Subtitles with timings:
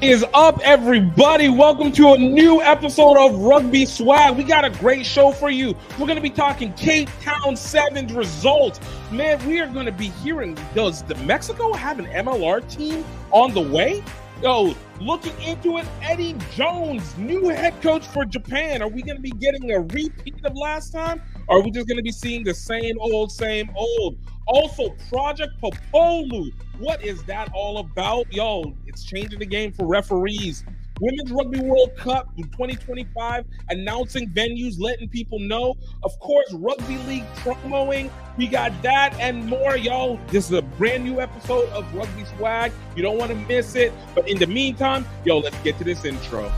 [0.00, 1.48] is up, everybody?
[1.48, 4.36] Welcome to a new episode of Rugby Swag.
[4.36, 5.74] We got a great show for you.
[5.98, 8.78] We're going to be talking Cape Town Sevens results.
[9.10, 13.52] Man, we are going to be hearing does the Mexico have an MLR team on
[13.52, 14.04] the way?
[14.40, 18.82] Yo, looking into it, Eddie Jones, new head coach for Japan.
[18.82, 21.20] Are we going to be getting a repeat of last time?
[21.48, 24.16] Or are we just going to be seeing the same old, same old?
[24.48, 26.46] Also, Project Popolo.
[26.78, 28.32] What is that all about?
[28.32, 30.64] Yo, it's changing the game for referees.
[31.00, 35.76] Women's Rugby World Cup in 2025, announcing venues, letting people know.
[36.02, 38.10] Of course, Rugby League promoing.
[38.38, 40.18] We got that and more, y'all.
[40.28, 42.72] This is a brand new episode of Rugby Swag.
[42.96, 43.92] You don't want to miss it.
[44.14, 46.50] But in the meantime, yo, let's get to this intro.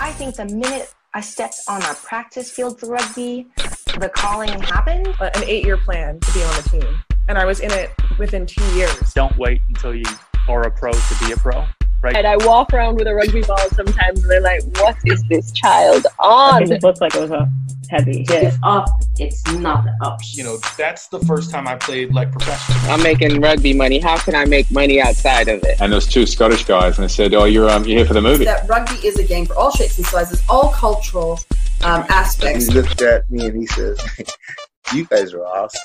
[0.00, 3.48] I think the minute I stepped on a practice field for rugby,
[3.98, 5.08] the calling happened.
[5.20, 7.02] An eight year plan to be on the team.
[7.28, 9.12] And I was in it within two years.
[9.14, 10.04] Don't wait until you
[10.48, 11.64] are a pro to be a pro.
[12.02, 12.16] Right.
[12.16, 15.52] And I walk around with a rugby ball sometimes and they're like, what is this
[15.52, 16.70] child on?
[16.70, 17.48] It looks like it was a
[17.92, 18.44] heavy hit.
[18.44, 20.18] It's up, it's not up.
[20.32, 22.90] You know, that's the first time I played like professional.
[22.90, 24.00] I'm making rugby money.
[24.00, 25.80] How can I make money outside of it?
[25.80, 28.22] And there's two Scottish guys, and they said, "Oh, you're um, you're here for the
[28.22, 31.38] movie." That rugby is a game for all shapes and sizes, all cultural
[31.84, 32.66] um, aspects.
[32.66, 34.04] He looked at me and he says,
[34.94, 35.80] "You guys are awesome."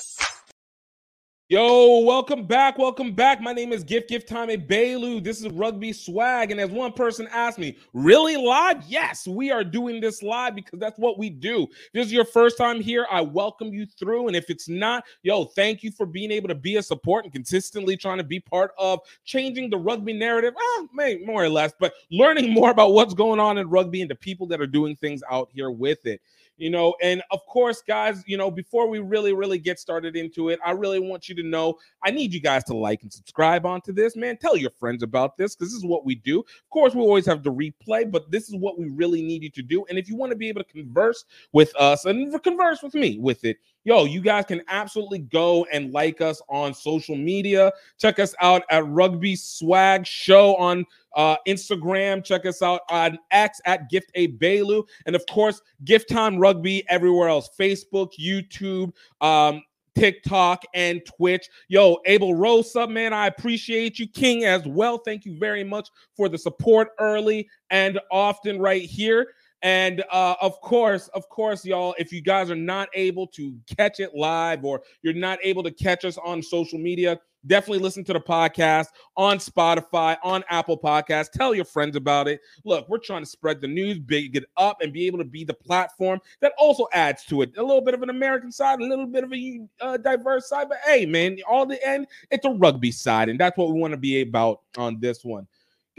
[1.50, 2.76] Yo, welcome back.
[2.76, 3.40] Welcome back.
[3.40, 5.24] My name is Gift Gift Time Bailu.
[5.24, 6.50] This is Rugby Swag.
[6.50, 8.84] And as one person asked me, really live?
[8.86, 11.62] Yes, we are doing this live because that's what we do.
[11.62, 14.26] If this is your first time here, I welcome you through.
[14.26, 17.32] And if it's not, yo, thank you for being able to be a support and
[17.32, 20.52] consistently trying to be part of changing the rugby narrative.
[20.54, 24.10] Ah, maybe more or less, but learning more about what's going on in rugby and
[24.10, 26.20] the people that are doing things out here with it
[26.58, 30.50] you know and of course guys you know before we really really get started into
[30.50, 33.64] it i really want you to know i need you guys to like and subscribe
[33.64, 34.36] onto this man.
[34.36, 36.40] Tell your friends about this because this is what we do.
[36.40, 39.50] Of course we always have to replay but this is what we really need you
[39.50, 39.84] to do.
[39.88, 43.18] And if you want to be able to converse with us and converse with me
[43.18, 47.72] with it yo, you guys can absolutely go and like us on social media.
[47.96, 50.84] Check us out at Rugby Swag Show on
[51.16, 52.22] uh, Instagram.
[52.22, 54.86] Check us out on X at Gift A Bailu.
[55.06, 59.62] And of course, Gift Time Rugby everywhere else Facebook, YouTube, um,
[59.98, 61.48] TikTok and Twitch.
[61.68, 63.14] Yo, Abel Rose, up, man.
[63.14, 64.98] I appreciate you, King, as well.
[64.98, 69.28] Thank you very much for the support early and often right here.
[69.62, 73.98] And uh, of course, of course, y'all, if you guys are not able to catch
[73.98, 78.12] it live or you're not able to catch us on social media, definitely listen to
[78.12, 78.86] the podcast
[79.16, 81.30] on Spotify, on Apple Podcasts.
[81.30, 82.40] Tell your friends about it.
[82.64, 85.44] Look, we're trying to spread the news, big it up, and be able to be
[85.44, 88.84] the platform that also adds to it a little bit of an American side, a
[88.84, 90.68] little bit of a uh, diverse side.
[90.68, 93.92] But hey, man, all the end, it's a rugby side, and that's what we want
[93.92, 95.46] to be about on this one.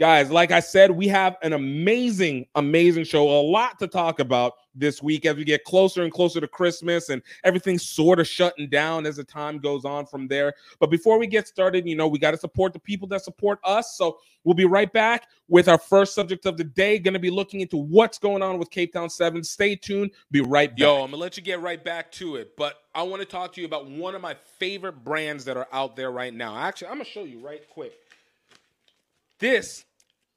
[0.00, 3.28] Guys, like I said, we have an amazing, amazing show.
[3.28, 7.10] A lot to talk about this week as we get closer and closer to Christmas
[7.10, 10.54] and everything's sort of shutting down as the time goes on from there.
[10.78, 13.58] But before we get started, you know, we got to support the people that support
[13.62, 13.94] us.
[13.98, 16.98] So we'll be right back with our first subject of the day.
[16.98, 19.44] Going to be looking into what's going on with Cape Town 7.
[19.44, 20.12] Stay tuned.
[20.30, 20.78] Be right back.
[20.78, 22.56] Yo, I'm going to let you get right back to it.
[22.56, 25.68] But I want to talk to you about one of my favorite brands that are
[25.74, 26.56] out there right now.
[26.56, 27.92] Actually, I'm going to show you right quick.
[29.40, 29.84] This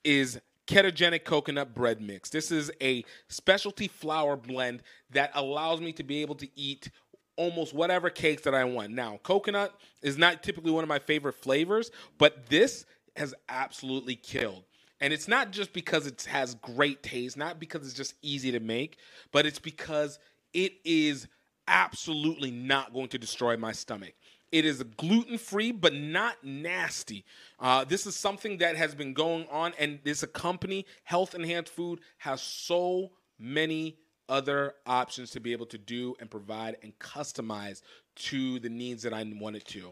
[0.04, 2.30] is ketogenic coconut bread mix.
[2.30, 4.82] This is a specialty flour blend
[5.12, 6.90] that allows me to be able to eat
[7.36, 8.92] almost whatever cakes that I want.
[8.92, 14.64] Now, coconut is not typically one of my favorite flavors, but this has absolutely killed.
[15.02, 18.60] And it's not just because it has great taste, not because it's just easy to
[18.60, 18.98] make,
[19.32, 20.20] but it's because
[20.54, 21.28] it is
[21.68, 24.14] absolutely not going to destroy my stomach.
[24.54, 27.26] It is gluten free, but not nasty.
[27.60, 32.02] Uh, this is something that has been going on, and this company, Health Enhanced Food,
[32.20, 33.10] has so
[33.40, 33.98] many
[34.30, 37.82] other options to be able to do and provide and customize
[38.16, 39.92] to the needs that I want it to.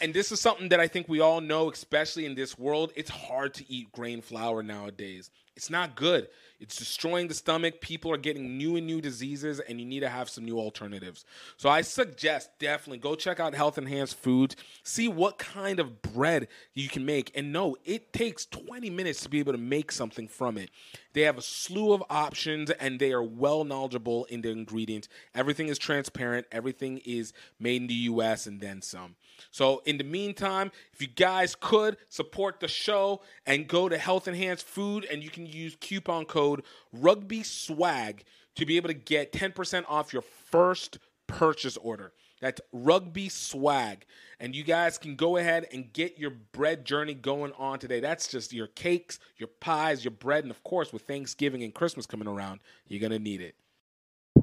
[0.00, 2.92] And this is something that I think we all know, especially in this world.
[2.94, 5.32] It's hard to eat grain flour nowadays.
[5.58, 6.28] It's not good.
[6.60, 7.80] It's destroying the stomach.
[7.80, 11.24] People are getting new and new diseases, and you need to have some new alternatives.
[11.56, 16.46] So I suggest definitely go check out Health Enhanced Foods, see what kind of bread
[16.74, 17.32] you can make.
[17.34, 20.70] And no, it takes 20 minutes to be able to make something from it.
[21.12, 25.08] They have a slew of options, and they are well knowledgeable in the ingredients.
[25.34, 29.16] Everything is transparent, everything is made in the US, and then some.
[29.50, 34.28] So, in the meantime, if you guys could support the show and go to Health
[34.28, 36.62] Enhanced Food, and you can use coupon code
[36.92, 38.24] Rugby Swag
[38.56, 42.12] to be able to get 10% off your first purchase order.
[42.40, 44.04] That's Rugby Swag.
[44.40, 48.00] And you guys can go ahead and get your bread journey going on today.
[48.00, 52.06] That's just your cakes, your pies, your bread, and of course, with Thanksgiving and Christmas
[52.06, 53.56] coming around, you're going to need it.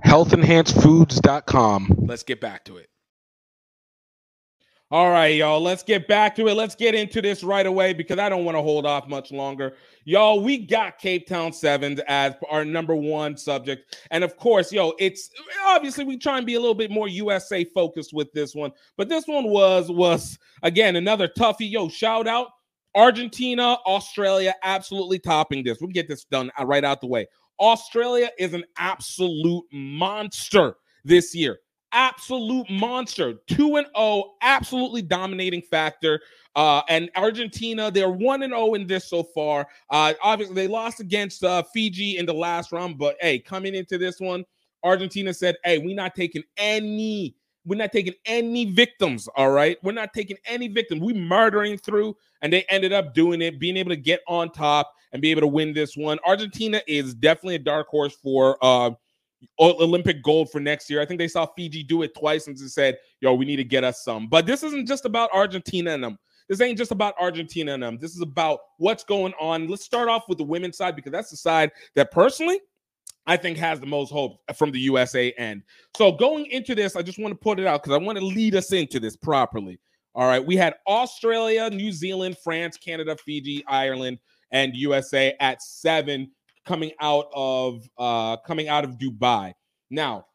[0.06, 1.96] HealthEnhancedFoods.com.
[2.00, 2.90] Let's get back to it.
[4.92, 6.54] All right, y'all, let's get back to it.
[6.54, 9.76] Let's get into this right away because I don't want to hold off much longer.
[10.08, 13.98] Y'all, we got Cape Town Sevens as our number one subject.
[14.12, 15.32] And of course, yo, it's
[15.66, 18.72] obviously we try and be a little bit more USA focused with this one.
[18.98, 21.72] But this one was was again another toughie.
[21.72, 22.50] Yo, shout out
[22.94, 25.80] Argentina, Australia, absolutely topping this.
[25.82, 27.26] We'll get this done right out the way.
[27.60, 31.60] Australia is an absolute monster this year
[31.96, 33.36] absolute monster.
[33.48, 36.22] 2 and 0, absolutely dominating factor.
[36.56, 39.68] Uh, and Argentina, they're 1 and 0 in this so far.
[39.90, 43.98] Uh, obviously, they lost against uh, Fiji in the last round, but hey, coming into
[43.98, 44.46] this one,
[44.84, 47.36] Argentina said, hey, we're not taking any.
[47.68, 49.80] We're not taking any victims, all right?
[49.82, 51.02] We're not taking any victims.
[51.02, 54.94] We're murdering through, and they ended up doing it, being able to get on top
[55.12, 56.20] and be able to win this one.
[56.28, 58.92] Argentina is definitely a dark horse for uh,
[59.60, 61.02] Olympic gold for next year.
[61.02, 63.84] I think they saw Fiji do it twice and said, yo, we need to get
[63.84, 64.28] us some.
[64.28, 66.20] But this isn't just about Argentina and them.
[66.48, 67.98] This ain't just about Argentina and them.
[68.00, 69.68] This is about what's going on.
[69.68, 72.60] Let's start off with the women's side because that's the side that personally
[73.28, 75.64] I think has the most hope from the USA end.
[75.96, 78.26] So going into this, I just want to put it out because I want to
[78.26, 79.80] lead us into this properly.
[80.14, 80.46] All right.
[80.46, 84.20] We had Australia, New Zealand, France, Canada, Fiji, Ireland,
[84.52, 86.32] and USA at seven
[86.66, 89.54] coming out of uh, coming out of Dubai.
[89.90, 90.26] Now,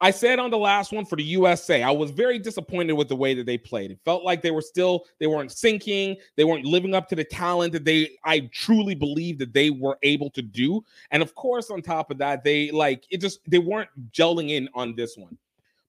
[0.00, 3.16] I said on the last one for the USA, I was very disappointed with the
[3.16, 3.90] way that they played.
[3.90, 7.24] It felt like they were still they weren't sinking, they weren't living up to the
[7.24, 10.84] talent that they I truly believe that they were able to do.
[11.12, 14.68] And of course, on top of that, they like it just they weren't gelling in
[14.74, 15.38] on this one.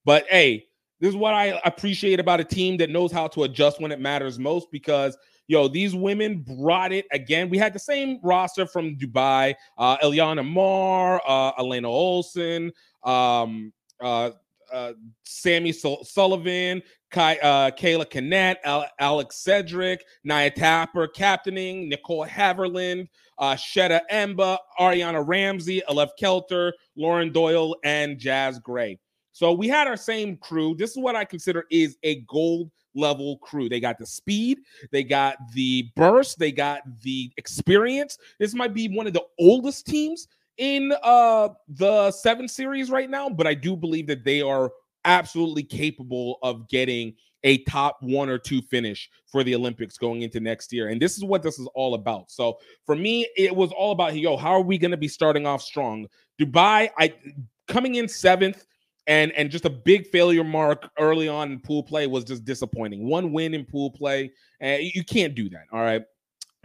[0.06, 0.68] But hey,
[1.02, 4.00] this is what I appreciate about a team that knows how to adjust when it
[4.00, 5.18] matters most because
[5.48, 7.50] yo, these women brought it again.
[7.50, 12.72] We had the same roster from Dubai: uh, Ilona Maher, uh, Alena Olsen,
[13.04, 14.32] um, uh,
[14.72, 23.08] uh, Sammy Sullivan, Kai, uh, Kayla Canett, Al- Alex Sedrick, Naya Tapper, captaining Nicole Heavirland,
[23.40, 29.00] uh, Sheta Emba, Ariana Ramsey, Alev Kelter, Lauren Doyle, and Jaz Gray.
[29.32, 30.76] So we had our same crew.
[30.76, 33.70] This is what I consider is a gold level crew.
[33.70, 34.60] They got the speed,
[34.92, 38.18] they got the burst, they got the experience.
[38.40, 40.28] This might be one of the oldest teams
[40.58, 44.72] in uh the 7 series right now, but I do believe that they are
[45.06, 47.14] absolutely capable of getting
[47.44, 50.90] a top one or two finish for the Olympics going into next year.
[50.90, 52.32] And this is what this is all about.
[52.32, 55.46] So for me, it was all about yo, how are we going to be starting
[55.46, 56.08] off strong?
[56.42, 57.14] Dubai, I
[57.68, 58.66] coming in seventh
[59.08, 63.08] and and just a big failure mark early on in pool play was just disappointing.
[63.08, 65.66] One win in pool play, and you can't do that.
[65.72, 66.04] All right,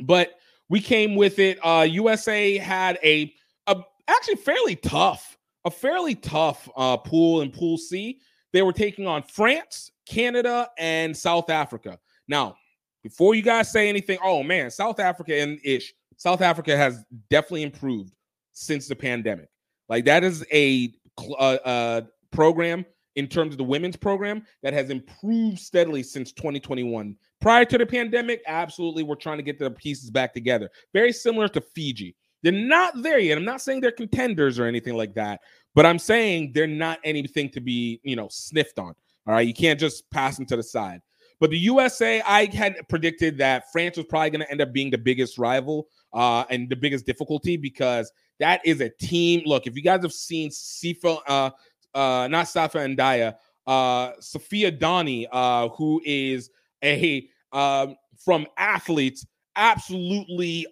[0.01, 0.35] but
[0.69, 1.59] we came with it.
[1.65, 3.33] Uh, USA had a,
[3.67, 3.77] a
[4.09, 8.21] actually fairly tough, a fairly tough uh, pool in Pool C.
[8.53, 11.99] They were taking on France, Canada, and South Africa.
[12.29, 12.57] Now,
[13.03, 17.63] before you guys say anything, oh man, South Africa and ish, South Africa has definitely
[17.63, 18.15] improved
[18.53, 19.49] since the pandemic.
[19.89, 22.01] Like that is a uh, uh,
[22.33, 22.85] program
[23.17, 27.17] in terms of the women's program that has improved steadily since 2021.
[27.41, 30.71] Prior to the pandemic, absolutely, we're trying to get the pieces back together.
[30.93, 32.17] Very similar to Fiji.
[32.43, 33.39] They're not there yet.
[33.39, 35.41] I'm not saying they're contenders or anything like that,
[35.75, 38.95] but I'm saying they're not anything to be, you know, sniffed on.
[39.27, 39.47] All right.
[39.47, 41.01] You can't just pass them to the side.
[41.39, 44.91] But the USA, I had predicted that France was probably going to end up being
[44.91, 49.43] the biggest rival uh, and the biggest difficulty because that is a team.
[49.45, 51.51] Look, if you guys have seen Sifa, uh,
[51.95, 53.35] uh, not Safa and Daya,
[53.67, 56.51] uh, Sophia Donny, uh, who is
[56.83, 60.67] a um, from athletes, absolutely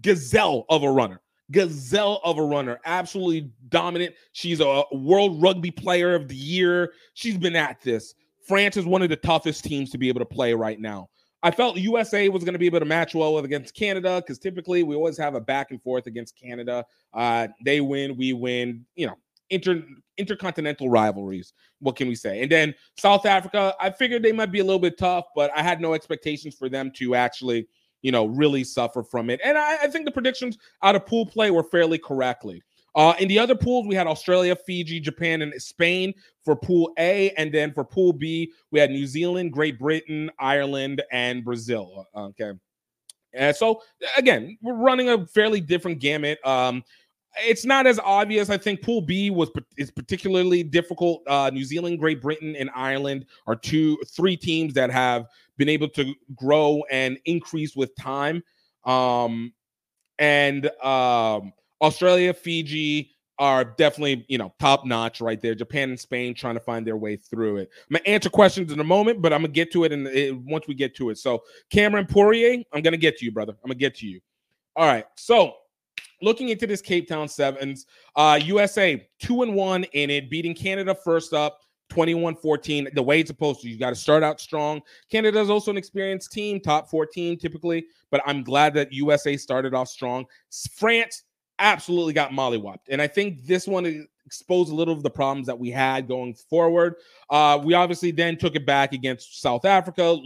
[0.00, 1.20] gazelle of a runner.
[1.50, 4.14] Gazelle of a runner, absolutely dominant.
[4.32, 6.92] She's a world rugby player of the year.
[7.14, 8.14] She's been at this.
[8.46, 11.08] France is one of the toughest teams to be able to play right now.
[11.42, 14.82] I felt USA was going to be able to match well against Canada because typically
[14.82, 16.84] we always have a back and forth against Canada.
[17.14, 18.84] Uh, they win, we win.
[18.94, 19.16] You know,
[19.50, 19.82] inter
[20.16, 21.52] intercontinental rivalries.
[21.80, 22.42] What can we say?
[22.42, 25.62] And then South Africa, I figured they might be a little bit tough, but I
[25.62, 27.66] had no expectations for them to actually,
[28.02, 29.40] you know, really suffer from it.
[29.44, 32.62] And I, I think the predictions out of pool play were fairly correctly.
[32.94, 36.12] Uh, in the other pools, we had Australia, Fiji, Japan, and Spain
[36.44, 37.30] for Pool A.
[37.32, 42.06] And then for Pool B, we had New Zealand, Great Britain, Ireland, and Brazil.
[42.14, 42.52] Okay.
[43.32, 43.80] And so,
[44.16, 46.44] again, we're running a fairly different gamut.
[46.44, 46.82] Um,
[47.38, 48.50] it's not as obvious.
[48.50, 51.22] I think Pool B was is particularly difficult.
[51.26, 55.88] Uh, New Zealand, Great Britain, and Ireland are two, three teams that have been able
[55.90, 58.42] to grow and increase with time.
[58.84, 59.52] Um,
[60.18, 65.54] and um, Australia, Fiji are definitely you know top notch right there.
[65.54, 67.70] Japan and Spain trying to find their way through it.
[67.88, 70.68] I'm gonna answer questions in a moment, but I'm gonna get to it, and once
[70.68, 71.18] we get to it.
[71.18, 73.52] So Cameron Poirier, I'm gonna get to you, brother.
[73.64, 74.20] I'm gonna get to you.
[74.76, 75.54] All right, so
[76.22, 77.86] looking into this Cape Town Sevens,
[78.16, 81.60] uh, USA two and one in it, beating Canada first up.
[81.90, 83.68] 21 14, the way it's supposed to.
[83.68, 84.80] You got to start out strong.
[85.10, 89.74] Canada is also an experienced team, top 14 typically, but I'm glad that USA started
[89.74, 90.24] off strong.
[90.72, 91.24] France
[91.58, 92.88] absolutely got mollywopped.
[92.88, 96.32] And I think this one exposed a little of the problems that we had going
[96.34, 96.94] forward.
[97.30, 100.16] Uh, we obviously then took it back against South Africa,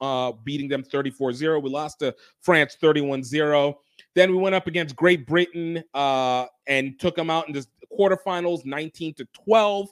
[0.00, 1.60] uh, beating them 34 0.
[1.60, 3.78] We lost to France 31 0.
[4.14, 8.64] Then we went up against Great Britain uh, and took them out in the quarterfinals,
[8.64, 9.90] 19 to 12.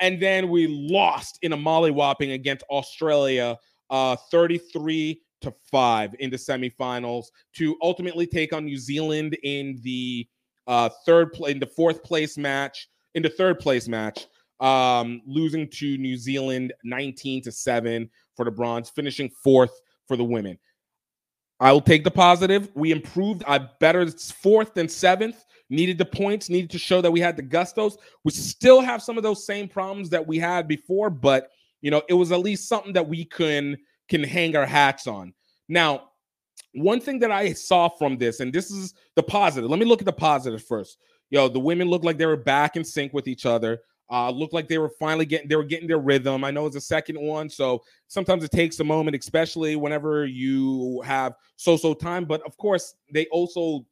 [0.00, 3.56] And then we lost in a mollywhopping against Australia,
[3.88, 10.28] uh, 33 to 5 in the semifinals to ultimately take on New Zealand in the
[10.66, 14.26] uh, third play in the fourth place match, in the third place match,
[14.60, 19.72] um, losing to New Zealand 19 to 7 for the bronze, finishing fourth
[20.06, 20.56] for the women.
[21.58, 22.70] I will take the positive.
[22.74, 23.42] We improved.
[23.46, 25.42] I better fourth than seventh.
[25.70, 27.96] Needed the points, needed to show that we had the gustos.
[28.22, 32.02] We still have some of those same problems that we had before, but you know,
[32.08, 33.76] it was at least something that we can
[34.08, 35.32] can hang our hats on.
[35.68, 36.10] Now,
[36.74, 39.68] one thing that I saw from this, and this is the positive.
[39.70, 40.98] Let me look at the positive first.
[41.30, 43.80] Yo, the women looked like they were back in sync with each other.
[44.08, 46.44] Uh, looked like they were finally getting they were getting their rhythm.
[46.44, 51.00] I know it's a second one, so sometimes it takes a moment, especially whenever you
[51.02, 52.24] have so-so time.
[52.24, 53.84] But of course, they also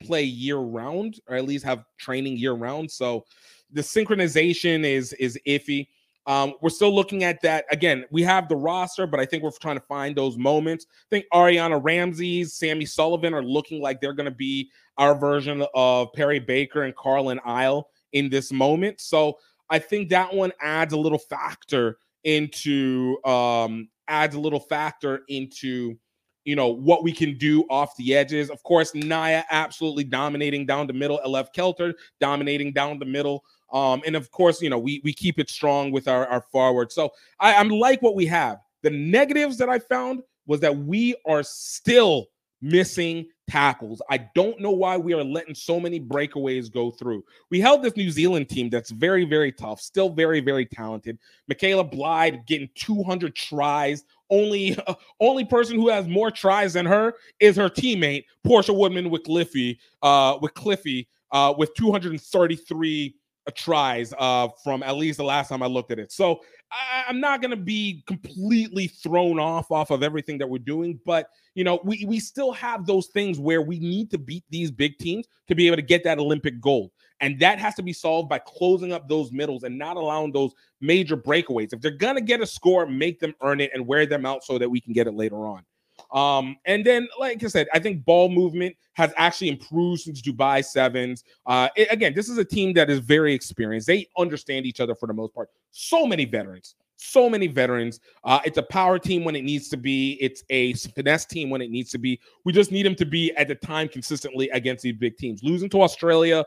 [0.00, 2.90] play year round, or at least have training year round.
[2.90, 3.24] So
[3.70, 5.86] the synchronization is is iffy.
[6.26, 7.64] Um, we're still looking at that.
[7.70, 10.86] Again, we have the roster, but I think we're trying to find those moments.
[10.90, 15.64] I think Ariana Ramsey's, Sammy Sullivan are looking like they're going to be our version
[15.74, 19.00] of Perry Baker and Carlin Isle in this moment.
[19.00, 19.38] So
[19.70, 25.96] I think that one adds a little factor into um, adds a little factor into
[26.44, 28.50] you know what we can do off the edges.
[28.50, 31.20] Of course, Naya absolutely dominating down the middle.
[31.24, 33.44] Alev Kelter dominating down the middle.
[33.72, 36.92] Um, and of course, you know, we we keep it strong with our, our forward.
[36.92, 38.58] So I, I'm like what we have.
[38.82, 42.26] The negatives that I found was that we are still
[42.62, 44.00] missing tackles.
[44.08, 47.24] I don't know why we are letting so many breakaways go through.
[47.50, 51.18] We held this New Zealand team that's very, very tough, still very, very talented.
[51.48, 54.04] Michaela Blyde getting 200 tries.
[54.30, 59.10] Only, uh, only person who has more tries than her is her teammate Portia Woodman
[59.10, 63.14] Wickliffe, uh, Wickliffe, uh, with 233
[63.50, 66.12] tries uh, from at least the last time I looked at it.
[66.12, 66.40] So
[66.70, 71.00] I, am not going to be completely thrown off off of everything that we're doing,
[71.04, 74.70] but you know we we still have those things where we need to beat these
[74.70, 76.90] big teams to be able to get that Olympic gold,
[77.20, 80.52] and that has to be solved by closing up those middles and not allowing those
[80.80, 81.72] major breakaways.
[81.72, 84.44] If they're going to get a score, make them earn it and wear them out
[84.44, 85.64] so that we can get it later on.
[86.12, 90.64] Um, and then, like I said, I think ball movement has actually improved since Dubai
[90.64, 91.24] Sevens.
[91.46, 93.86] Uh, it, again, this is a team that is very experienced.
[93.86, 95.48] They understand each other for the most part.
[95.70, 98.00] So many veterans, so many veterans.
[98.24, 100.18] Uh, it's a power team when it needs to be.
[100.20, 102.20] It's a finesse team when it needs to be.
[102.44, 105.44] We just need them to be at the time consistently against these big teams.
[105.44, 106.44] Losing to Australia,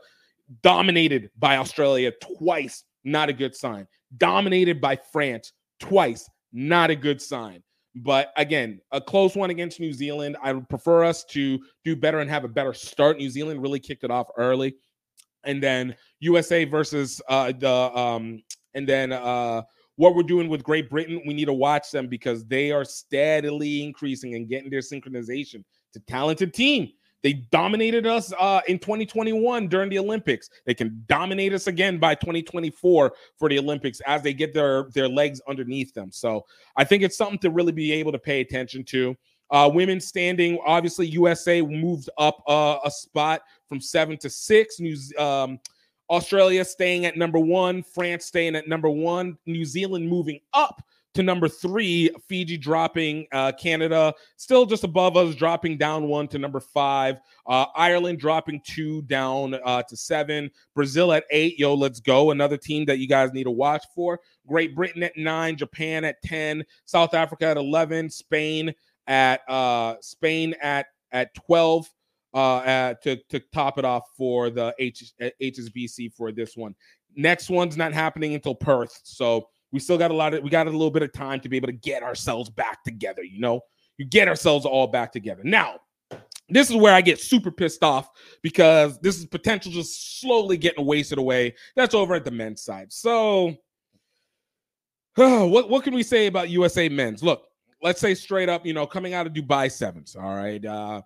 [0.62, 3.86] dominated by Australia twice, not a good sign.
[4.18, 7.62] Dominated by France twice, not a good sign.
[7.96, 10.36] But again, a close one against New Zealand.
[10.42, 13.18] I would prefer us to do better and have a better start.
[13.18, 14.74] New Zealand really kicked it off early.
[15.44, 18.42] And then USA versus uh the um
[18.74, 19.62] and then uh
[19.96, 23.84] what we're doing with Great Britain, we need to watch them because they are steadily
[23.84, 25.62] increasing and getting their synchronization.
[25.88, 26.90] It's a talented team.
[27.24, 30.50] They dominated us uh, in 2021 during the Olympics.
[30.66, 35.08] They can dominate us again by 2024 for the Olympics as they get their their
[35.08, 36.12] legs underneath them.
[36.12, 36.44] So
[36.76, 39.16] I think it's something to really be able to pay attention to.
[39.50, 43.40] Uh, women standing, obviously, USA moved up uh, a spot
[43.70, 44.78] from seven to six.
[44.78, 45.58] New um,
[46.10, 50.82] Australia staying at number one, France staying at number one, New Zealand moving up
[51.14, 56.38] to number three, Fiji dropping, uh, Canada still just above us, dropping down one to
[56.38, 61.58] number five, uh, Ireland dropping two down uh, to seven, Brazil at eight.
[61.58, 62.30] Yo, let's go.
[62.30, 64.20] Another team that you guys need to watch for.
[64.46, 68.74] Great Britain at nine, Japan at 10, South Africa at 11, Spain
[69.06, 71.88] at uh, Spain at at 12.
[72.34, 76.74] uh, uh, to to top it off for the H, HSBC for this one.
[77.16, 80.68] Next one's not happening until Perth, so we still got a lot of we got
[80.68, 83.24] a little bit of time to be able to get ourselves back together.
[83.24, 83.60] You know,
[83.98, 85.42] you get ourselves all back together.
[85.42, 85.80] Now,
[86.48, 88.08] this is where I get super pissed off
[88.40, 91.56] because this is potential just slowly getting wasted away.
[91.74, 92.92] That's over at the men's side.
[92.92, 93.56] So,
[95.16, 97.24] what what can we say about USA men's?
[97.24, 97.48] Look,
[97.82, 100.14] let's say straight up, you know, coming out of Dubai sevens.
[100.14, 100.64] All right.
[100.64, 101.02] Uh,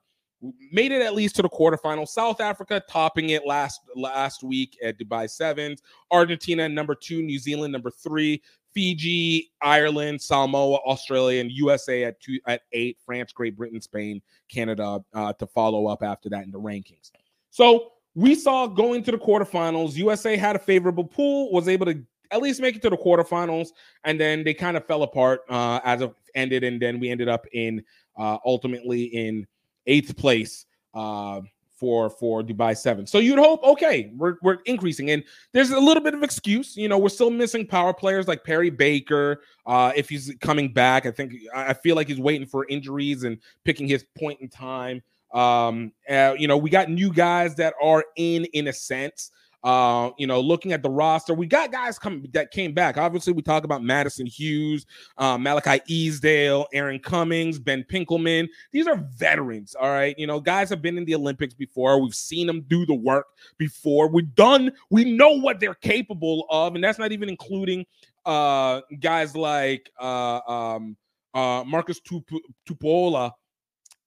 [0.71, 2.09] made it at least to the quarterfinals.
[2.09, 5.83] South Africa topping it last last week at Dubai Sevens.
[6.11, 8.42] Argentina number two, New Zealand number three,
[8.73, 12.99] Fiji, Ireland, Samoa, Australia, and USA at two at eight.
[13.04, 17.11] France, Great Britain, Spain, Canada uh, to follow up after that in the rankings.
[17.50, 19.95] So we saw going to the quarterfinals.
[19.97, 23.68] USA had a favorable pool, was able to at least make it to the quarterfinals,
[24.04, 27.28] and then they kind of fell apart uh, as it ended, and then we ended
[27.28, 27.83] up in
[28.16, 29.47] uh, ultimately in
[29.88, 31.40] eighth place uh,
[31.78, 33.07] for for Dubai Seven.
[33.07, 36.76] So you'd hope, okay, we're we're increasing, and there's a little bit of excuse.
[36.76, 39.42] You know, we're still missing power players like Perry Baker.
[39.66, 43.38] Uh, if he's coming back, I think I feel like he's waiting for injuries and
[43.64, 45.02] picking his point in time.
[45.33, 49.30] Um, uh, you know, we got new guys that are in in a sense.
[49.65, 52.97] Uh, you know, looking at the roster, we got guys coming that came back.
[52.97, 54.87] Obviously, we talk about Madison Hughes,
[55.17, 58.49] uh, Malacchi Esdale, Aaron Cummings, Ben Pinkelman.
[58.71, 60.17] These are veterans, all right.
[60.19, 62.00] You know, guys have been in the Olympics before.
[62.00, 63.27] We've seen them do the work
[63.59, 64.09] before.
[64.09, 64.73] We've done.
[64.91, 67.85] We know what they're capable of, and that's not even including
[68.25, 70.97] uh, guys like uh, um,
[71.35, 72.29] uh, Marcus Tup-
[72.69, 73.33] Tupuola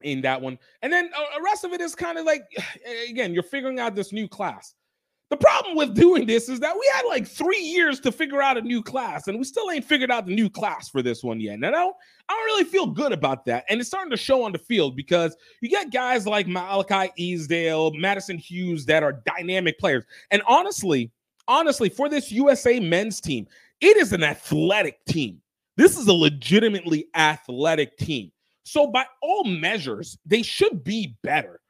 [0.02, 0.58] in that one.
[0.82, 2.44] And then uh, the rest of it is kind of like,
[3.10, 4.76] again, you're figuring out this new class.
[5.32, 8.58] The problem with doing this is that we had like three years to figure out
[8.58, 11.40] a new class, and we still ain't figured out the new class for this one
[11.40, 11.54] yet.
[11.54, 11.96] And I don't,
[12.28, 13.64] I don't really feel good about that.
[13.70, 17.94] And it's starting to show on the field because you get guys like Malacchi Esdale,
[17.94, 20.04] Madison Hughes that are dynamic players.
[20.32, 21.10] And honestly,
[21.48, 23.48] honestly, for this USA men's team,
[23.80, 25.42] it is an athletic team.
[25.78, 28.34] This is a legitimately athletic team.
[28.64, 31.62] So, by all measures, they should be better.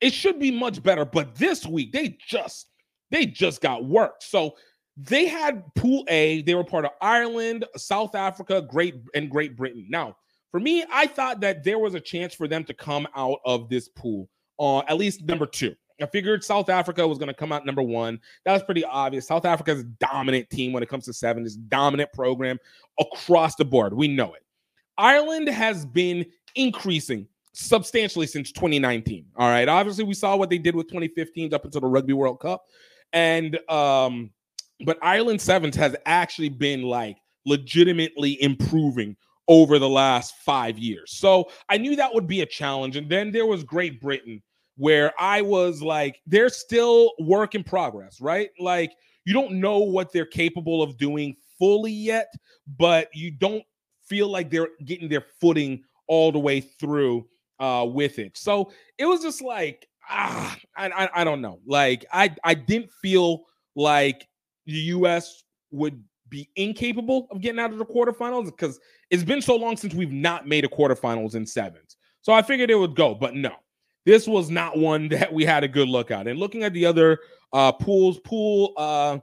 [0.00, 1.04] It should be much better.
[1.04, 2.67] But this week, they just
[3.10, 4.22] they just got worked.
[4.22, 4.56] So
[4.96, 6.42] they had Pool A.
[6.42, 9.86] They were part of Ireland, South Africa, Great and Great Britain.
[9.88, 10.16] Now,
[10.50, 13.68] for me, I thought that there was a chance for them to come out of
[13.68, 15.74] this pool uh, at least number two.
[16.00, 18.20] I figured South Africa was going to come out number one.
[18.44, 19.26] That was pretty obvious.
[19.26, 21.42] South Africa's dominant team when it comes to seven.
[21.42, 22.58] This dominant program
[23.00, 23.94] across the board.
[23.94, 24.44] We know it.
[24.96, 29.26] Ireland has been increasing substantially since 2019.
[29.36, 29.68] All right.
[29.68, 32.64] Obviously, we saw what they did with 2015 up until the Rugby World Cup.
[33.12, 34.30] And um,
[34.84, 37.16] but Ireland Sevens has actually been like
[37.46, 39.16] legitimately improving
[39.48, 41.12] over the last five years.
[41.12, 42.96] So I knew that would be a challenge.
[42.96, 44.42] And then there was Great Britain,
[44.76, 48.50] where I was like, they're still work in progress, right?
[48.60, 48.92] Like
[49.24, 52.32] you don't know what they're capable of doing fully yet,
[52.78, 53.64] but you don't
[54.04, 57.26] feel like they're getting their footing all the way through
[57.60, 58.36] uh, with it.
[58.38, 61.60] So it was just like ah, I, I, I don't know.
[61.66, 63.44] Like I I didn't feel
[63.74, 64.26] like
[64.66, 65.44] the U.S.
[65.70, 68.78] would be incapable of getting out of the quarterfinals because
[69.10, 71.96] it's been so long since we've not made a quarterfinals in sevens.
[72.20, 73.52] So I figured it would go, but no,
[74.04, 76.26] this was not one that we had a good look at.
[76.26, 77.18] And looking at the other
[77.52, 79.18] uh, pools, pool uh,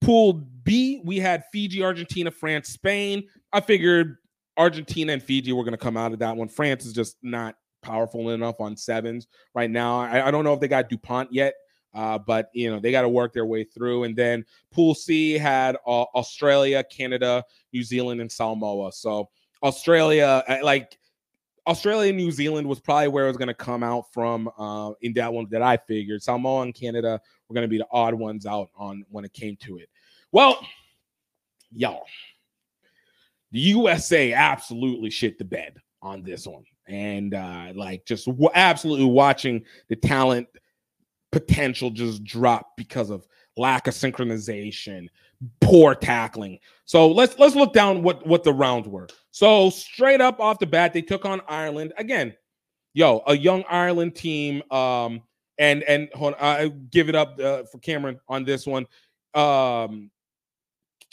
[0.00, 3.24] pool B, we had Fiji, Argentina, France, Spain.
[3.52, 4.16] I figured
[4.56, 6.48] Argentina and Fiji were going to come out of that one.
[6.48, 10.00] France is just not powerful enough on sevens right now.
[10.00, 11.54] I, I don't know if they got DuPont yet,
[11.94, 14.04] uh, but you know they got to work their way through.
[14.04, 18.90] And then Pool C had uh, Australia, Canada, New Zealand, and Samoa.
[18.92, 19.28] So
[19.62, 20.98] Australia, like
[21.66, 24.92] Australia and New Zealand was probably where it was going to come out from uh,
[25.00, 26.22] in that one that I figured.
[26.22, 29.56] Samoa and Canada were going to be the odd ones out on when it came
[29.62, 29.88] to it.
[30.32, 30.58] Well,
[31.72, 32.04] y'all,
[33.52, 39.06] the USA absolutely shit the bed on this one and uh, like just w- absolutely
[39.06, 40.48] watching the talent
[41.32, 45.08] potential just drop because of lack of synchronization,
[45.60, 46.58] poor tackling.
[46.84, 49.08] So let's let's look down what what the rounds were.
[49.30, 52.34] So straight up off the bat, they took on Ireland again.
[52.92, 54.62] Yo, a young Ireland team.
[54.70, 55.22] Um,
[55.58, 58.86] and and hold on, I give it up uh, for Cameron on this one.
[59.34, 60.10] Um,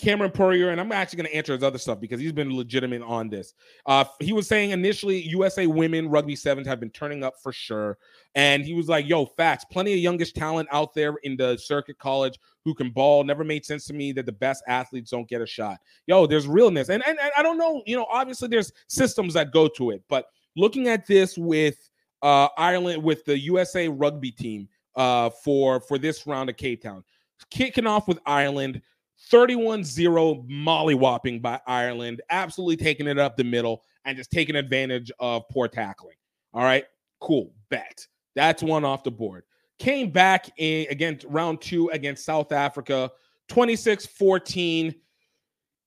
[0.01, 3.01] Cameron Purrier, and I'm actually going to answer his other stuff because he's been legitimate
[3.03, 3.53] on this.
[3.85, 7.97] Uh, he was saying initially USA women rugby sevens have been turning up for sure.
[8.35, 11.99] And he was like, yo, facts, plenty of youngish talent out there in the circuit
[11.99, 13.23] college who can ball.
[13.23, 15.77] Never made sense to me that the best athletes don't get a shot.
[16.07, 16.89] Yo, there's realness.
[16.89, 20.01] And, and, and I don't know, you know, obviously there's systems that go to it,
[20.09, 21.89] but looking at this with
[22.21, 27.03] uh, Ireland with the USA rugby team uh, for for this round of Cape Town.
[27.49, 28.81] Kicking off with Ireland,
[29.29, 35.47] 31-0 mollywhopping by Ireland, absolutely taking it up the middle and just taking advantage of
[35.49, 36.15] poor tackling.
[36.53, 36.85] All right,
[37.19, 38.05] cool, bet.
[38.35, 39.43] That's one off the board.
[39.79, 43.11] Came back in again round two against South Africa,
[43.49, 44.95] 26-14.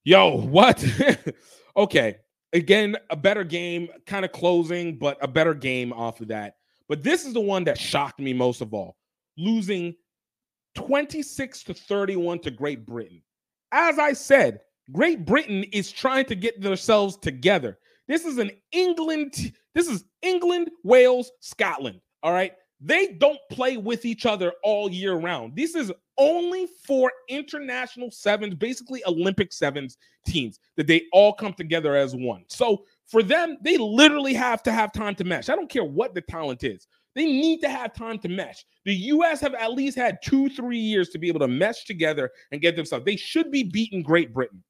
[0.04, 0.84] Yo, what?
[1.76, 2.16] okay.
[2.52, 6.56] Again, a better game, kind of closing, but a better game off of that.
[6.88, 8.96] But this is the one that shocked me most of all.
[9.36, 9.94] Losing
[10.74, 13.22] 26 to 31 to Great Britain.
[13.74, 14.60] As I said,
[14.92, 17.76] Great Britain is trying to get themselves together.
[18.06, 22.00] This is an England, this is England, Wales, Scotland.
[22.22, 22.52] All right.
[22.80, 25.56] They don't play with each other all year round.
[25.56, 31.96] This is only for international sevens, basically Olympic sevens teams that they all come together
[31.96, 32.44] as one.
[32.46, 35.48] So for them, they literally have to have time to mesh.
[35.48, 36.86] I don't care what the talent is.
[37.14, 38.64] They need to have time to mesh.
[38.84, 42.30] The US have at least had two, three years to be able to mesh together
[42.50, 43.04] and get themselves.
[43.04, 44.62] They should be beating Great Britain.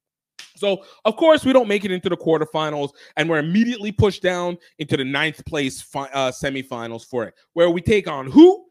[0.56, 4.56] So, of course, we don't make it into the quarterfinals, and we're immediately pushed down
[4.78, 8.64] into the ninth place fi- uh, semifinals for it, where we take on who?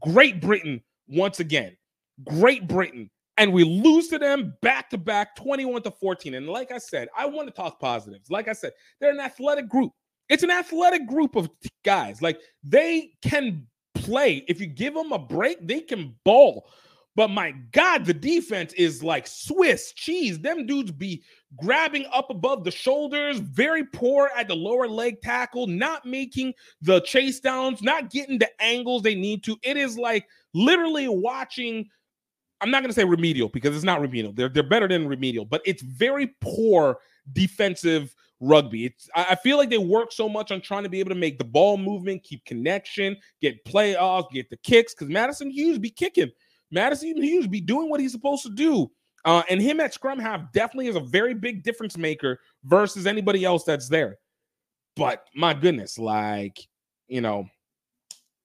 [0.00, 1.76] Great Britain once again.
[2.24, 3.08] Great Britain.
[3.36, 6.34] And we lose to them back to back 21 to 14.
[6.34, 8.30] And like I said, I want to talk positives.
[8.30, 9.92] Like I said, they're an athletic group.
[10.28, 11.48] It's an athletic group of
[11.84, 12.20] guys.
[12.22, 14.44] Like they can play.
[14.48, 16.68] If you give them a break, they can ball.
[17.18, 20.38] But my God, the defense is like Swiss cheese.
[20.38, 21.24] Them dudes be
[21.56, 27.00] grabbing up above the shoulders, very poor at the lower leg tackle, not making the
[27.00, 29.56] chase downs, not getting the angles they need to.
[29.64, 31.88] It is like literally watching.
[32.60, 34.32] I'm not going to say remedial because it's not remedial.
[34.32, 36.98] They're, they're better than remedial, but it's very poor
[37.32, 38.86] defensive rugby.
[38.86, 41.38] It's I feel like they work so much on trying to be able to make
[41.38, 44.94] the ball movement, keep connection, get playoffs, get the kicks.
[44.94, 46.30] Because Madison Hughes be kicking.
[46.70, 48.90] Madison Hughes be doing what he's supposed to do.
[49.24, 53.44] Uh, and him at scrum half definitely is a very big difference maker versus anybody
[53.44, 54.16] else that's there.
[54.96, 56.58] But my goodness, like
[57.08, 57.46] you know,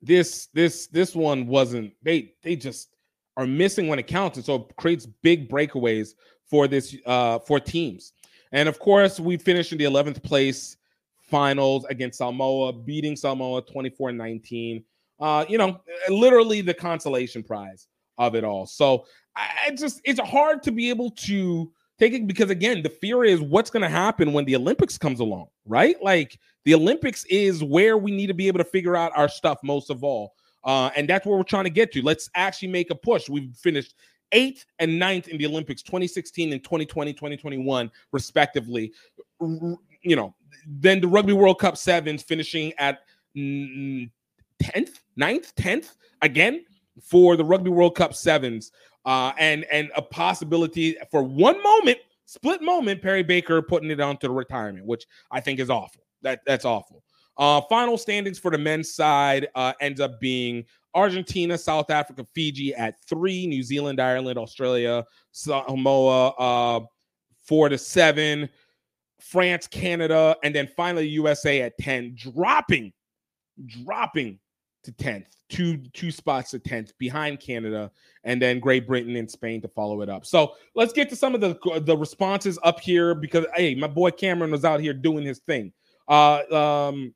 [0.01, 1.93] this this this one wasn't.
[2.01, 2.89] They they just
[3.38, 6.13] are missing when it counts, and so it creates big breakaways
[6.45, 8.13] for this uh for teams.
[8.54, 10.78] And of course, we finished in the 11th place
[11.20, 14.84] finals against Samoa, beating Samoa 24 19.
[15.20, 17.88] Uh, you know, literally the consolation prize
[18.18, 18.66] of it all.
[18.66, 23.24] So I just, it's hard to be able to take it because, again, the fear
[23.24, 25.96] is what's going to happen when the Olympics comes along, right?
[26.04, 29.58] Like the Olympics is where we need to be able to figure out our stuff
[29.63, 30.34] most of all.
[30.63, 32.02] Uh, and that's where we're trying to get to.
[32.02, 33.28] Let's actually make a push.
[33.28, 33.96] We've finished
[34.34, 38.91] eighth and ninth in the Olympics 2016 and 2020, 2021, respectively.
[39.39, 40.36] You know,
[40.67, 43.00] then the Rugby World Cup sevens finishing at
[43.36, 44.19] 10th,
[45.19, 46.65] 9th, 10th again
[47.02, 48.72] for the Rugby World Cup sevens.
[49.06, 54.15] Uh, and and a possibility for one moment, split moment, Perry Baker putting it on
[54.17, 56.04] to retirement, which I think is awful.
[56.22, 57.04] That that's awful.
[57.38, 62.74] Uh, final standings for the men's side uh, ends up being Argentina, South Africa, Fiji
[62.76, 66.80] at three, New Zealand, Ireland, Australia, Samoa, uh,
[67.43, 68.50] four to seven,
[69.19, 72.93] France, Canada, and then finally USA at 10, dropping,
[73.65, 74.39] dropping
[74.84, 77.89] to 10th, two, two spots to 10th behind Canada,
[78.24, 80.26] and then Great Britain and Spain to follow it up.
[80.26, 84.12] So let's get to some of the, the responses up here because hey, my boy
[84.12, 85.72] Cameron was out here doing his thing.
[86.08, 86.41] Uh
[86.86, 87.15] um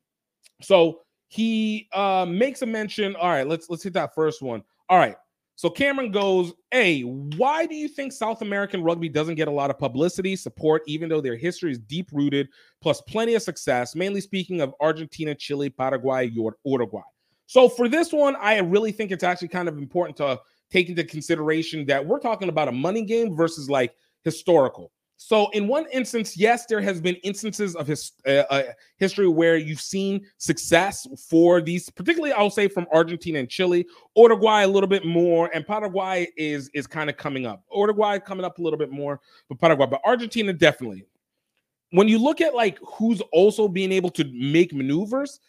[0.61, 3.15] so he uh makes a mention.
[3.15, 4.63] All right, let's let's hit that first one.
[4.89, 5.15] All right.
[5.55, 9.71] So Cameron goes, "Hey, why do you think South American rugby doesn't get a lot
[9.71, 12.47] of publicity, support, even though their history is deep rooted,
[12.79, 13.95] plus plenty of success?
[13.95, 16.31] Mainly speaking of Argentina, Chile, Paraguay,
[16.63, 17.01] Uruguay.
[17.47, 20.39] So for this one, I really think it's actually kind of important to
[20.69, 24.91] take into consideration that we're talking about a money game versus like historical.
[25.19, 28.63] So, in one instance, yes, there has been instances of his uh, uh,
[28.97, 34.61] history where you've seen success for these, particularly I'll say from Argentina and Chile, Uruguay
[34.61, 37.63] a little bit more, and Paraguay is is kind of coming up.
[37.75, 41.03] Uruguay coming up a little bit more, but Paraguay, but Argentina definitely.
[41.91, 45.39] When you look at like who's also being able to make maneuvers,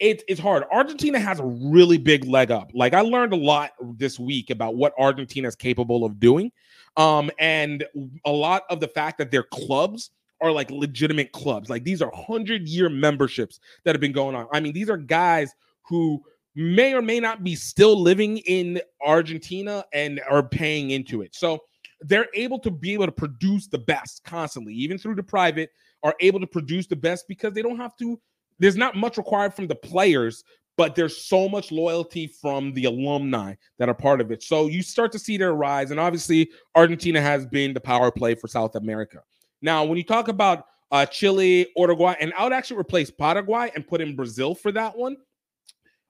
[0.00, 0.64] it, it's hard.
[0.72, 2.72] Argentina has a really big leg up.
[2.74, 6.50] Like I learned a lot this week about what Argentina is capable of doing.
[6.96, 7.84] Um, and
[8.24, 11.70] a lot of the fact that their clubs are like legitimate clubs.
[11.70, 14.46] Like these are 100 year memberships that have been going on.
[14.52, 16.22] I mean, these are guys who
[16.54, 21.34] may or may not be still living in Argentina and are paying into it.
[21.34, 21.60] So
[22.00, 25.70] they're able to be able to produce the best constantly, even through the private,
[26.02, 28.20] are able to produce the best because they don't have to.
[28.58, 30.44] There's not much required from the players
[30.76, 34.42] but there's so much loyalty from the alumni that are part of it.
[34.42, 35.90] So you start to see their rise.
[35.90, 39.22] And obviously, Argentina has been the power play for South America.
[39.60, 43.86] Now, when you talk about uh, Chile, Uruguay, and I would actually replace Paraguay and
[43.86, 45.16] put in Brazil for that one.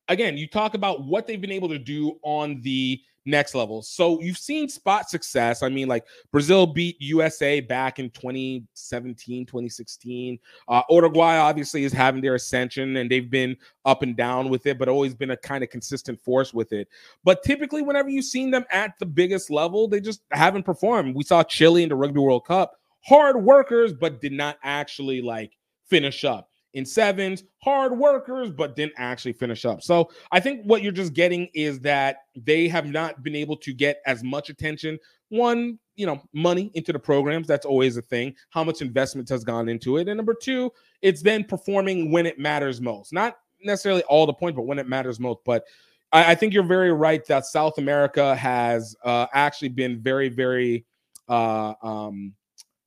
[0.09, 3.82] Again, you talk about what they've been able to do on the next level.
[3.82, 5.62] So you've seen spot success.
[5.62, 10.38] I mean, like Brazil beat USA back in 2017, 2016.
[10.68, 14.78] Uh, Uruguay obviously is having their ascension and they've been up and down with it,
[14.78, 16.88] but always been a kind of consistent force with it.
[17.24, 21.14] But typically, whenever you've seen them at the biggest level, they just haven't performed.
[21.14, 25.52] We saw Chile in the Rugby World Cup, hard workers, but did not actually like
[25.88, 29.82] finish up in sevens, hard workers, but didn't actually finish up.
[29.82, 33.72] So I think what you're just getting is that they have not been able to
[33.72, 34.98] get as much attention.
[35.28, 37.46] One, you know, money into the programs.
[37.46, 38.35] That's always a thing.
[38.50, 40.08] How much investment has gone into it.
[40.08, 43.12] And number two, it's then performing when it matters most.
[43.12, 45.40] Not necessarily all the point, but when it matters most.
[45.44, 45.64] But
[46.12, 50.85] I, I think you're very right that South America has uh, actually been very, very
[51.28, 52.35] uh, um,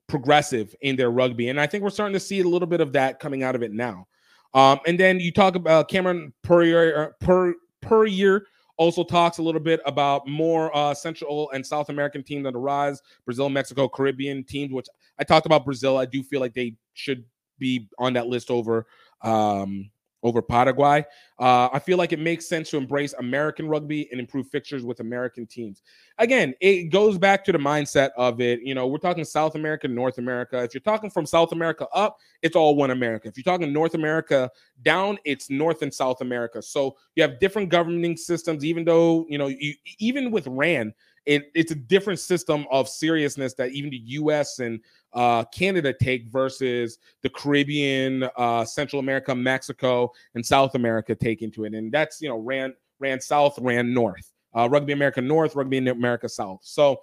[0.08, 1.48] progressive in their rugby.
[1.48, 3.62] And I think we're starting to see a little bit of that coming out of
[3.62, 4.06] it now.
[4.54, 8.46] Um, and then you talk about Cameron per per per year
[8.78, 12.58] also talks a little bit about more uh, Central and South American teams on the
[12.58, 14.86] rise, Brazil, Mexico, Caribbean teams, which
[15.18, 15.96] I talked about Brazil.
[15.96, 17.24] I do feel like they should
[17.58, 18.86] be on that list over
[19.22, 19.90] um,
[20.22, 21.04] over Paraguay.
[21.38, 25.00] Uh, I feel like it makes sense to embrace American rugby and improve fixtures with
[25.00, 25.82] American teams.
[26.18, 28.60] Again, it goes back to the mindset of it.
[28.62, 30.62] You know, we're talking South America, North America.
[30.62, 33.28] If you're talking from South America up, it's all one America.
[33.28, 34.50] If you're talking North America
[34.82, 36.62] down, it's North and South America.
[36.62, 40.94] So you have different governing systems, even though, you know, you, even with RAN,
[41.26, 44.80] it, it's a different system of seriousness that even the US and
[45.12, 51.64] uh, Canada take versus the Caribbean, uh, Central America, Mexico, and South America take into
[51.64, 51.74] it.
[51.74, 54.32] And that's, you know, ran ran south, ran north.
[54.54, 56.60] Uh, Rugby America North, Rugby America South.
[56.62, 57.02] So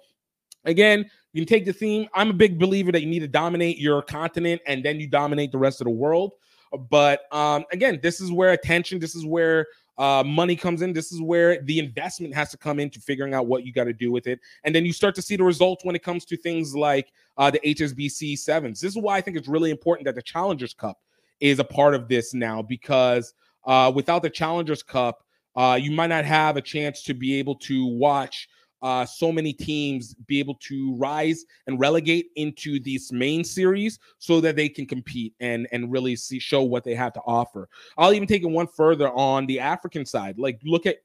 [0.64, 2.08] again, you can take the theme.
[2.14, 5.52] I'm a big believer that you need to dominate your continent and then you dominate
[5.52, 6.32] the rest of the world.
[6.90, 9.66] But um, again, this is where attention, this is where
[9.98, 10.92] uh, money comes in.
[10.92, 13.92] This is where the investment has to come into figuring out what you got to
[13.92, 14.40] do with it.
[14.64, 17.50] And then you start to see the results when it comes to things like uh,
[17.50, 18.80] the HSBC sevens.
[18.80, 20.98] This is why I think it's really important that the Challengers Cup
[21.40, 25.24] is a part of this now because uh, without the Challengers Cup,
[25.56, 28.48] uh, you might not have a chance to be able to watch
[28.84, 34.42] uh, so many teams be able to rise and relegate into these main series so
[34.42, 37.66] that they can compete and and really see show what they have to offer.
[37.96, 40.38] I'll even take it one further on the African side.
[40.38, 40.98] Like look at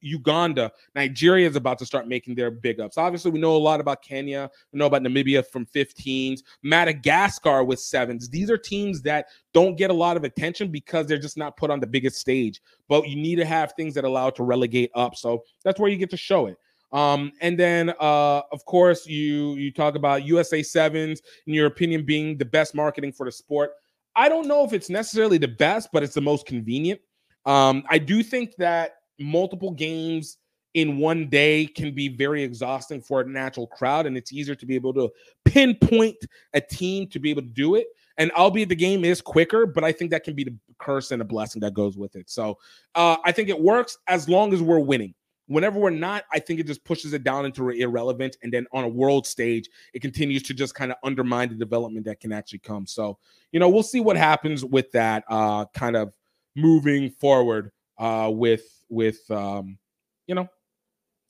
[0.00, 2.98] Uganda, Nigeria is about to start making their big ups.
[2.98, 4.48] Obviously, we know a lot about Kenya.
[4.72, 8.28] We know about Namibia from 15s, Madagascar with sevens.
[8.28, 11.70] These are teams that don't get a lot of attention because they're just not put
[11.70, 12.60] on the biggest stage.
[12.88, 15.16] But you need to have things that allow to relegate up.
[15.16, 16.58] So that's where you get to show it.
[16.94, 22.04] Um, and then, uh, of course, you you talk about USA Sevens, in your opinion,
[22.04, 23.72] being the best marketing for the sport.
[24.16, 27.00] I don't know if it's necessarily the best, but it's the most convenient.
[27.46, 30.38] Um, I do think that multiple games
[30.74, 34.66] in one day can be very exhausting for a natural crowd, and it's easier to
[34.66, 35.10] be able to
[35.44, 36.16] pinpoint
[36.52, 37.88] a team to be able to do it.
[38.18, 41.20] And albeit the game is quicker, but I think that can be the curse and
[41.20, 42.30] a blessing that goes with it.
[42.30, 42.58] So
[42.94, 45.14] uh, I think it works as long as we're winning.
[45.46, 48.36] Whenever we're not, I think it just pushes it down into irrelevant.
[48.42, 52.06] And then on a world stage, it continues to just kind of undermine the development
[52.06, 52.86] that can actually come.
[52.86, 53.18] So,
[53.52, 56.16] you know, we'll see what happens with that uh, kind of
[56.56, 59.78] moving forward uh, with, with, um,
[60.26, 60.48] you know,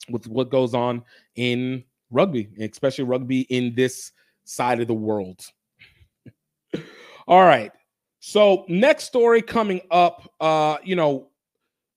[0.08, 1.02] with what goes on
[1.34, 4.12] in rugby, especially rugby in this
[4.44, 5.44] side of the world.
[7.26, 7.72] All right.
[8.20, 11.28] So next story coming up, uh, you know,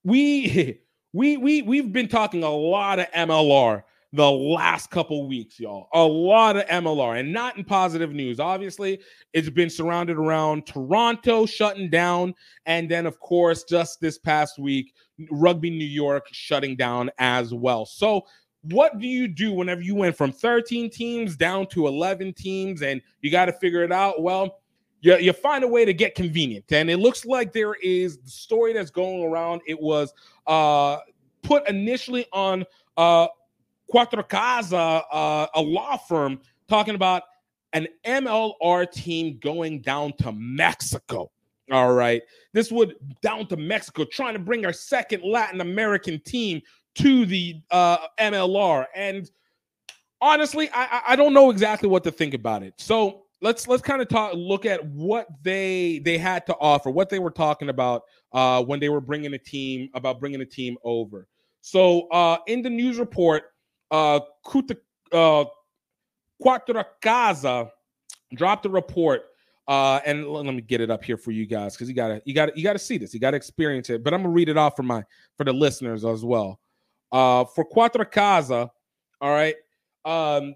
[0.04, 0.80] we
[1.14, 5.90] we we we've been talking a lot of MLR the last couple weeks, y'all.
[5.94, 8.40] A lot of MLR and not in positive news.
[8.40, 9.00] Obviously,
[9.34, 12.34] it's been surrounded around Toronto shutting down.
[12.66, 14.94] And then, of course, just this past week,
[15.30, 17.86] Rugby New York shutting down as well.
[17.86, 18.22] So,
[18.64, 23.02] what do you do whenever you went from 13 teams down to 11 teams and
[23.22, 24.22] you got to figure it out?
[24.22, 24.60] Well,
[25.08, 26.66] you, you find a way to get convenient.
[26.74, 29.62] And it looks like there is the story that's going around.
[29.66, 30.14] It was
[30.48, 30.98] uh,
[31.44, 32.66] put initially on
[32.98, 33.28] uh,
[33.88, 37.24] Quattro Casa, uh, a law firm, talking about
[37.72, 41.32] an MLR team going down to Mexico.
[41.72, 42.22] All right.
[42.52, 46.62] This would down to Mexico, trying to bring our second Latin American team
[46.96, 48.86] to the uh, MLR.
[48.94, 49.32] And
[50.20, 52.74] honestly, I, I don't know exactly what to think about it.
[52.78, 57.10] So let's let's kind of talk look at what they they had to offer, what
[57.10, 60.78] they were talking about uh, when they were bringing a team about bringing a team
[60.84, 61.28] over.
[61.62, 63.44] So uh, in the news report,
[63.92, 64.78] uh, Kuta,
[65.12, 65.46] uh,
[66.42, 67.72] Quattro Casa
[68.36, 69.24] dropped a report.
[69.68, 72.34] Uh, and let me get it up here for you guys because you gotta you
[72.34, 74.02] gotta you gotta see this, you gotta experience it.
[74.02, 75.04] But I'm gonna read it off for my
[75.36, 76.62] for the listeners as well.
[77.12, 78.72] Uh, for Quattro Casa,
[79.20, 79.56] all right.
[80.06, 80.56] Um,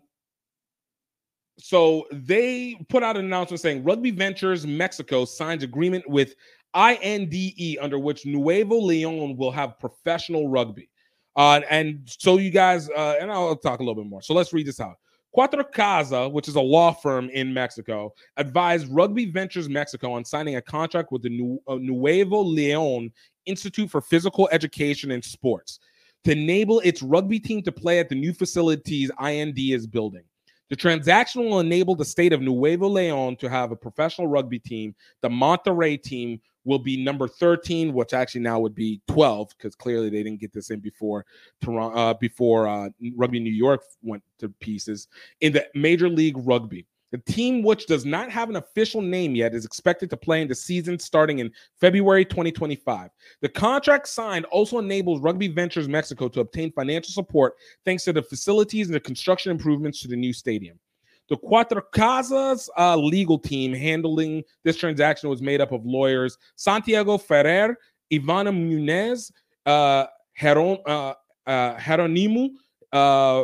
[1.57, 6.35] so they put out an announcement saying Rugby Ventures Mexico signs agreement with
[6.73, 10.89] INDE under which Nuevo Leon will have professional rugby.
[11.35, 14.21] Uh, and so you guys, uh, and I'll talk a little bit more.
[14.21, 14.95] So let's read this out.
[15.35, 20.57] Cuatro Casa, which is a law firm in Mexico, advised Rugby Ventures Mexico on signing
[20.57, 23.11] a contract with the uh, Nuevo Leon
[23.45, 25.79] Institute for Physical Education and Sports
[26.25, 30.23] to enable its rugby team to play at the new facilities IND is building.
[30.71, 34.95] The transaction will enable the state of Nuevo Leon to have a professional rugby team.
[35.19, 40.09] The Monterrey team will be number 13, which actually now would be 12 because clearly
[40.09, 41.25] they didn't get this in before
[41.61, 45.09] Toronto, uh, before uh, Rugby New York went to pieces
[45.41, 46.85] in the Major League Rugby.
[47.11, 50.47] The team, which does not have an official name yet, is expected to play in
[50.47, 53.09] the season starting in February 2025.
[53.41, 58.23] The contract signed also enables Rugby Ventures Mexico to obtain financial support thanks to the
[58.23, 60.79] facilities and the construction improvements to the new stadium.
[61.27, 67.17] The Cuatro Casas uh, legal team handling this transaction was made up of lawyers Santiago
[67.17, 67.77] Ferrer,
[68.11, 69.31] Ivana Munez,
[69.65, 71.13] uh, Heron, uh,
[71.47, 72.49] uh, Heronimu,
[72.91, 73.43] uh,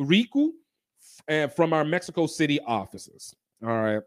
[0.00, 0.50] Riku,
[1.28, 3.34] and from our Mexico City offices.
[3.64, 4.02] All right.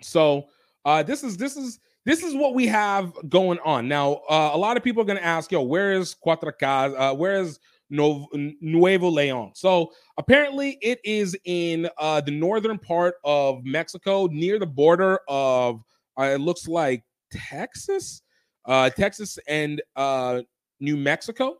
[0.00, 0.46] So
[0.84, 4.14] uh, this is this is this is what we have going on now.
[4.28, 6.94] Uh, a lot of people are going to ask, "Yo, where is Cuatrecasas?
[6.98, 7.58] Uh, where is
[7.92, 9.52] Nuevo Leon.
[9.54, 15.82] So apparently, it is in uh, the northern part of Mexico, near the border of
[16.18, 18.22] uh, it looks like Texas,
[18.64, 20.40] uh, Texas and uh,
[20.80, 21.56] New Mexico.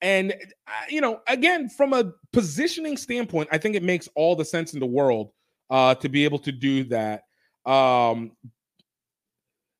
[0.00, 4.44] And uh, you know, again, from a positioning standpoint, I think it makes all the
[4.44, 5.32] sense in the world
[5.70, 7.24] uh, to be able to do that.
[7.66, 8.32] Um,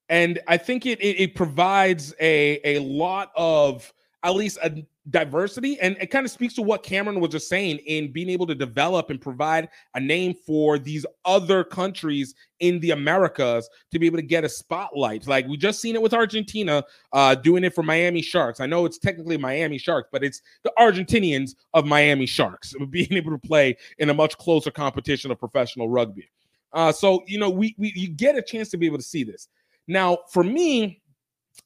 [0.09, 5.79] and I think it, it, it provides a a lot of at least a diversity
[5.81, 8.55] and it kind of speaks to what Cameron was just saying in being able to
[8.55, 14.19] develop and provide a name for these other countries in the Americas to be able
[14.19, 15.27] to get a spotlight.
[15.27, 18.61] Like we just seen it with Argentina uh doing it for Miami Sharks.
[18.61, 23.31] I know it's technically Miami Sharks, but it's the Argentinians of Miami Sharks being able
[23.31, 26.29] to play in a much closer competition of professional rugby.
[26.73, 29.25] Uh so you know we we you get a chance to be able to see
[29.25, 29.49] this.
[29.87, 31.01] Now for me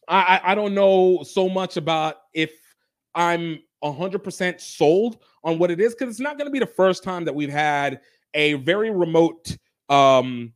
[0.08, 2.52] I, I don't know so much about if
[3.14, 7.02] I'm 100% sold on what it is because it's not going to be the first
[7.02, 8.00] time that we've had
[8.34, 9.56] a very remote,
[9.88, 10.52] um,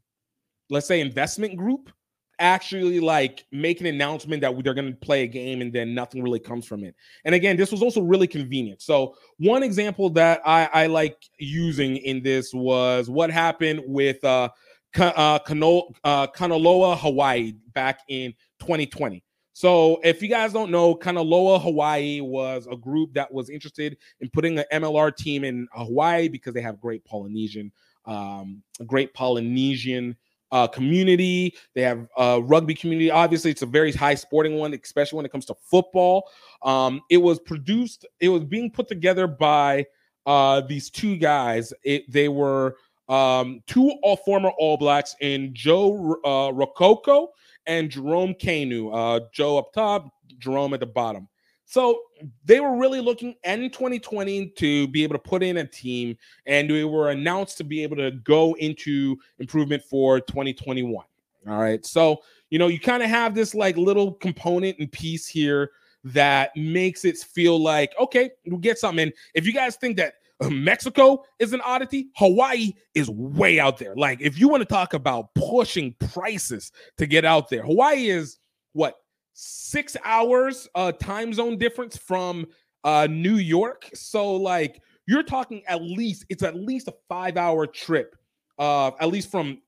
[0.71, 1.91] let's say, investment group
[2.39, 6.23] actually like make an announcement that they're going to play a game and then nothing
[6.23, 6.95] really comes from it.
[7.25, 8.83] And again, this was also really convenient.
[8.83, 14.51] So one example that I, I like using in this was what happened with uh,
[14.99, 19.23] uh, Kano, uh, Kanaloa, Hawaii back in 2020.
[19.57, 24.29] So, if you guys don't know, Kanaloa Hawaii was a group that was interested in
[24.29, 27.73] putting an MLR team in Hawaii because they have great Polynesian,
[28.05, 30.15] um, great Polynesian
[30.53, 31.55] uh, community.
[31.75, 33.11] They have a rugby community.
[33.11, 36.29] Obviously, it's a very high sporting one, especially when it comes to football.
[36.61, 38.05] Um, it was produced.
[38.21, 39.87] It was being put together by
[40.27, 41.73] uh, these two guys.
[41.83, 42.77] It, they were
[43.09, 47.29] um, two all former All Blacks in Joe uh, Rokocoko
[47.67, 48.91] and Jerome Kaino.
[48.93, 51.29] Uh, Joe up top, Jerome at the bottom.
[51.67, 52.01] So
[52.45, 56.71] they were really looking in 2020 to be able to put in a team, and
[56.71, 61.05] we were announced to be able to go into improvement for 2021.
[61.49, 61.85] All right.
[61.85, 65.71] So, you know, you kind of have this like little component and piece here
[66.05, 69.05] that makes it feel like, okay, we'll get something.
[69.05, 72.09] And if you guys think that Mexico is an oddity.
[72.17, 73.95] Hawaii is way out there.
[73.97, 78.39] Like, if you want to talk about pushing prices to get out there, Hawaii is
[78.73, 78.97] what
[79.39, 82.47] six hours uh time zone difference from
[82.85, 83.89] uh New York.
[83.95, 88.17] So, like, you're talking at least it's at least a five hour trip,
[88.59, 89.63] uh, at least from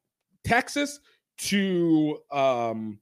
[0.45, 1.01] Texas
[1.39, 2.99] to um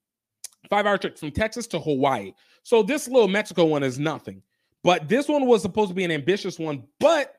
[0.71, 2.33] five hour trip from Texas to Hawaii.
[2.63, 4.43] So this little Mexico one is nothing.
[4.83, 7.35] But this one was supposed to be an ambitious one, but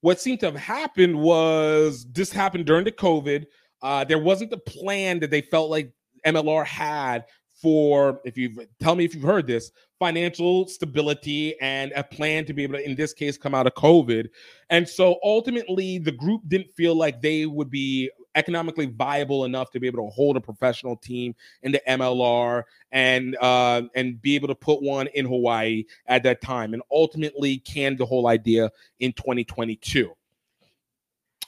[0.00, 3.46] what seemed to have happened was this happened during the COVID.
[3.82, 5.92] Uh, there wasn't the plan that they felt like
[6.26, 7.24] MLR had
[7.60, 12.52] for, if you tell me if you've heard this, financial stability and a plan to
[12.52, 14.28] be able to, in this case, come out of COVID.
[14.70, 19.80] And so ultimately, the group didn't feel like they would be economically viable enough to
[19.80, 22.62] be able to hold a professional team in the MLR
[22.92, 27.58] and uh, and be able to put one in Hawaii at that time, and ultimately
[27.58, 28.70] canned the whole idea
[29.00, 30.10] in 2022.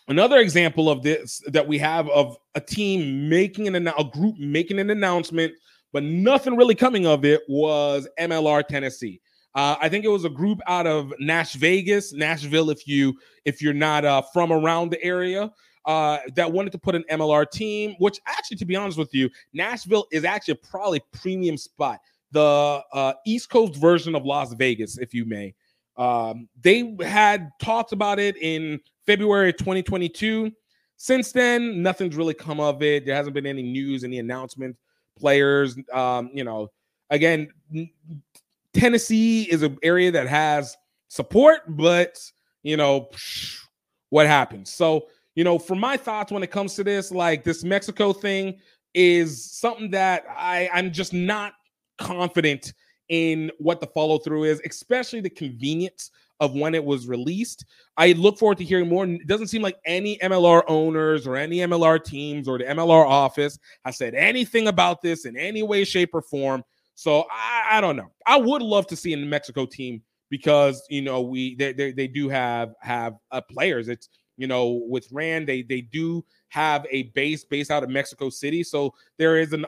[0.08, 4.80] Another example of this that we have of a team making an a group making
[4.80, 5.52] an announcement,
[5.92, 9.20] but nothing really coming of it was MLR Tennessee.
[9.54, 12.70] Uh, I think it was a group out of Nash Vegas, Nashville.
[12.70, 15.50] If you if you're not uh, from around the area,
[15.86, 17.94] uh, that wanted to put an MLR team.
[17.98, 22.00] Which actually, to be honest with you, Nashville is actually probably premium spot,
[22.32, 25.54] the uh, East Coast version of Las Vegas, if you may.
[25.96, 30.50] Um, they had talked about it in February 2022.
[30.96, 33.06] Since then, nothing's really come of it.
[33.06, 34.76] There hasn't been any news, any announcement.
[35.18, 36.70] Players, um, you know,
[37.10, 37.48] again,
[38.72, 40.76] Tennessee is an area that has
[41.08, 42.18] support, but
[42.62, 43.10] you know
[44.10, 44.72] what happens.
[44.72, 48.58] So, you know, for my thoughts when it comes to this, like this Mexico thing
[48.94, 51.52] is something that I, I'm just not
[51.98, 52.72] confident
[53.08, 56.10] in what the follow through is, especially the convenience
[56.40, 57.66] of when it was released.
[57.96, 59.04] I look forward to hearing more.
[59.04, 63.58] It doesn't seem like any MLR owners or any MLR teams or the MLR office
[63.84, 66.64] has said anything about this in any way, shape, or form.
[66.94, 68.10] So I, I don't know.
[68.26, 72.06] I would love to see a Mexico team because you know we they they, they
[72.06, 73.88] do have have uh, players.
[73.88, 74.08] It's
[74.40, 78.62] you know with Rand they they do have a base based out of Mexico City,
[78.62, 79.66] so there is an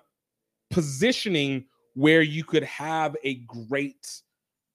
[0.70, 4.22] positioning where you could have a great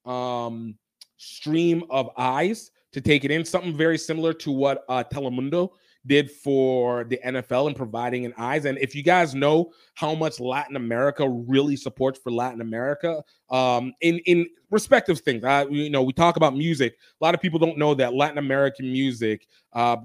[0.05, 0.77] um
[1.17, 3.43] stream of eyes to take it in.
[3.43, 5.71] Something very similar to what uh, Telemundo
[6.07, 8.65] did for the NFL and providing an eyes.
[8.65, 13.93] And if you guys know how much Latin America really supports for Latin America, um,
[14.01, 16.97] in in respective things, I, you know, we talk about music.
[17.21, 19.97] A lot of people don't know that Latin American music uh,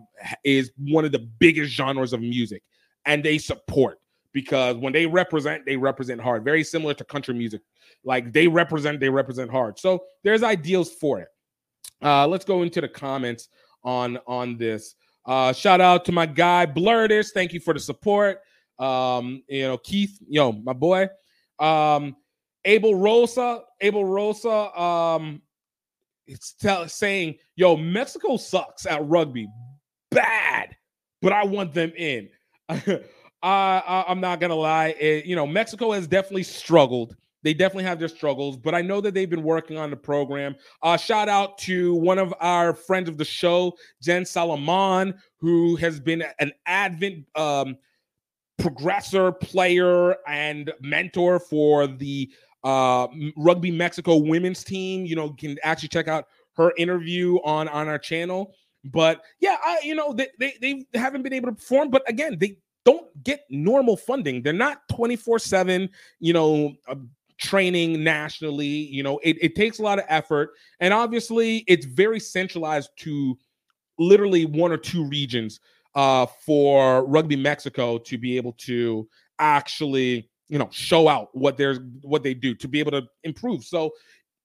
[0.44, 2.62] is one of the biggest genres of music,
[3.07, 3.98] and they support
[4.32, 6.44] because when they represent, they represent hard.
[6.44, 7.62] Very similar to country music,
[8.05, 9.78] like they represent, they represent hard.
[9.78, 11.28] So there's ideals for it.
[12.03, 13.48] Uh, let's go into the comments
[13.84, 14.94] on on this.
[15.24, 17.30] Uh, shout out to my guy Blurtis.
[17.32, 18.40] Thank you for the support.
[18.78, 21.08] Um, you know, Keith, yo, my boy.
[21.58, 22.16] Um,
[22.64, 25.42] Abel Rosa, Abel Rosa, um,
[26.26, 29.48] it's tell, saying, yo, Mexico sucks at rugby.
[30.10, 30.76] Bad,
[31.20, 32.28] but I want them in.
[32.68, 33.00] I,
[33.42, 34.94] I, I'm not gonna lie.
[35.00, 39.01] It, you know, Mexico has definitely struggled they definitely have their struggles, but I know
[39.01, 40.55] that they've been working on the program.
[40.82, 45.99] Uh, shout out to one of our friends of the show, Jen Salaman, who has
[45.99, 47.76] been an advent um,
[48.61, 52.30] progressor, player, and mentor for the
[52.64, 55.05] uh, Rugby Mexico women's team.
[55.05, 56.26] You know, you can actually check out
[56.57, 58.55] her interview on on our channel.
[58.84, 61.90] But yeah, I, you know, they, they they haven't been able to perform.
[61.90, 64.43] But again, they don't get normal funding.
[64.43, 65.88] They're not 24 7,
[66.20, 66.97] you know, uh,
[67.43, 68.66] training nationally.
[68.66, 70.51] You know, it, it takes a lot of effort.
[70.80, 73.36] And obviously, it's very centralized to
[73.99, 75.61] literally one or two regions
[75.95, 81.76] uh, for Rugby Mexico to be able to actually, you know, show out what they're
[82.03, 83.64] what they do to be able to improve.
[83.64, 83.90] So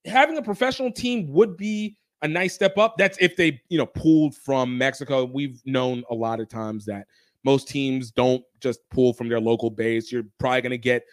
[0.06, 2.96] having a professional team would be a nice step up.
[2.98, 5.24] That's if they, you know, pulled from Mexico.
[5.26, 7.06] We've known a lot of times that
[7.44, 10.12] most teams don't just pull from their local base.
[10.12, 11.04] You're probably going to get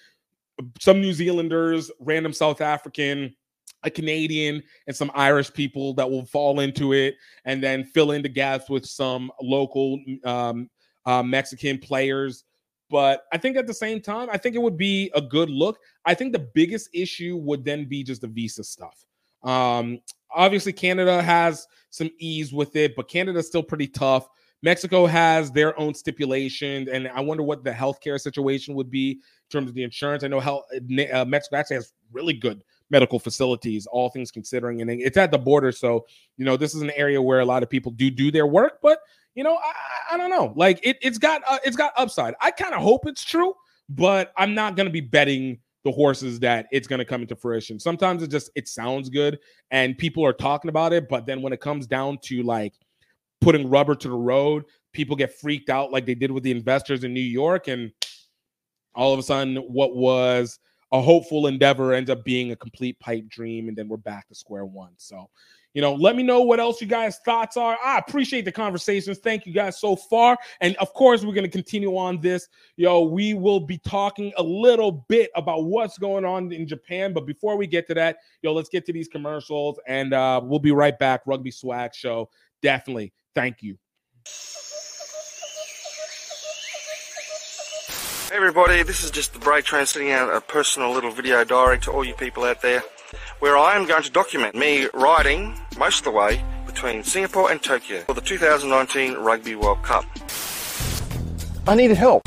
[0.80, 3.34] some New Zealanders, random South African,
[3.82, 8.22] a Canadian, and some Irish people that will fall into it and then fill in
[8.22, 10.70] the gaps with some local um,
[11.06, 12.44] uh, Mexican players.
[12.90, 15.78] But I think at the same time, I think it would be a good look.
[16.04, 19.04] I think the biggest issue would then be just the visa stuff.
[19.42, 20.00] Um,
[20.34, 24.28] obviously, Canada has some ease with it, but Canada's still pretty tough.
[24.64, 29.18] Mexico has their own stipulation, and I wonder what the healthcare situation would be in
[29.52, 30.24] terms of the insurance.
[30.24, 30.64] I know how
[31.12, 35.36] uh, Mexico actually has really good medical facilities, all things considering, and it's at the
[35.36, 35.70] border.
[35.70, 36.06] So,
[36.38, 38.78] you know, this is an area where a lot of people do do their work,
[38.80, 39.00] but
[39.34, 40.54] you know, I, I don't know.
[40.56, 42.32] Like it, it's got uh, it's got upside.
[42.40, 43.52] I kind of hope it's true,
[43.90, 47.36] but I'm not going to be betting the horses that it's going to come into
[47.36, 47.78] fruition.
[47.78, 49.38] Sometimes it just it sounds good
[49.70, 52.72] and people are talking about it, but then when it comes down to like
[53.44, 54.64] putting rubber to the road.
[54.92, 57.68] People get freaked out like they did with the investors in New York.
[57.68, 57.92] And
[58.94, 60.58] all of a sudden, what was
[60.92, 63.68] a hopeful endeavor ends up being a complete pipe dream.
[63.68, 64.92] And then we're back to square one.
[64.96, 65.28] So,
[65.74, 67.76] you know, let me know what else you guys' thoughts are.
[67.84, 69.18] I appreciate the conversations.
[69.18, 70.38] Thank you guys so far.
[70.60, 72.48] And of course, we're going to continue on this.
[72.76, 77.12] Yo, we will be talking a little bit about what's going on in Japan.
[77.12, 80.60] But before we get to that, yo, let's get to these commercials and uh, we'll
[80.60, 81.22] be right back.
[81.26, 82.30] Rugby Swag Show.
[82.62, 83.78] Definitely Thank you.
[88.28, 91.78] Hey everybody, this is just the break train sending out a personal little video diary
[91.80, 92.82] to all you people out there
[93.40, 97.62] where I am going to document me riding most of the way between Singapore and
[97.62, 100.04] Tokyo for the 2019 Rugby World Cup.
[101.66, 102.22] I needed help,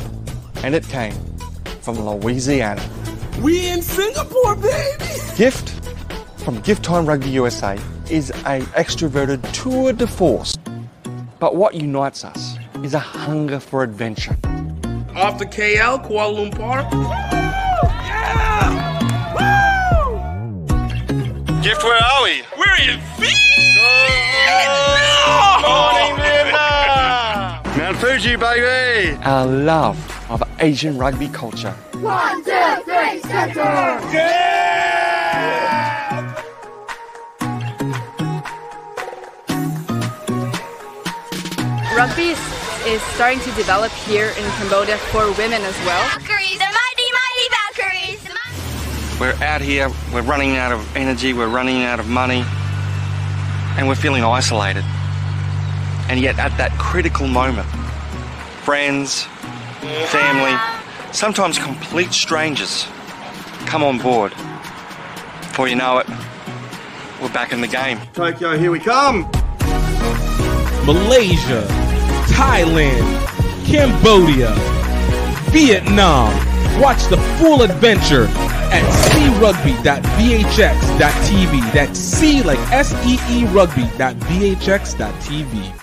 [0.62, 1.14] and it came
[1.80, 2.86] from Louisiana.
[3.42, 5.04] We in Singapore, baby!
[5.36, 5.70] Gift
[6.38, 7.78] from GiftTime Rugby USA
[8.10, 10.56] is a extroverted tour de force.
[11.40, 14.36] But what unites us is a hunger for adventure.
[15.14, 16.82] Off to KL, Kuala Lumpur.
[21.62, 22.42] Gift, where are we?
[22.56, 23.00] We're in
[25.62, 27.62] Morning, Vietnam!
[27.76, 29.16] Mount Fuji, baby!
[29.22, 31.72] Our love of Asian rugby culture.
[32.00, 34.00] One, two, three, center!
[41.98, 42.38] Rugby is,
[42.86, 46.00] is starting to develop here in Cambodia for women as well.
[46.10, 49.18] Valkyries, the mighty, mighty Valkyries!
[49.18, 52.44] We're out here, we're running out of energy, we're running out of money,
[53.76, 54.84] and we're feeling isolated.
[56.08, 57.66] And yet, at that critical moment,
[58.62, 59.24] friends,
[60.06, 60.54] family,
[61.12, 62.86] sometimes complete strangers
[63.66, 64.30] come on board.
[65.40, 66.08] Before you know it,
[67.20, 67.98] we're back in the game.
[68.12, 69.28] Tokyo, here we come!
[70.88, 71.87] Malaysia,
[72.38, 73.02] Thailand,
[73.66, 74.54] Cambodia,
[75.50, 76.30] Vietnam.
[76.80, 78.28] Watch the full adventure
[78.70, 81.72] at seerugby.vhx.tv.
[81.72, 85.74] That's C like S E E rugby.vhx.tv.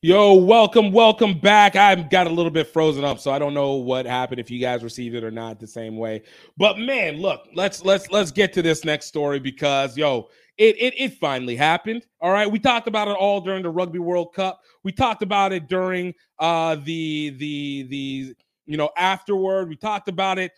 [0.00, 1.76] Yo, welcome, welcome back.
[1.76, 4.58] I've got a little bit frozen up, so I don't know what happened if you
[4.58, 6.22] guys received it or not the same way.
[6.56, 10.94] But man, look, let's let's let's get to this next story because yo, it, it
[10.98, 12.04] it finally happened.
[12.20, 14.60] All right, we talked about it all during the Rugby World Cup.
[14.82, 18.34] We talked about it during uh the the the
[18.66, 19.68] you know afterward.
[19.68, 20.52] We talked about it,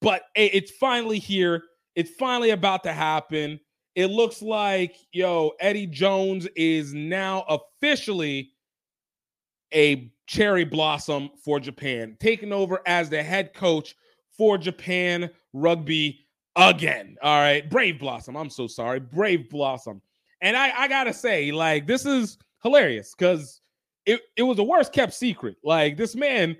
[0.00, 1.64] but it, it's finally here.
[1.94, 3.60] It's finally about to happen.
[3.94, 8.50] It looks like yo Eddie Jones is now officially
[9.72, 13.94] a cherry blossom for Japan, taking over as the head coach
[14.36, 16.23] for Japan rugby
[16.56, 17.16] again.
[17.22, 18.36] All right, Brave Blossom.
[18.36, 20.00] I'm so sorry, Brave Blossom.
[20.40, 23.60] And I, I gotta say, like, this is hilarious because
[24.06, 25.56] it, it was the worst kept secret.
[25.64, 26.56] Like, this man,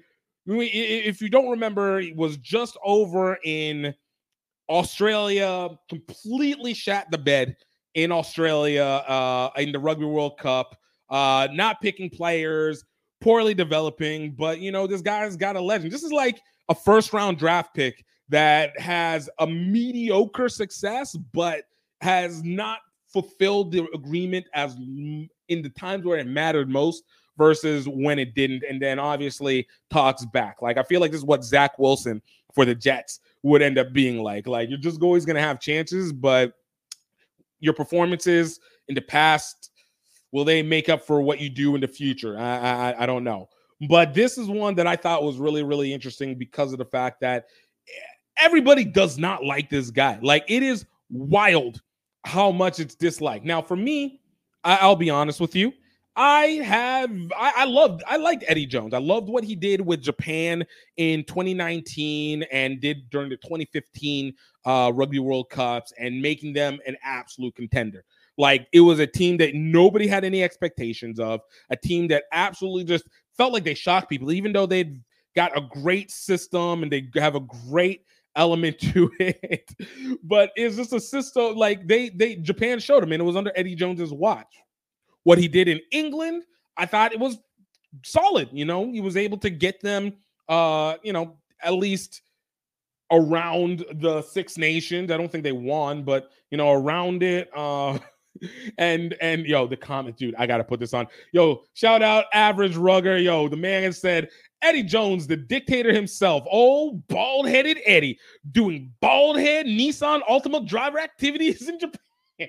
[0.46, 3.94] if you don't remember, was just over in
[4.68, 7.56] Australia, completely shat the bed
[7.94, 10.76] in Australia uh, in the Rugby World Cup,
[11.10, 12.84] uh, not picking players,
[13.20, 14.32] poorly developing.
[14.32, 15.92] But, you know, this guy's got a legend.
[15.92, 21.64] This is like a first round draft pick that has a mediocre success, but
[22.00, 27.04] has not fulfilled the agreement as in the times where it mattered most
[27.36, 28.64] versus when it didn't.
[28.68, 30.62] And then obviously talks back.
[30.62, 32.22] Like I feel like this is what Zach Wilson
[32.54, 34.46] for the Jets would end up being like.
[34.46, 36.54] Like you're just always gonna have chances, but
[37.60, 39.70] your performances in the past
[40.32, 42.38] will they make up for what you do in the future?
[42.38, 42.58] I
[42.90, 43.48] I, I don't know.
[43.88, 47.20] But this is one that I thought was really, really interesting because of the fact
[47.20, 47.46] that
[48.38, 50.18] everybody does not like this guy.
[50.22, 51.80] Like it is wild
[52.24, 53.44] how much it's disliked.
[53.44, 54.20] Now, for me,
[54.64, 55.72] I, will be honest with you.
[56.16, 58.94] I have I, I loved I liked Eddie Jones.
[58.94, 60.64] I loved what he did with Japan
[60.96, 64.32] in 2019 and did during the 2015
[64.64, 68.04] uh, Rugby World Cups and making them an absolute contender.
[68.38, 72.84] Like it was a team that nobody had any expectations of, a team that absolutely
[72.84, 73.06] just
[73.36, 75.02] felt like they shocked people, even though they'd
[75.34, 78.04] got a great system and they have a great
[78.36, 79.70] element to it.
[80.22, 83.52] but is this a system like they they Japan showed him, and it was under
[83.54, 84.54] Eddie Jones's watch.
[85.22, 86.44] What he did in England,
[86.76, 87.38] I thought it was
[88.04, 88.48] solid.
[88.52, 90.14] You know, he was able to get them
[90.48, 92.22] uh, you know, at least
[93.10, 95.10] around the Six Nations.
[95.10, 97.50] I don't think they won, but you know, around it.
[97.54, 97.98] Uh
[98.78, 101.06] and and yo, the comment, dude, I gotta put this on.
[101.32, 103.18] Yo, shout out average rugger.
[103.18, 104.28] Yo, the man said
[104.64, 108.18] Eddie Jones, the dictator himself, old bald headed Eddie,
[108.52, 111.98] doing bald head Nissan Ultimate driver activities in Japan.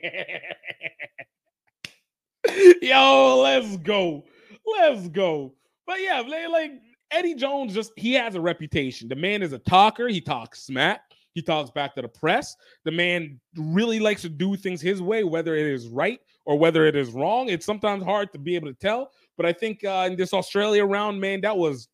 [2.81, 4.23] Yo, let's go.
[4.65, 5.53] Let's go.
[5.85, 6.71] But yeah, like
[7.11, 9.09] Eddie Jones, just he has a reputation.
[9.09, 11.01] The man is a talker, he talks smack.
[11.33, 12.55] He talks back to the press.
[12.85, 16.85] The man really likes to do things his way, whether it is right or whether
[16.85, 17.49] it is wrong.
[17.49, 19.11] It's sometimes hard to be able to tell.
[19.35, 21.89] But I think uh, in this Australia round, man, that was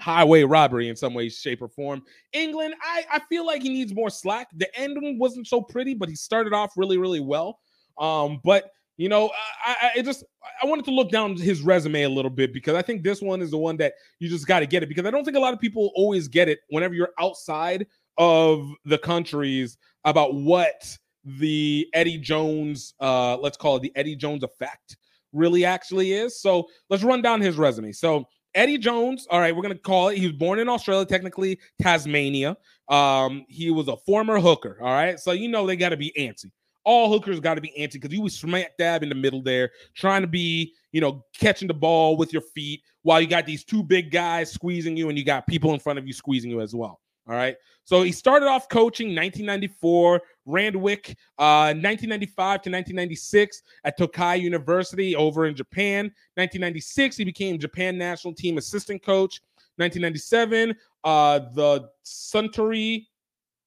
[0.00, 2.02] highway robbery in some way, shape, or form.
[2.32, 4.48] England, I, I feel like he needs more slack.
[4.56, 7.60] The ending wasn't so pretty, but he started off really, really well.
[7.98, 9.30] Um, but You know,
[9.64, 10.24] I, I just
[10.62, 13.40] I wanted to look down his resume a little bit because I think this one
[13.40, 15.40] is the one that you just got to get it because I don't think a
[15.40, 17.86] lot of people always get it whenever you're outside
[18.18, 24.42] of the countries about what the Eddie Jones, uh, let's call it the Eddie Jones
[24.42, 24.98] effect,
[25.32, 26.38] really actually is.
[26.38, 27.92] So let's run down his resume.
[27.92, 30.18] So Eddie Jones, all right, we're gonna call it.
[30.18, 32.56] He was born in Australia, technically Tasmania.
[32.88, 34.78] Um, he was a former hooker.
[34.80, 36.50] All right, so you know they got to be antsy.
[36.84, 39.70] All hookers got to be antsy because you was smack dab in the middle there,
[39.94, 43.64] trying to be, you know, catching the ball with your feet while you got these
[43.64, 46.60] two big guys squeezing you, and you got people in front of you squeezing you
[46.60, 46.99] as well.
[47.28, 47.56] All right.
[47.84, 55.46] So he started off coaching 1994, Randwick, uh, 1995 to 1996 at Tokai University over
[55.46, 56.04] in Japan.
[56.34, 59.40] 1996, he became Japan national team assistant coach.
[59.76, 63.06] 1997, uh, the Suntory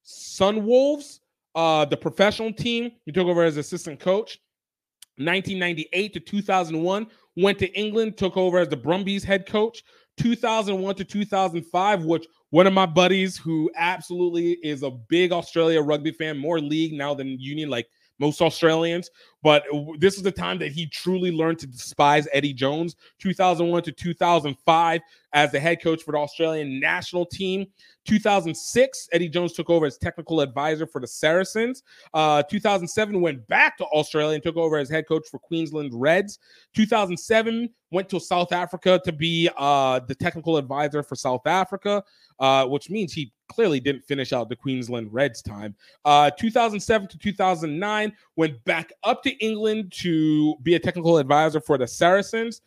[0.06, 1.20] Sunwolves,
[1.56, 4.39] uh, the professional team, he took over as assistant coach.
[5.18, 9.84] 1998 to 2001, went to England, took over as the Brumbies head coach.
[10.18, 16.12] 2001 to 2005, which one of my buddies who absolutely is a big Australia rugby
[16.12, 17.88] fan, more league now than union, like
[18.20, 19.10] most Australians.
[19.43, 19.65] But
[19.99, 22.95] this is the time that he truly learned to despise Eddie Jones.
[23.19, 25.01] 2001 to 2005
[25.33, 27.67] as the head coach for the Australian national team.
[28.05, 31.83] 2006, Eddie Jones took over as technical advisor for the Saracens.
[32.13, 36.39] Uh, 2007, went back to Australia and took over as head coach for Queensland Reds.
[36.75, 42.03] 2007, went to South Africa to be uh, the technical advisor for South Africa,
[42.39, 45.75] uh, which means he clearly didn't finish out the Queensland Reds time.
[46.03, 51.77] Uh, 2007 to 2009, went back up to England to be a technical advisor for
[51.77, 52.61] the Saracens.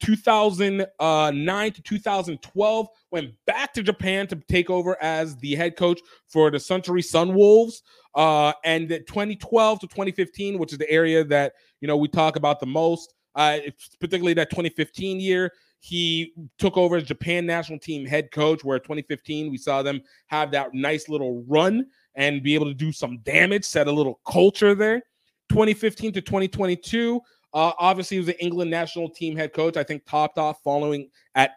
[0.00, 6.50] 2009 to 2012 went back to Japan to take over as the head coach for
[6.50, 7.82] the Suntory Sunwolves.
[8.14, 12.60] Uh, and 2012 to 2015, which is the area that you know we talk about
[12.60, 13.58] the most, uh,
[14.00, 15.52] particularly that 2015 year.
[15.80, 20.50] He took over as Japan national team head coach, where 2015 we saw them have
[20.50, 24.74] that nice little run and be able to do some damage, set a little culture
[24.74, 25.02] there.
[25.48, 27.20] 2015 to 2022,
[27.54, 29.76] uh, obviously, he was the England national team head coach.
[29.76, 31.52] I think topped off following at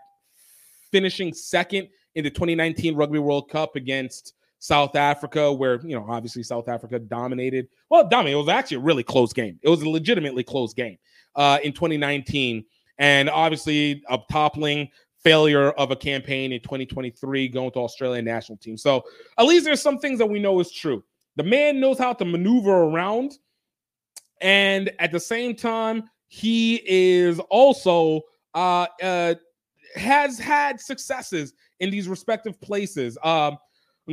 [0.91, 6.43] finishing second in the 2019 Rugby World Cup against South Africa, where you know obviously
[6.43, 7.67] South Africa dominated.
[7.89, 8.37] Well, dominated.
[8.37, 9.59] It was actually a really close game.
[9.61, 10.97] It was a legitimately close game
[11.35, 12.63] uh, in 2019,
[12.97, 14.89] and obviously a toppling
[15.23, 18.77] failure of a campaign in 2023 going to Australian national team.
[18.77, 19.03] So
[19.37, 21.03] at least there's some things that we know is true.
[21.35, 23.37] The man knows how to maneuver around
[24.41, 28.21] and at the same time, he is also
[28.53, 29.35] uh, uh,
[29.95, 33.17] has had successes in these respective places.
[33.23, 33.57] Um,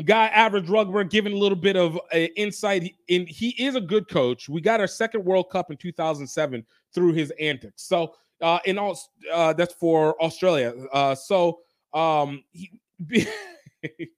[0.04, 2.94] guy average rugber giving a little bit of uh, insight.
[3.08, 4.48] In he is a good coach.
[4.48, 6.64] We got our second world cup in 2007
[6.94, 7.82] through his antics.
[7.84, 8.96] So uh in all
[9.32, 10.72] uh that's for australia.
[10.92, 11.60] Uh so
[11.94, 12.70] um he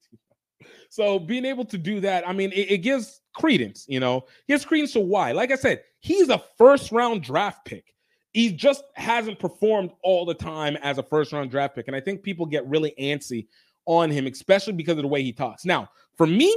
[0.91, 4.65] so being able to do that i mean it, it gives credence you know gives
[4.65, 7.95] credence to why like i said He's a first round draft pick.
[8.33, 11.87] He just hasn't performed all the time as a first round draft pick.
[11.89, 13.47] And I think people get really antsy
[13.87, 15.65] on him, especially because of the way he talks.
[15.65, 16.57] Now, for me,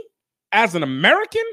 [0.51, 1.43] as an American,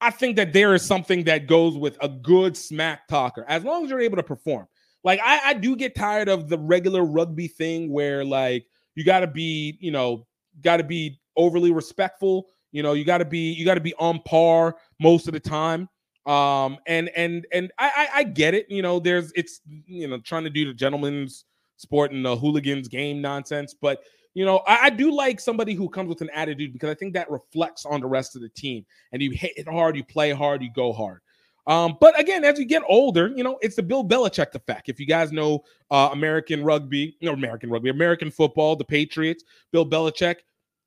[0.00, 3.84] I think that there is something that goes with a good smack talker, as long
[3.84, 4.66] as you're able to perform.
[5.02, 9.20] Like, I, I do get tired of the regular rugby thing where, like, you got
[9.20, 10.26] to be, you know,
[10.60, 12.48] got to be overly respectful.
[12.72, 15.40] You know, you got to be, you got to be on par most of the
[15.40, 15.88] time.
[16.26, 18.70] Um, and and and I, I, I get it.
[18.70, 21.44] You know, there's it's you know trying to do the gentleman's
[21.76, 24.02] sport and the hooligans game nonsense, but
[24.34, 27.14] you know, I, I, do like somebody who comes with an attitude because I think
[27.14, 28.86] that reflects on the rest of the team.
[29.12, 31.20] And you hit it hard, you play hard, you go hard.
[31.66, 34.88] Um, but again, as you get older, you know, it's the Bill Belichick effect.
[34.88, 39.86] If you guys know uh, American rugby, no American rugby, American football, the Patriots, Bill
[39.86, 40.36] Belichick,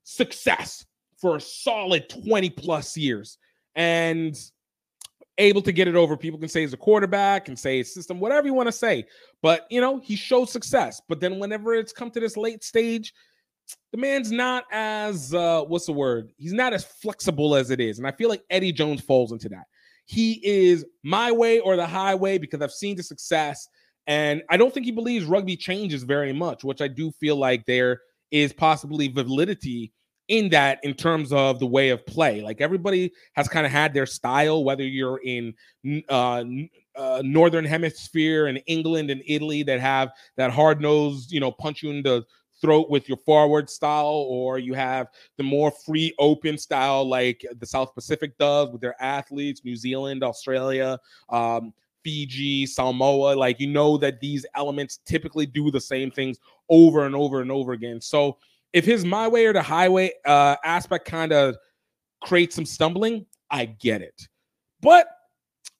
[0.03, 0.85] success
[1.23, 3.37] for a solid 20 plus years.
[3.75, 4.37] And
[5.37, 6.17] able to get it over.
[6.17, 9.05] People can say he's a quarterback and say his system, whatever you want to say.
[9.41, 11.01] But you know, he showed success.
[11.07, 13.13] But then whenever it's come to this late stage,
[13.93, 16.29] the man's not as uh what's the word?
[16.37, 17.97] He's not as flexible as it is.
[17.97, 19.63] And I feel like Eddie Jones falls into that.
[20.05, 23.67] He is my way or the highway because I've seen the success.
[24.05, 27.65] And I don't think he believes rugby changes very much, which I do feel like
[27.65, 29.93] there is possibly validity
[30.27, 32.41] in that in terms of the way of play.
[32.41, 35.53] Like everybody has kind of had their style, whether you're in
[36.09, 36.43] uh,
[36.95, 41.83] uh, northern hemisphere and England and Italy that have that hard nosed, you know, punch
[41.83, 42.23] you in the
[42.61, 45.07] throat with your forward style, or you have
[45.37, 50.23] the more free, open style like the South Pacific does with their athletes, New Zealand,
[50.23, 50.97] Australia.
[51.29, 53.33] Um, Fiji, Samoa.
[53.33, 56.37] Like you know that these elements typically do the same things
[56.69, 58.01] over and over and over again.
[58.01, 58.37] So
[58.73, 61.55] if his my way or the highway uh, aspect kind of
[62.21, 64.27] creates some stumbling, I get it.
[64.81, 65.07] But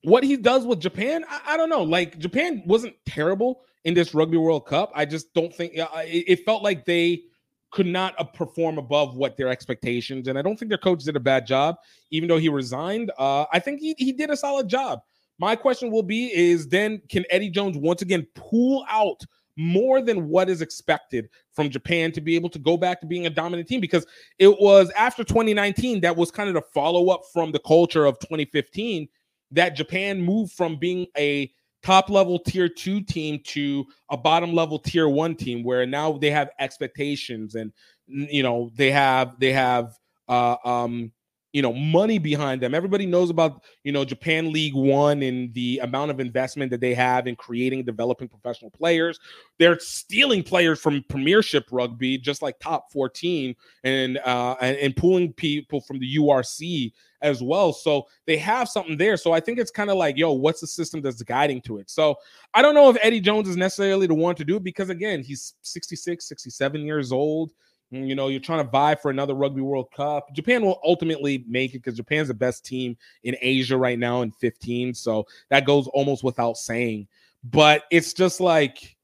[0.04, 1.84] what he does with Japan, I, I, don't know.
[1.84, 4.91] Like Japan wasn't terrible in this Rugby World Cup.
[4.94, 7.24] I just don't think it, it, felt like they
[7.72, 10.28] could not uh, perform above what their expectations.
[10.28, 11.78] And I don't think their coach did a bad job,
[12.12, 13.12] even though he resigned.
[13.18, 15.00] Uh, I think he, he did a solid job.
[15.39, 19.22] My question will be: Is then can Eddie Jones once again pull out
[19.56, 23.26] more than what is expected from Japan to be able to go back to being
[23.28, 24.06] a dominant team because
[24.39, 28.18] it was after 2019 that was kind of the follow up from the culture of
[28.20, 29.08] 2015
[29.51, 31.51] that Japan moved from being a
[31.84, 36.32] top level tier two team to a bottom level tier one team where now they
[36.32, 37.72] have expectations and
[38.08, 39.97] you know they have they have
[40.30, 41.12] uh um
[41.54, 42.74] you know money behind them.
[42.76, 46.93] Everybody knows about you know japan league one and the amount of investment that they
[46.95, 49.20] have in creating developing professional players.
[49.60, 55.32] They're stealing players from premiership rugby just like top 14 and uh and, and pulling
[55.34, 56.91] people from the urc
[57.22, 57.72] as well.
[57.72, 59.16] So they have something there.
[59.16, 61.89] So i think it's kind of like yo what's the system that's guiding to it?
[61.89, 62.16] So
[62.56, 65.22] i don't know if eddie jones is necessarily the one to do it because again
[65.22, 67.51] he's 66 67 years old
[67.94, 70.34] Mm, you know, you're trying to vie for another Rugby World Cup.
[70.34, 74.32] Japan will ultimately make it because Japan's the best team in Asia right now in
[74.32, 74.94] 15.
[74.94, 77.08] So that goes almost without saying.
[77.44, 78.98] But it's just like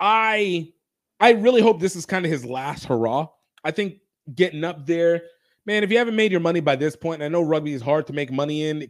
[0.00, 0.72] I
[1.20, 3.28] I really hope this is kind of his last hurrah.
[3.64, 3.98] I think
[4.34, 5.22] getting up there,
[5.66, 8.06] man, if you haven't made your money by this point, I know rugby is hard
[8.06, 8.88] to make money in,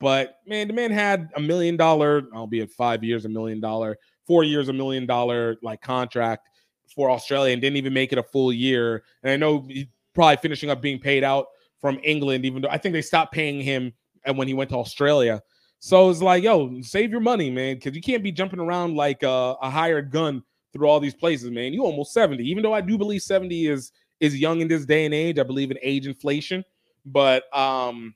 [0.00, 4.42] but man, the man had a million dollar, albeit five years, a million dollar, four
[4.42, 6.48] years, a million dollar like contract
[6.94, 9.02] for Australia and didn't even make it a full year.
[9.22, 11.46] And I know he's probably finishing up being paid out
[11.80, 13.92] from England, even though I think they stopped paying him
[14.24, 15.42] and when he went to Australia.
[15.78, 19.22] So it's like, yo, save your money, man, because you can't be jumping around like
[19.22, 21.72] a, a hired gun through all these places, man.
[21.72, 22.42] You almost 70.
[22.44, 25.38] Even though I do believe 70 is is young in this day and age.
[25.38, 26.64] I believe in age inflation,
[27.04, 28.14] but um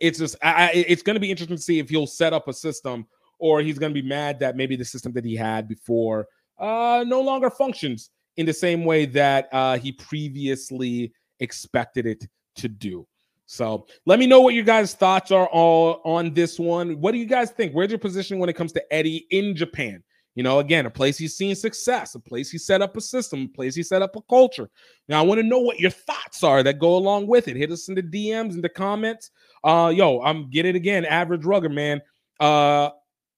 [0.00, 3.06] it's just I, it's to be interesting to see if he'll set up a system
[3.38, 6.26] or he's to be mad that maybe the system that he had before
[6.62, 12.68] uh, no longer functions in the same way that uh, he previously expected it to
[12.68, 13.06] do.
[13.46, 17.00] So let me know what your guys' thoughts are all on this one.
[17.00, 17.74] What do you guys think?
[17.74, 20.02] Where's your position when it comes to Eddie in Japan?
[20.34, 23.42] You know, again, a place he's seen success, a place he set up a system,
[23.42, 24.70] a place he set up a culture.
[25.06, 27.56] Now, I want to know what your thoughts are that go along with it.
[27.56, 29.30] Hit us in the DMs and the comments.
[29.62, 32.00] Uh, yo, I'm get it again, average rugger man.
[32.40, 32.90] Uh,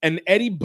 [0.03, 0.57] and Eddie.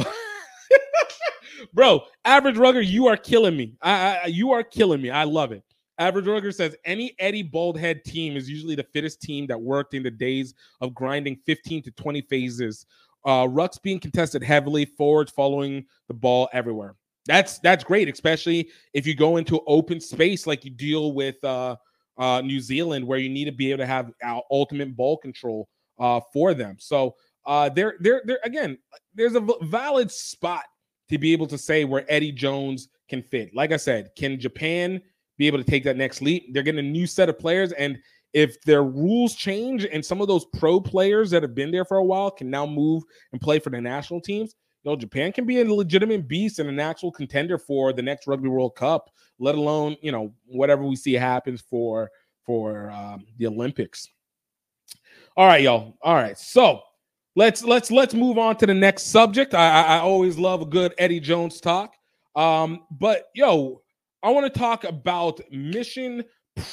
[1.73, 2.01] Bro.
[2.25, 3.75] Average Rugger, you are killing me.
[3.81, 5.09] I, I, you are killing me.
[5.09, 5.63] I love it.
[5.97, 10.03] Average Rugger says any Eddie Baldhead team is usually the fittest team that worked in
[10.03, 12.85] the days of grinding 15 to 20 phases.
[13.25, 16.95] Uh, Rucks being contested heavily, forwards following the ball everywhere.
[17.25, 21.75] That's that's great, especially if you go into open space like you deal with uh,
[22.17, 24.11] uh, New Zealand, where you need to be able to have
[24.49, 25.67] ultimate ball control
[25.99, 26.77] uh, for them.
[26.79, 27.15] So
[27.45, 28.77] uh, there, there, there again,
[29.13, 30.63] there's a valid spot
[31.09, 33.53] to be able to say where Eddie Jones can fit.
[33.55, 35.01] Like I said, can Japan
[35.37, 36.53] be able to take that next leap?
[36.53, 37.71] They're getting a new set of players.
[37.73, 37.97] And
[38.33, 41.97] if their rules change and some of those pro players that have been there for
[41.97, 45.45] a while can now move and play for the national teams, you know, Japan can
[45.45, 49.55] be a legitimate beast and an actual contender for the next Rugby World Cup, let
[49.55, 52.09] alone, you know, whatever we see happens for
[52.45, 54.07] for um, the Olympics.
[55.35, 55.97] All right, y'all.
[56.01, 56.37] All right.
[56.37, 56.81] So
[57.39, 59.53] let's let's let's move on to the next subject.
[59.53, 61.95] I, I, always love a good Eddie Jones talk.
[62.35, 63.81] Um, but yo,
[64.21, 66.25] I want to talk about Mission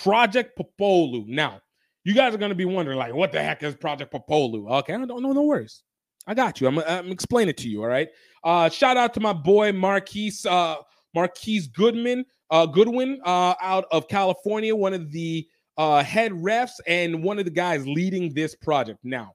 [0.02, 1.24] Project Popolo.
[1.28, 1.60] Now,
[2.02, 4.68] you guys are to be wondering, like, what the heck is Project Popolo?
[4.78, 5.32] Okay, I don't know.
[5.32, 5.84] No worries.
[6.26, 6.66] I got you.
[6.66, 7.82] I'm, I'm explaining it to you.
[7.82, 8.08] All right.
[8.42, 10.76] Uh, shout out to my boy Marquise uh,
[11.14, 15.46] Marquise Goodman uh, Goodwin uh, out of California, one of the
[15.78, 18.98] uh, head refs and one of the guys leading this project.
[19.04, 19.32] Now,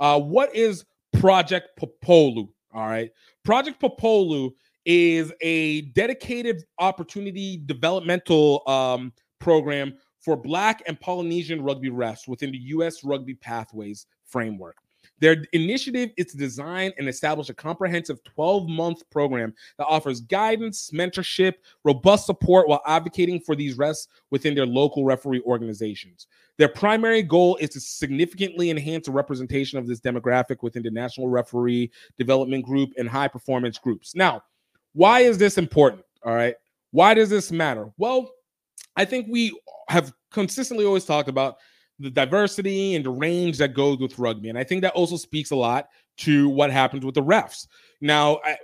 [0.00, 2.48] uh, what is Project Popolo?
[2.72, 3.10] All right.
[3.44, 4.50] Project Popolo
[4.84, 12.58] is a dedicated opportunity developmental um, program for Black and Polynesian rugby refs within the
[12.58, 13.04] U.S.
[13.04, 14.76] Rugby Pathways framework.
[15.20, 20.90] Their initiative is to design and establish a comprehensive 12 month program that offers guidance,
[20.92, 21.54] mentorship,
[21.84, 26.26] robust support while advocating for these refs within their local referee organizations.
[26.56, 31.28] Their primary goal is to significantly enhance the representation of this demographic within the National
[31.28, 34.14] Referee Development Group and high performance groups.
[34.14, 34.42] Now,
[34.92, 36.04] why is this important?
[36.24, 36.56] All right.
[36.90, 37.90] Why does this matter?
[37.96, 38.30] Well,
[38.96, 39.58] I think we
[39.88, 41.58] have consistently always talked about
[41.98, 44.48] the diversity and the range that goes with rugby.
[44.48, 45.88] And I think that also speaks a lot
[46.18, 47.66] to what happens with the refs.
[48.00, 48.56] Now, I,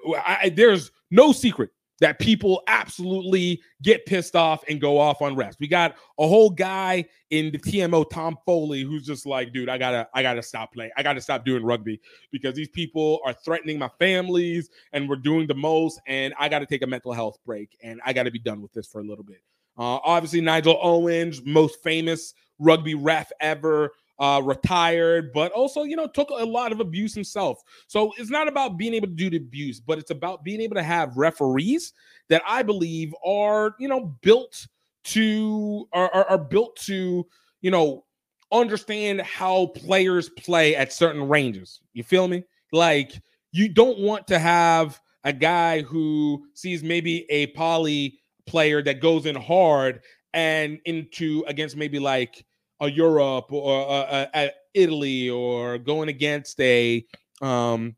[0.43, 1.71] I, there's no secret
[2.01, 5.55] that people absolutely get pissed off and go off on refs.
[5.61, 9.79] We got a whole guy in the TMO, Tom Foley, who's just like, dude, I
[9.79, 10.91] gotta, I gotta stop playing.
[10.97, 12.01] I gotta stop doing rugby
[12.33, 16.67] because these people are threatening my families and we're doing the most, and I gotta
[16.67, 19.25] take a mental health break and I gotta be done with this for a little
[19.25, 19.41] bit.
[19.77, 26.07] Uh, obviously, Nigel Owens, most famous rugby ref ever, uh, retired, but also, you know,
[26.07, 27.61] took a lot of abuse himself.
[27.87, 30.77] So it's not about being able to do the abuse, but it's about being able
[30.77, 31.93] to have referees
[32.29, 34.67] that I believe are, you know, built
[35.05, 37.27] to are, are, are built to,
[37.61, 38.05] you know,
[38.53, 41.81] understand how players play at certain ranges.
[41.93, 42.45] You feel me?
[42.73, 43.21] Like
[43.53, 49.27] you don't want to have a guy who sees maybe a poly player that goes
[49.27, 50.01] in hard
[50.35, 52.45] and into against maybe like
[52.81, 57.07] a Europe or a, a, a Italy or going against a
[57.41, 57.95] um,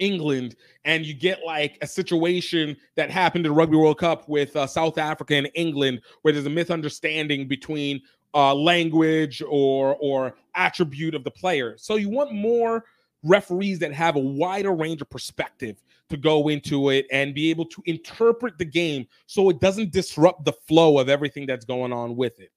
[0.00, 4.66] England, and you get like a situation that happened in Rugby World Cup with uh,
[4.66, 8.00] South Africa and England, where there's a misunderstanding between
[8.34, 11.76] uh, language or or attribute of the player.
[11.78, 12.84] So you want more
[13.22, 15.76] referees that have a wider range of perspective
[16.10, 20.44] to go into it and be able to interpret the game so it doesn't disrupt
[20.44, 22.50] the flow of everything that's going on with it.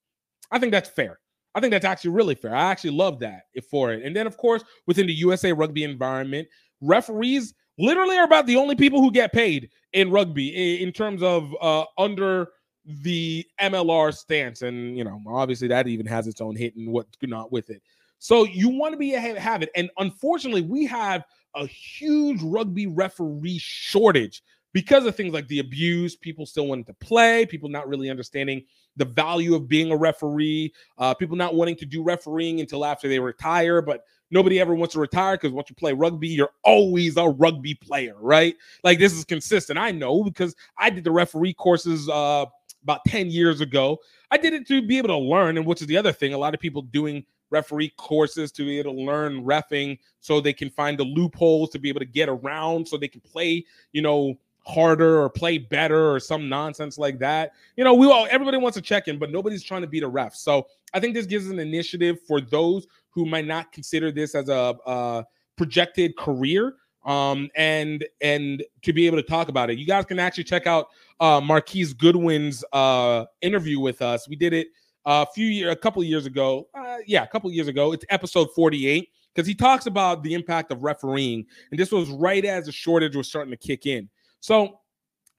[0.51, 1.19] I think that's fair.
[1.53, 2.55] I think that's actually really fair.
[2.55, 4.03] I actually love that for it.
[4.03, 6.47] And then, of course, within the USA rugby environment,
[6.79, 11.53] referees literally are about the only people who get paid in rugby in terms of
[11.61, 12.49] uh, under
[12.85, 14.61] the MLR stance.
[14.61, 17.81] And, you know, obviously that even has its own hit and what's not with it.
[18.19, 19.69] So you want to be have it.
[19.75, 21.23] And unfortunately, we have
[21.55, 24.43] a huge rugby referee shortage
[24.73, 28.63] because of things like the abuse, people still wanting to play, people not really understanding
[28.95, 33.07] the value of being a referee, uh, people not wanting to do refereeing until after
[33.07, 37.17] they retire, but nobody ever wants to retire because once you play rugby, you're always
[37.17, 38.55] a rugby player, right?
[38.83, 39.77] Like this is consistent.
[39.77, 42.45] I know because I did the referee courses uh,
[42.83, 43.99] about 10 years ago.
[44.29, 46.37] I did it to be able to learn, and which is the other thing, a
[46.37, 50.69] lot of people doing referee courses to be able to learn refing so they can
[50.69, 54.35] find the loopholes to be able to get around so they can play, you know,
[54.65, 57.51] harder or play better or some nonsense like that.
[57.75, 60.07] You know, we all everybody wants to check in, but nobody's trying to beat a
[60.07, 60.35] ref.
[60.35, 64.49] So I think this gives an initiative for those who might not consider this as
[64.49, 65.25] a, a
[65.57, 70.19] projected career um and and to be able to talk about it you guys can
[70.19, 70.89] actually check out
[71.19, 74.67] uh marquise goodwin's uh interview with us we did it
[75.05, 78.47] a few year a couple years ago uh yeah a couple years ago it's episode
[78.55, 82.71] 48 because he talks about the impact of refereeing and this was right as the
[82.71, 84.79] shortage was starting to kick in so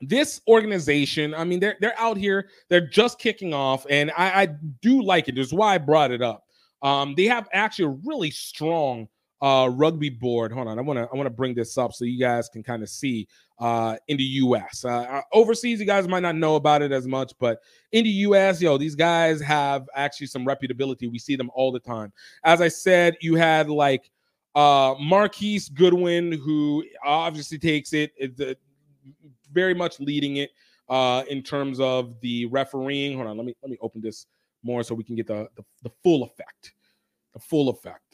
[0.03, 4.47] this organization, I mean, they're they're out here, they're just kicking off, and I, I
[4.83, 5.37] do like it.
[5.37, 6.45] That's why I brought it up.
[6.83, 9.09] Um, they have actually a really strong
[9.43, 10.53] uh, rugby board.
[10.53, 12.63] Hold on, I want to I want to bring this up so you guys can
[12.63, 13.27] kind of see
[13.59, 14.85] uh, in the U.S.
[14.85, 18.11] Uh, uh, overseas, you guys might not know about it as much, but in the
[18.11, 21.11] U.S., yo, these guys have actually some reputability.
[21.11, 22.13] We see them all the time.
[22.45, 24.11] As I said, you had like
[24.55, 28.13] uh, Marquise Goodwin, who obviously takes it.
[28.17, 28.59] it
[29.53, 30.51] very much leading it
[30.89, 33.17] uh, in terms of the refereeing.
[33.17, 34.27] Hold on, let me let me open this
[34.63, 36.75] more so we can get the the, the full effect.
[37.33, 38.12] The full effect.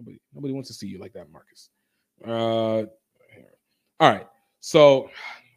[0.00, 1.68] Nobody nobody wants to see you like that, Marcus.
[2.26, 2.86] Uh,
[4.00, 4.26] all right.
[4.60, 5.10] So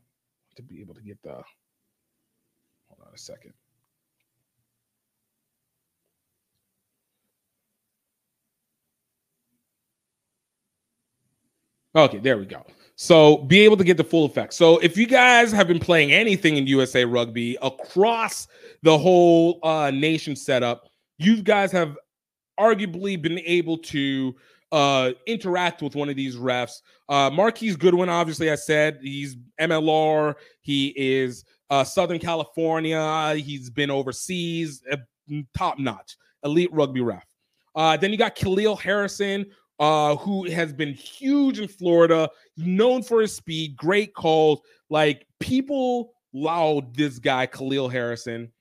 [0.58, 3.54] to be able to get the hold on a second.
[11.96, 12.66] Okay, there we go.
[12.96, 14.54] So be able to get the full effect.
[14.54, 18.48] So if you guys have been playing anything in USA Rugby across
[18.82, 21.98] the whole uh, nation setup, you guys have
[22.60, 24.36] arguably been able to
[24.72, 26.82] uh, interact with one of these refs.
[27.08, 30.36] Uh, Marquise Goodwin, obviously, I said he's MLR.
[30.62, 33.36] He is uh, Southern California.
[33.36, 34.98] He's been overseas, uh,
[35.56, 37.26] top notch, elite rugby ref.
[37.76, 39.46] Uh, then you got Khalil Harrison,
[39.80, 44.62] uh, who has been huge in Florida, known for his speed, great calls.
[44.90, 48.52] Like people loud this guy, Khalil Harrison.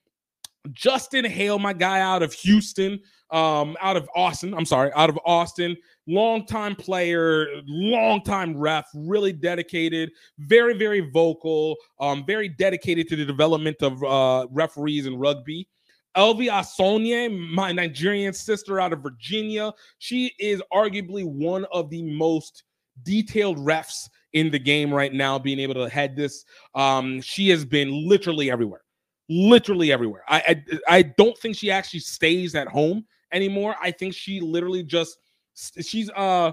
[0.71, 3.01] Justin Hale, my guy out of Houston,
[3.33, 4.55] um, out of Austin.
[4.55, 5.77] I'm sorry, out of Austin.
[6.07, 13.77] Longtime player, longtime ref, really dedicated, very, very vocal, um, very dedicated to the development
[13.83, 15.69] of uh, referees in rugby.
[16.17, 22.65] Elvi Asonye, my Nigerian sister out of Virginia, she is arguably one of the most
[23.05, 26.45] detailed refs in the game right now, being able to head this.
[26.75, 28.83] Um, she has been literally everywhere,
[29.31, 30.25] literally everywhere.
[30.29, 33.77] I, I I don't think she actually stays at home anymore.
[33.81, 35.19] I think she literally just
[35.55, 36.53] she's uh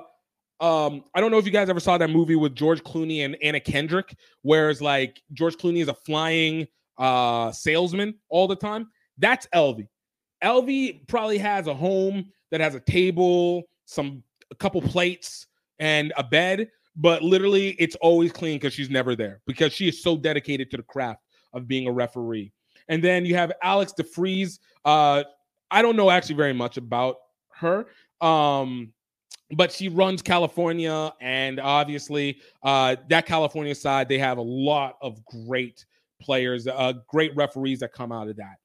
[0.61, 3.37] um, I don't know if you guys ever saw that movie with George Clooney and
[3.41, 6.67] Anna Kendrick, where it's like George Clooney is a flying
[6.97, 8.89] uh salesman all the time.
[9.17, 9.87] That's Elvie.
[10.43, 15.47] Elvie probably has a home that has a table, some a couple plates,
[15.79, 20.03] and a bed, but literally it's always clean because she's never there because she is
[20.03, 21.21] so dedicated to the craft
[21.53, 22.51] of being a referee.
[22.89, 24.59] And then you have Alex DeFries.
[24.83, 25.23] Uh,
[25.71, 27.17] I don't know actually very much about
[27.55, 27.87] her.
[28.21, 28.93] Um,
[29.51, 35.23] but she runs California, and obviously, uh, that California side, they have a lot of
[35.25, 35.85] great
[36.21, 38.57] players, uh, great referees that come out of that.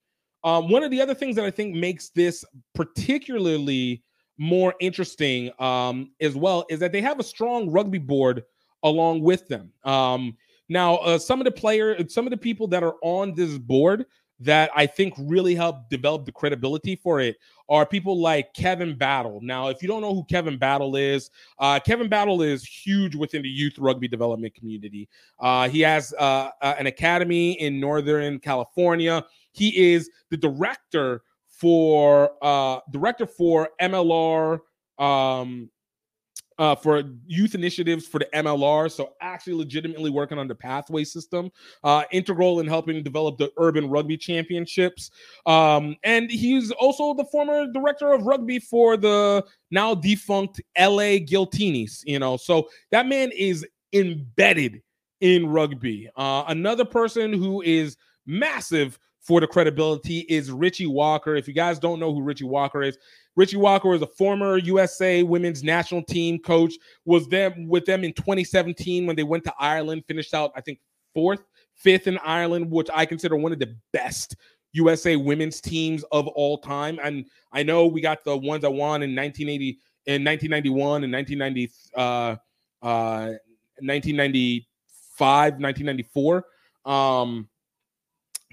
[0.42, 2.44] Um, one of the other things that I think makes this
[2.74, 4.02] particularly
[4.36, 8.42] more interesting um, as well is that they have a strong rugby board
[8.82, 9.72] along with them.
[9.84, 10.36] Um,
[10.68, 14.04] now, uh, some of the players, some of the people that are on this board
[14.44, 17.36] that I think really help develop the credibility for it
[17.68, 19.40] are people like Kevin Battle.
[19.42, 23.42] Now, if you don't know who Kevin Battle is, uh, Kevin Battle is huge within
[23.42, 25.08] the youth rugby development community.
[25.38, 29.24] Uh, he has uh, uh an academy in Northern California.
[29.52, 34.60] He is the director for uh, director for MLR
[34.98, 35.70] um,
[36.58, 38.90] uh, for youth initiatives for the MLR.
[38.90, 41.50] So actually, legitimately working on the pathway system,
[41.82, 45.10] uh, integral in helping develop the Urban Rugby Championships.
[45.46, 52.02] Um, and he's also the former director of rugby for the now defunct LA Giltinis.
[52.04, 54.82] You know, so that man is embedded
[55.20, 56.08] in rugby.
[56.16, 57.96] Uh, another person who is
[58.26, 61.34] massive for the credibility is Richie Walker.
[61.34, 62.98] If you guys don't know who Richie Walker is,
[63.36, 66.74] Richie Walker was a former USA women's national team coach,
[67.04, 70.78] was them with them in 2017 when they went to Ireland, finished out, I think,
[71.14, 71.42] fourth,
[71.74, 74.36] fifth in Ireland, which I consider one of the best
[74.72, 76.98] USA women's teams of all time.
[77.02, 81.72] And I know we got the ones that won in 1980, in 1991 and 1990,
[81.96, 82.36] uh,
[82.82, 83.32] uh,
[83.80, 86.44] 1995, 1994.
[86.84, 87.48] Um,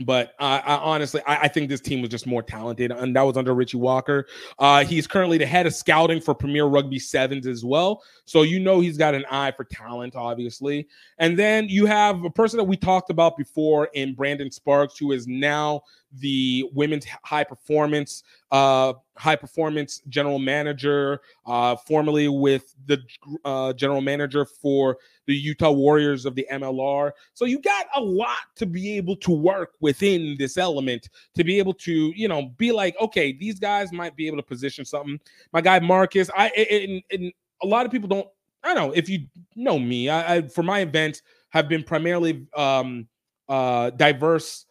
[0.05, 3.21] but I, I honestly, I, I, think this team was just more talented, and that
[3.21, 4.27] was under Richie Walker.
[4.59, 8.59] Uh, he's currently the head of scouting for Premier Rugby Sevens as well, so you
[8.59, 10.87] know he's got an eye for talent, obviously.
[11.17, 15.11] And then you have a person that we talked about before in Brandon Sparks, who
[15.11, 15.81] is now
[16.19, 22.99] the women's high performance uh, high performance general manager, uh, formerly with the
[23.45, 27.11] uh, general manager for the Utah Warriors of the MLR.
[27.33, 31.59] So you got a lot to be able to work within this element to be
[31.59, 35.19] able to, you know, be like, okay, these guys might be able to position something.
[35.53, 37.33] My guy Marcus, I and, and
[37.63, 38.27] a lot of people don't.
[38.63, 40.09] I don't know if you know me.
[40.09, 43.07] I, I for my events have been primarily um,
[43.49, 44.65] uh, diverse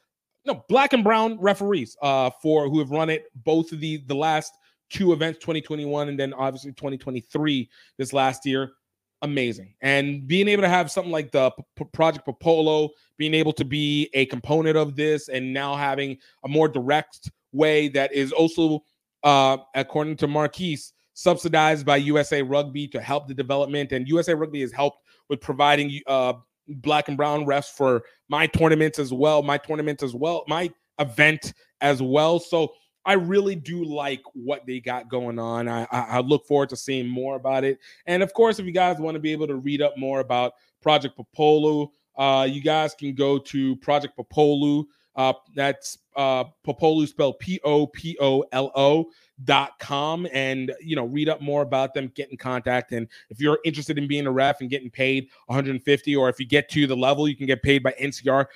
[0.46, 4.14] no black and brown referees uh for who have run it both of the the
[4.14, 4.52] last
[4.90, 8.72] two events 2021 and then obviously 2023 this last year.
[9.22, 9.74] Amazing.
[9.82, 14.08] And being able to have something like the P- project popolo being able to be
[14.14, 18.82] a component of this and now having a more direct way that is also
[19.22, 23.92] uh according to marquise subsidized by usa rugby to help the development.
[23.92, 26.34] And usa rugby has helped with providing uh
[26.76, 31.52] black and brown refs for my tournaments as well, my tournament as well, my event
[31.80, 32.38] as well.
[32.38, 32.72] So
[33.04, 35.68] I really do like what they got going on.
[35.68, 37.78] I, I, I, look forward to seeing more about it.
[38.06, 40.52] And of course, if you guys want to be able to read up more about
[40.82, 44.84] Project Popolo, uh, you guys can go to Project Popolo.
[45.16, 49.10] Uh, that's uh, Popolo spelled P O P O L O
[49.44, 52.92] dot com and you know read up more about them get in contact.
[52.92, 56.46] And if you're interested in being a ref and getting paid 150 or if you
[56.46, 58.46] get to the level you can get paid by ncr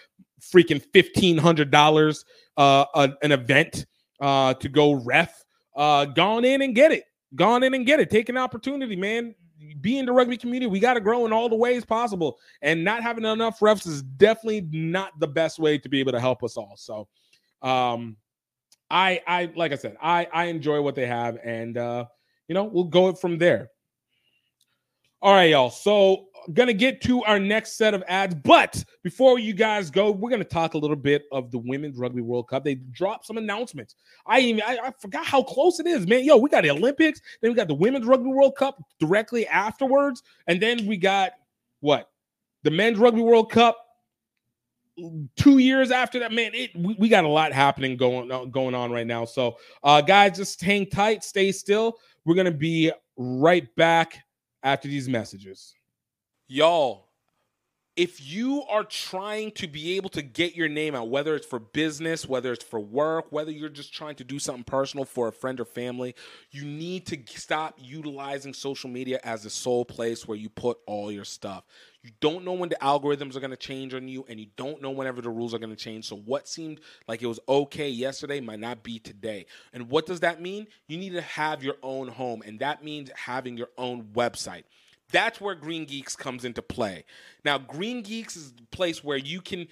[0.41, 2.25] freaking $1500
[2.57, 3.87] uh an event
[4.21, 5.45] uh to go ref.
[5.75, 7.05] Uh gone in and get it.
[7.35, 8.11] Gone in and get it.
[8.11, 9.35] Take an opportunity man.
[9.81, 10.71] Be in the rugby community.
[10.71, 12.39] We got to grow in all the ways possible.
[12.61, 16.21] And not having enough refs is definitely not the best way to be able to
[16.21, 16.75] help us all.
[16.77, 17.09] So
[17.63, 18.17] um
[18.91, 22.05] I I like I said, I I enjoy what they have, and uh,
[22.49, 23.71] you know, we'll go from there.
[25.23, 25.71] All right, y'all.
[25.71, 30.29] So gonna get to our next set of ads, but before you guys go, we're
[30.29, 32.63] gonna talk a little bit of the Women's Rugby World Cup.
[32.63, 33.95] They dropped some announcements.
[34.27, 36.25] I even I, I forgot how close it is, man.
[36.25, 40.23] Yo, we got the Olympics, then we got the Women's Rugby World Cup directly afterwards,
[40.47, 41.33] and then we got
[41.81, 42.11] what
[42.63, 43.84] the Men's Rugby World Cup
[45.37, 48.75] two years after that, man, it we, we, got a lot happening going on going
[48.75, 49.25] on right now.
[49.25, 51.99] So uh guys, just hang tight, stay still.
[52.25, 54.19] We're gonna be right back
[54.63, 55.75] after these messages.
[56.47, 57.09] Y'all,
[57.97, 61.61] if you are trying to be able to get your name out, whether it's for
[61.61, 65.33] business, whether it's for work, whether you're just trying to do something personal for a
[65.33, 66.15] friend or family,
[66.51, 71.13] you need to stop utilizing social media as the sole place where you put all
[71.13, 71.65] your stuff.
[72.05, 74.83] You don't know when the algorithms are going to change on you, and you don't
[74.83, 76.07] know whenever the rules are going to change.
[76.07, 79.47] So, what seemed like it was okay yesterday might not be today.
[79.73, 80.67] And what does that mean?
[80.87, 84.65] You need to have your own home, and that means having your own website.
[85.13, 87.07] That's where Green Geeks comes into play.
[87.43, 89.67] Now, Green Geeks is the place where you can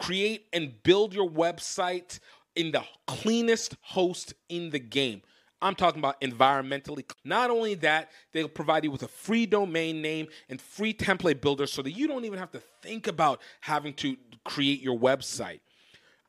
[0.00, 2.18] create and build your website
[2.56, 5.22] in the cleanest host in the game.
[5.62, 7.08] I'm talking about environmentally.
[7.24, 11.66] Not only that, they'll provide you with a free domain name and free template builder
[11.66, 15.60] so that you don't even have to think about having to create your website.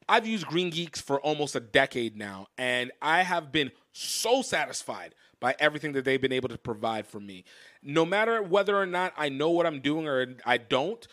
[0.08, 5.16] I've used Green Geeks for almost a decade now, and I have been so satisfied
[5.40, 7.44] by everything that they've been able to provide for me.
[7.82, 11.06] No matter whether or not I know what I'm doing or I don't,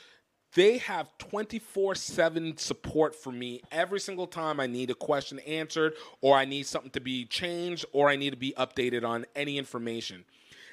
[0.55, 5.95] they have 24 7 support for me every single time I need a question answered,
[6.21, 9.59] or I need something to be changed, or I need to be updated on any
[9.59, 10.25] information.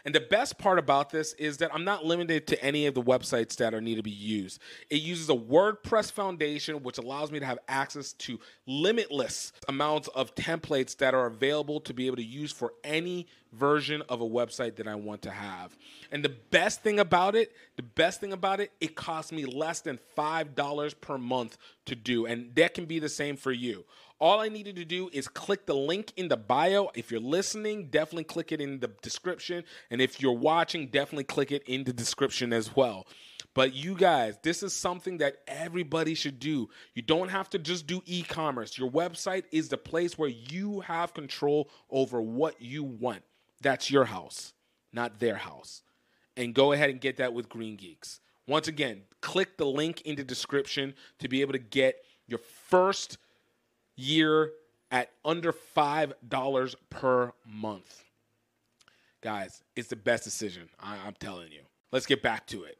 [0.08, 3.04] And the best part about this is that I'm not limited to any of the
[3.04, 4.62] websites that are need to be used.
[4.90, 10.34] It uses a WordPress foundation, which allows me to have access to limitless amounts of
[10.34, 14.78] templates that are available to be able to use for any version of a website
[14.78, 15.76] that I want to have.
[16.10, 19.82] And the best thing about it, the best thing about it, it costs me less
[19.82, 22.26] than $5 per month to do.
[22.26, 23.84] And that can be the same for you.
[24.20, 26.90] All I needed to do is click the link in the bio.
[26.96, 29.64] If you're listening, definitely click it in the description.
[29.92, 33.06] And if you're watching, definitely click it in the description as well.
[33.54, 36.70] But you guys, this is something that everybody should do.
[36.96, 38.78] You don't have to just do e commerce.
[38.78, 43.22] Your website is the place where you have control over what you want.
[43.62, 44.54] That's your house,
[44.94, 45.84] not their house.
[46.36, 48.20] And go ahead and get that with Green Geeks.
[48.48, 53.18] Once again, click the link in the description to be able to get your first
[53.98, 54.52] year
[54.92, 58.04] at under $5 per month.
[59.22, 60.70] Guys, it's the best decision.
[60.80, 61.62] I, am telling you.
[61.92, 62.78] Let's get back to it.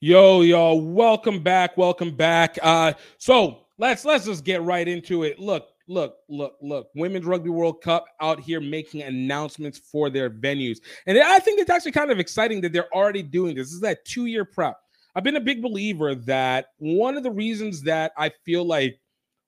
[0.00, 1.76] Yo, y'all, welcome back.
[1.76, 2.58] Welcome back.
[2.62, 5.40] Uh, so let's let's just get right into it.
[5.40, 6.88] Look, look, look, look.
[6.94, 10.78] Women's Rugby World Cup out here making announcements for their venues.
[11.06, 13.68] And I think it's actually kind of exciting that they're already doing this.
[13.68, 14.76] This is that two-year prep.
[15.18, 19.00] I've been a big believer that one of the reasons that I feel like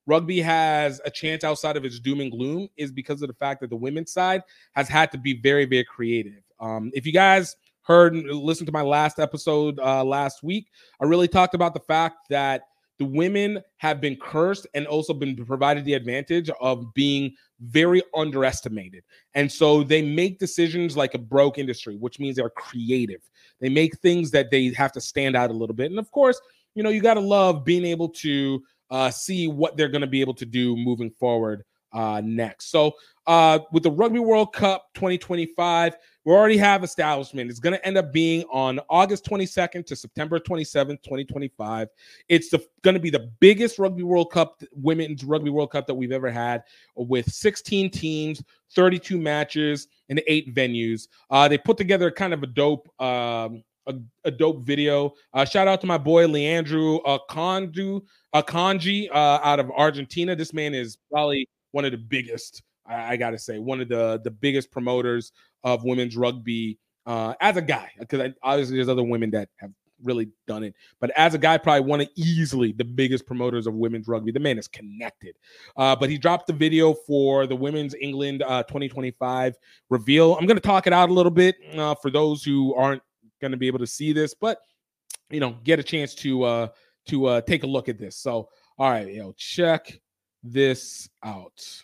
[0.04, 3.60] rugby has a chance outside of its doom and gloom is because of the fact
[3.60, 4.42] that the women's side
[4.72, 6.42] has had to be very, very creative.
[6.58, 10.66] Um, if you guys heard and listened to my last episode uh, last week,
[11.00, 12.62] I really talked about the fact that
[13.00, 19.02] the women have been cursed and also been provided the advantage of being very underestimated.
[19.34, 23.22] And so they make decisions like a broke industry, which means they're creative.
[23.58, 25.90] They make things that they have to stand out a little bit.
[25.90, 26.38] And of course,
[26.74, 30.06] you know, you got to love being able to uh, see what they're going to
[30.06, 32.70] be able to do moving forward uh, next.
[32.70, 32.92] So,
[33.26, 37.50] uh, with the Rugby World Cup 2025, we already have establishment.
[37.50, 41.88] It's going to end up being on August 22nd to September 27th, 2025.
[42.28, 46.12] It's going to be the biggest Rugby World Cup, women's Rugby World Cup that we've
[46.12, 46.62] ever had,
[46.94, 48.42] with 16 teams,
[48.74, 51.08] 32 matches, and eight venues.
[51.30, 52.88] Uh, they put together kind of a dope.
[53.00, 53.94] Um, a,
[54.24, 55.14] a, dope video.
[55.32, 58.02] Uh, shout out to my boy Leandro Akandu
[58.34, 60.36] Akanji uh, out of Argentina.
[60.36, 62.62] This man is probably one of the biggest.
[62.90, 65.32] I, I got to say, one of the the biggest promoters
[65.64, 67.90] of women's rugby uh, as a guy.
[67.98, 69.70] Because obviously, there's other women that have
[70.02, 73.74] really done it, but as a guy, probably one of easily the biggest promoters of
[73.74, 74.32] women's rugby.
[74.32, 75.36] The man is connected.
[75.76, 79.56] Uh, but he dropped the video for the Women's England uh, 2025
[79.90, 80.36] reveal.
[80.36, 83.02] I'm going to talk it out a little bit uh, for those who aren't
[83.40, 84.58] going to be able to see this, but
[85.30, 86.68] you know, get a chance to uh
[87.06, 88.16] to uh take a look at this.
[88.16, 88.48] So,
[88.78, 90.00] all right, yo, check
[90.42, 91.82] this out.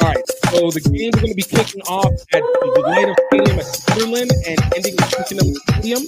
[0.00, 3.58] All right, so the games are going to be kicking off at the United Stadium
[3.58, 6.02] at Sunderland and ending at Twickenham Stadium.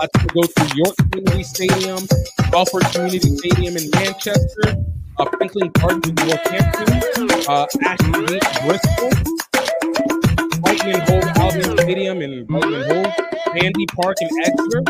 [0.00, 1.98] Uh, to go to York Community Stadium,
[2.50, 4.76] Salford Community Stadium in Manchester,
[5.18, 9.10] uh, Franklin Gardens in Northampton, uh, Ashton Gate, Bristol,
[10.62, 13.12] Whiteman Hole Albion Stadium in Whiteman Hole,
[13.56, 14.82] Sandy Park in Exeter,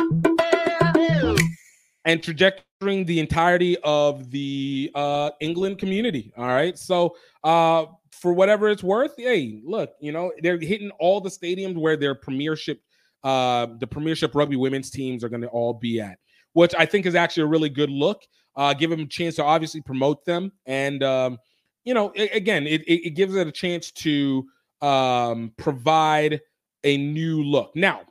[2.04, 6.32] and trajectorying the entirety of the uh, England community.
[6.36, 6.78] All right.
[6.78, 11.76] So, uh, for whatever it's worth, hey, look, you know, they're hitting all the stadiums
[11.76, 12.80] where their premiership,
[13.24, 16.18] uh, the premiership rugby women's teams are going to all be at,
[16.52, 18.22] which I think is actually a really good look
[18.56, 21.38] uh, give them a chance to obviously promote them and um,
[21.84, 24.46] you know, a- again, it, it, it gives it a chance to
[24.82, 26.40] um, provide
[26.84, 27.74] a new look.
[27.74, 28.02] Now,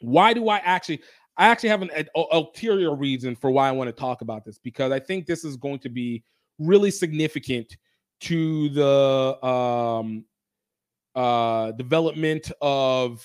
[0.00, 1.02] why do I actually?
[1.40, 4.58] I actually have an, an ulterior reason for why I want to talk about this
[4.58, 6.22] because I think this is going to be
[6.58, 7.78] really significant
[8.20, 10.26] to the um,
[11.14, 13.24] uh, development of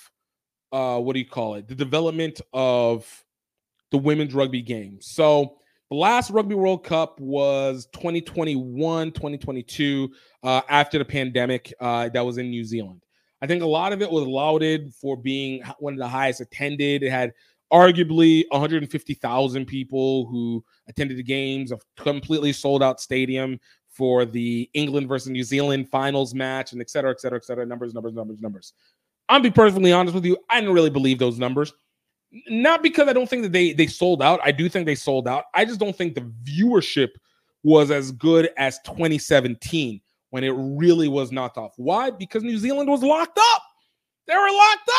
[0.71, 1.67] uh, what do you call it?
[1.67, 3.05] The development of
[3.91, 4.99] the women's rugby game.
[5.01, 5.57] So
[5.89, 10.09] the last Rugby World Cup was 2021, 2022,
[10.41, 13.01] uh, after the pandemic uh, that was in New Zealand.
[13.41, 17.03] I think a lot of it was lauded for being one of the highest attended.
[17.03, 17.33] It had
[17.71, 23.59] arguably 150,000 people who attended the games, a completely sold out stadium
[23.89, 27.65] for the England versus New Zealand finals match, and et cetera, et cetera, et cetera.
[27.65, 28.73] Numbers, numbers, numbers, numbers.
[29.29, 30.37] I'll be perfectly honest with you.
[30.49, 31.73] I didn't really believe those numbers.
[32.49, 34.39] Not because I don't think that they they sold out.
[34.43, 35.45] I do think they sold out.
[35.53, 37.09] I just don't think the viewership
[37.63, 40.01] was as good as 2017
[40.31, 41.73] when it really was knocked off.
[41.77, 42.11] Why?
[42.11, 43.61] Because New Zealand was locked up.
[44.27, 44.89] They were locked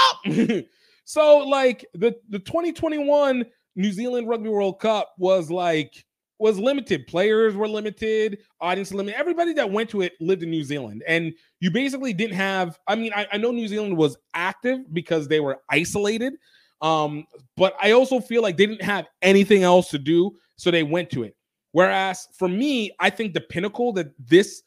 [0.48, 0.64] up.
[1.06, 3.46] so like the the 2021
[3.76, 6.04] New Zealand Rugby World Cup was like
[6.38, 7.06] was limited.
[7.06, 9.18] Players were limited, audience limited.
[9.18, 11.02] Everybody that went to it lived in New Zealand.
[11.06, 15.28] And you basically didn't have, I mean, I, I know New Zealand was active because
[15.28, 16.34] they were isolated.
[16.82, 17.24] Um,
[17.56, 21.08] but I also feel like they didn't have anything else to do, so they went
[21.10, 21.34] to it.
[21.72, 24.62] Whereas for me, I think the pinnacle that this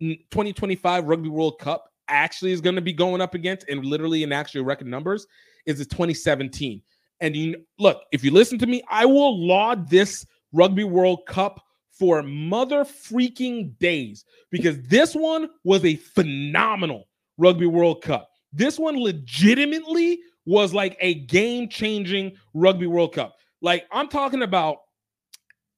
[0.00, 4.32] 2025 Rugby World Cup actually is going to be going up against, and literally in
[4.32, 5.26] actual record numbers,
[5.66, 6.82] is the 2017.
[7.20, 11.60] And you look, if you listen to me, I will laud this Rugby World Cup
[11.90, 17.08] for mother freaking days because this one was a phenomenal
[17.38, 18.30] Rugby World Cup.
[18.52, 23.36] This one legitimately was like a game changing Rugby World Cup.
[23.62, 24.78] Like I'm talking about,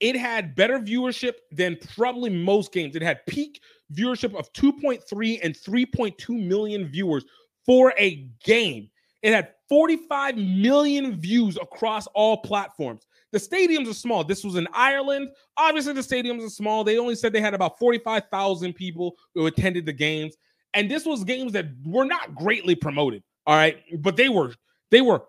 [0.00, 2.96] it had better viewership than probably most games.
[2.96, 3.60] It had peak
[3.92, 7.24] viewership of 2.3 and 3.2 million viewers
[7.64, 8.90] for a game.
[9.26, 13.08] It had 45 million views across all platforms.
[13.32, 14.22] The stadiums are small.
[14.22, 15.30] This was in Ireland.
[15.56, 16.84] Obviously, the stadiums are small.
[16.84, 20.36] They only said they had about 45,000 people who attended the games.
[20.74, 23.24] And this was games that were not greatly promoted.
[23.48, 23.78] All right.
[23.98, 24.54] But they were,
[24.92, 25.24] they were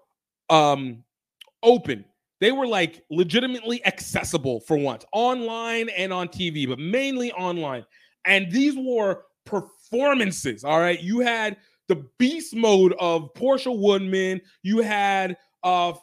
[0.51, 1.03] um
[1.63, 2.05] open.
[2.39, 7.83] They were like legitimately accessible for once, online and on TV, but mainly online.
[8.25, 10.63] And these were performances.
[10.63, 11.01] All right.
[11.01, 11.57] You had
[11.87, 14.41] the beast mode of Portia Woodman.
[14.63, 15.93] You had uh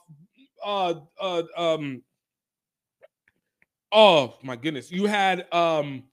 [0.65, 2.03] uh uh um
[3.93, 4.91] oh my goodness.
[4.91, 6.05] You had um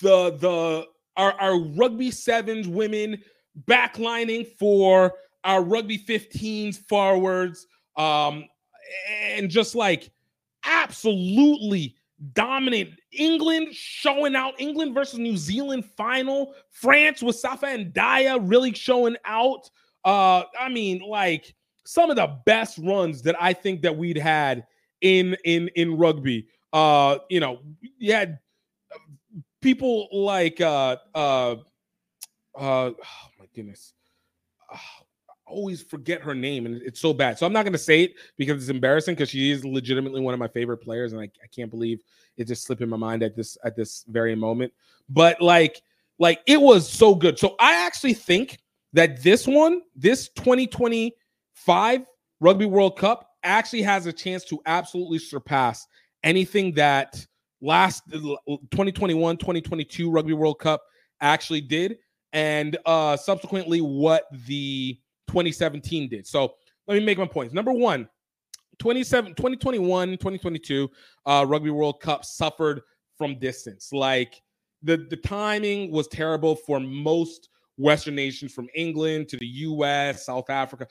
[0.00, 3.22] the the our, our rugby sevens women
[3.66, 5.12] backlining for
[5.44, 7.66] our rugby 15s forwards
[7.96, 8.44] um
[9.20, 10.10] and just like
[10.64, 11.94] absolutely
[12.32, 12.90] dominant.
[13.12, 14.54] England showing out.
[14.58, 16.54] England versus New Zealand final.
[16.70, 19.70] France with Safi N'Diaye really showing out.
[20.04, 24.66] Uh I mean like some of the best runs that I think that we'd had
[25.00, 26.46] in in in rugby.
[26.72, 27.60] Uh you know
[27.98, 28.38] you had
[29.60, 31.56] people like uh uh
[32.56, 32.94] uh oh
[33.38, 33.92] my goodness.
[34.72, 35.03] Ah,
[35.54, 37.38] always forget her name and it's so bad.
[37.38, 40.34] So i'm not going to say it because it's embarrassing because she is legitimately one
[40.34, 42.02] of my favorite players and I, I can't believe
[42.36, 44.72] it just slipped in my mind at this at this very moment.
[45.08, 45.82] But like
[46.18, 47.38] like it was so good.
[47.38, 48.58] So i actually think
[48.92, 52.06] that this one this 2025
[52.40, 55.86] rugby world cup actually has a chance to absolutely surpass
[56.22, 57.24] anything that
[57.60, 60.82] last 2021 2022 rugby world cup
[61.20, 61.98] actually did
[62.32, 64.98] and uh subsequently what the
[65.28, 66.26] 2017 did.
[66.26, 66.54] So
[66.86, 67.54] let me make my points.
[67.54, 68.08] Number one
[68.78, 70.90] 27 2021 2022
[71.26, 72.80] uh rugby world cup suffered
[73.16, 73.92] from distance.
[73.92, 74.40] Like
[74.82, 80.48] the the timing was terrible for most western nations from england to the us south
[80.50, 80.86] africa.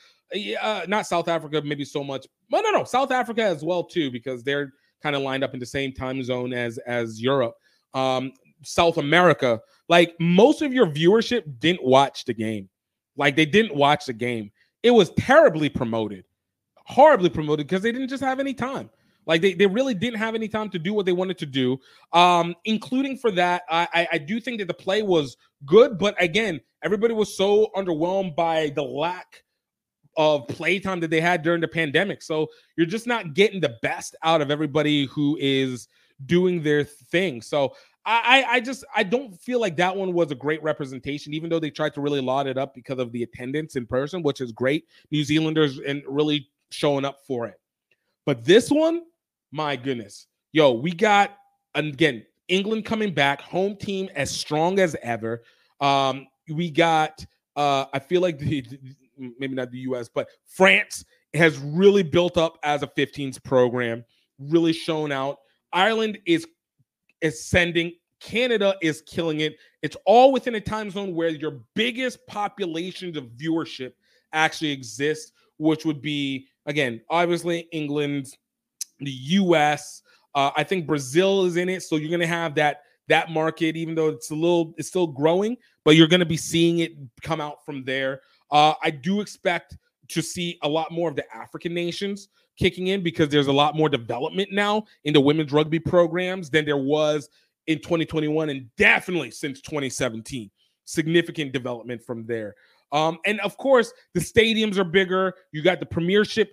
[0.61, 4.11] Uh, not south africa maybe so much no no no south africa as well too
[4.11, 7.55] because they're kind of lined up in the same time zone as as europe.
[7.93, 8.31] Um
[8.65, 12.69] south america like most of your viewership didn't watch the game
[13.15, 14.51] like they didn't watch the game.
[14.81, 16.25] It was terribly promoted
[16.85, 18.89] horribly promoted because they didn't just have any time.
[19.25, 21.79] Like they, they really didn't have any time to do what they wanted to do
[22.11, 26.21] um including for that I, I i do think that the play was good but
[26.21, 29.43] again everybody was so underwhelmed by the lack
[30.17, 32.21] of playtime that they had during the pandemic.
[32.21, 35.87] So you're just not getting the best out of everybody who is
[36.25, 37.41] doing their thing.
[37.41, 41.49] So I, I just I don't feel like that one was a great representation, even
[41.49, 44.41] though they tried to really laud it up because of the attendance in person, which
[44.41, 44.85] is great.
[45.11, 47.59] New Zealanders and really showing up for it.
[48.25, 49.03] But this one,
[49.51, 51.37] my goodness, yo, we got
[51.75, 55.43] again England coming back, home team as strong as ever.
[55.79, 57.25] Um, we got,
[57.55, 58.79] uh, I feel like the, the,
[59.39, 64.03] maybe not the US, but France has really built up as a 15s program,
[64.39, 65.39] really shown out.
[65.71, 66.45] Ireland is
[67.23, 67.93] ascending.
[68.19, 69.57] Canada is killing it.
[69.81, 73.93] It's all within a time zone where your biggest populations of viewership
[74.31, 78.27] actually exist, which would be again, obviously England,
[78.99, 80.01] the US.
[80.35, 83.75] Uh, I think Brazil is in it, so you're going to have that that market,
[83.75, 86.93] even though it's a little, it's still growing, but you're going to be seeing it
[87.21, 88.21] come out from there.
[88.49, 89.77] Uh, I do expect
[90.07, 93.75] to see a lot more of the African nations kicking in because there's a lot
[93.75, 97.29] more development now in the women's rugby programs than there was
[97.67, 100.49] in 2021 and definitely since 2017.
[100.85, 102.55] Significant development from there.
[102.91, 105.33] Um, and of course, the stadiums are bigger.
[105.51, 106.51] You got the premiership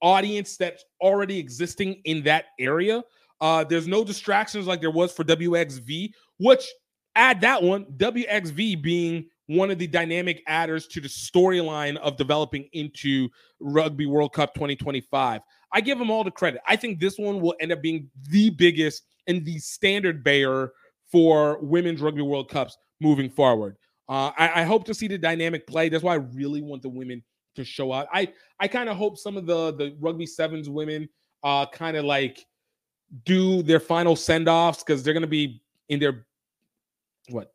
[0.00, 3.02] audience that's already existing in that area.
[3.40, 6.64] Uh, there's no distractions like there was for WXV, which
[7.14, 12.68] add that one, WXV being one of the dynamic adders to the storyline of developing
[12.72, 13.28] into
[13.60, 15.40] Rugby World Cup 2025.
[15.72, 16.60] I give them all the credit.
[16.66, 20.72] I think this one will end up being the biggest and the standard bearer
[21.10, 23.76] for women's Rugby World Cups moving forward.
[24.08, 25.88] Uh, I, I, hope to see the dynamic play.
[25.88, 27.22] That's why I really want the women
[27.54, 28.08] to show up.
[28.12, 31.08] I I kind of hope some of the the rugby sevens women
[31.42, 32.46] uh kind of like
[33.24, 36.26] do their final send offs because they're gonna be in their
[37.28, 37.52] what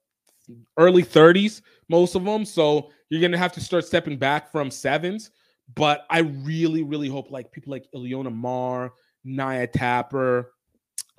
[0.78, 2.46] early 30s, most of them.
[2.46, 5.32] So you're gonna have to start stepping back from sevens.
[5.76, 8.94] But I really, really hope like people like Ilona Maher,
[9.24, 10.52] Naya Tapper,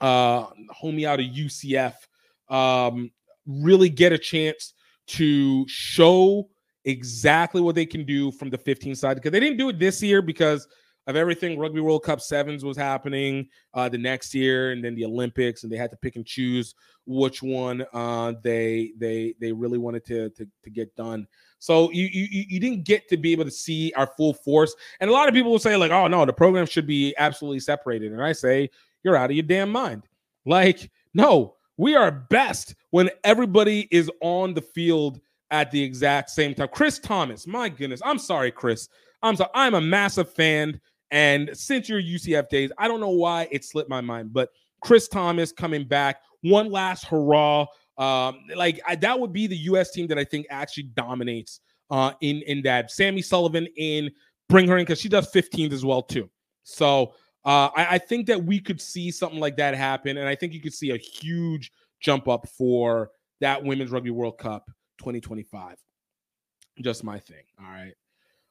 [0.00, 0.46] uh,
[0.82, 1.94] homie out of UCF,
[2.48, 3.10] um,
[3.46, 4.72] really get a chance
[5.08, 6.48] to show
[6.84, 10.02] exactly what they can do from the 15 side because they didn't do it this
[10.02, 10.66] year because
[11.08, 15.04] of everything rugby world cup sevens was happening uh, the next year and then the
[15.04, 16.74] olympics and they had to pick and choose
[17.06, 21.26] which one uh, they they they really wanted to, to to get done
[21.58, 25.10] so you, you you didn't get to be able to see our full force and
[25.10, 28.12] a lot of people will say like oh no the program should be absolutely separated
[28.12, 28.70] and i say
[29.02, 30.06] you're out of your damn mind
[30.46, 35.20] like no we are best when everybody is on the field
[35.50, 36.68] at the exact same time.
[36.72, 38.88] Chris Thomas, my goodness, I'm sorry, Chris.
[39.22, 39.50] I'm sorry.
[39.54, 40.80] I'm a massive fan.
[41.10, 45.08] And since your UCF days, I don't know why it slipped my mind, but Chris
[45.08, 47.66] Thomas coming back, one last hurrah.
[47.96, 49.90] Um, like I, that would be the U.S.
[49.90, 51.60] team that I think actually dominates
[51.90, 52.90] uh, in in that.
[52.90, 54.10] Sammy Sullivan in,
[54.48, 56.30] bring her in because she does 15s as well too.
[56.62, 57.14] So
[57.44, 60.52] uh, I, I think that we could see something like that happen, and I think
[60.52, 63.10] you could see a huge jump up for
[63.40, 65.76] that Women's Rugby World Cup 2025.
[66.80, 67.42] Just my thing.
[67.60, 67.94] All right.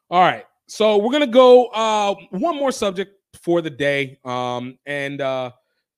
[0.10, 0.46] All right.
[0.68, 4.20] So we're gonna go uh one more subject for the day.
[4.26, 5.52] Um, and uh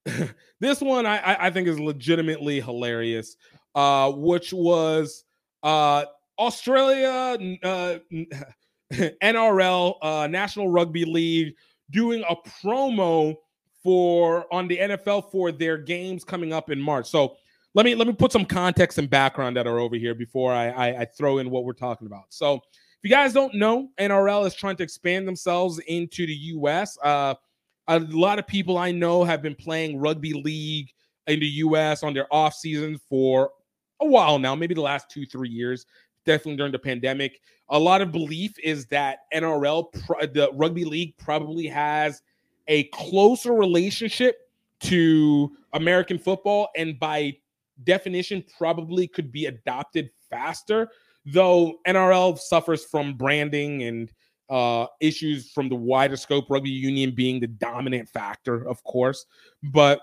[0.60, 3.36] this one I, I think is legitimately hilarious.
[3.76, 5.26] Uh, which was
[5.64, 6.06] uh
[6.38, 7.98] Australia uh
[8.94, 11.56] NRL uh National Rugby League
[11.92, 13.36] doing a promo
[13.84, 17.10] for on the NFL for their games coming up in March.
[17.10, 17.38] So
[17.76, 20.70] let me let me put some context and background that are over here before I,
[20.70, 22.26] I, I throw in what we're talking about.
[22.30, 22.62] So,
[23.04, 26.98] you guys don't know, NRL is trying to expand themselves into the U.S.
[27.02, 27.36] Uh,
[27.88, 30.90] a lot of people I know have been playing rugby league
[31.28, 32.04] in the U.S.
[32.04, 33.52] on their off season for
[34.02, 35.86] a while now, maybe the last two three years.
[36.26, 37.40] Definitely during the pandemic,
[37.70, 39.92] a lot of belief is that NRL,
[40.34, 42.22] the rugby league, probably has
[42.68, 44.38] a closer relationship
[44.82, 47.36] to American football, and by
[47.84, 50.90] definition probably could be adopted faster,
[51.26, 54.12] though NRL suffers from branding and
[54.50, 59.26] uh, issues from the wider scope, rugby union being the dominant factor, of course.
[59.62, 60.02] But,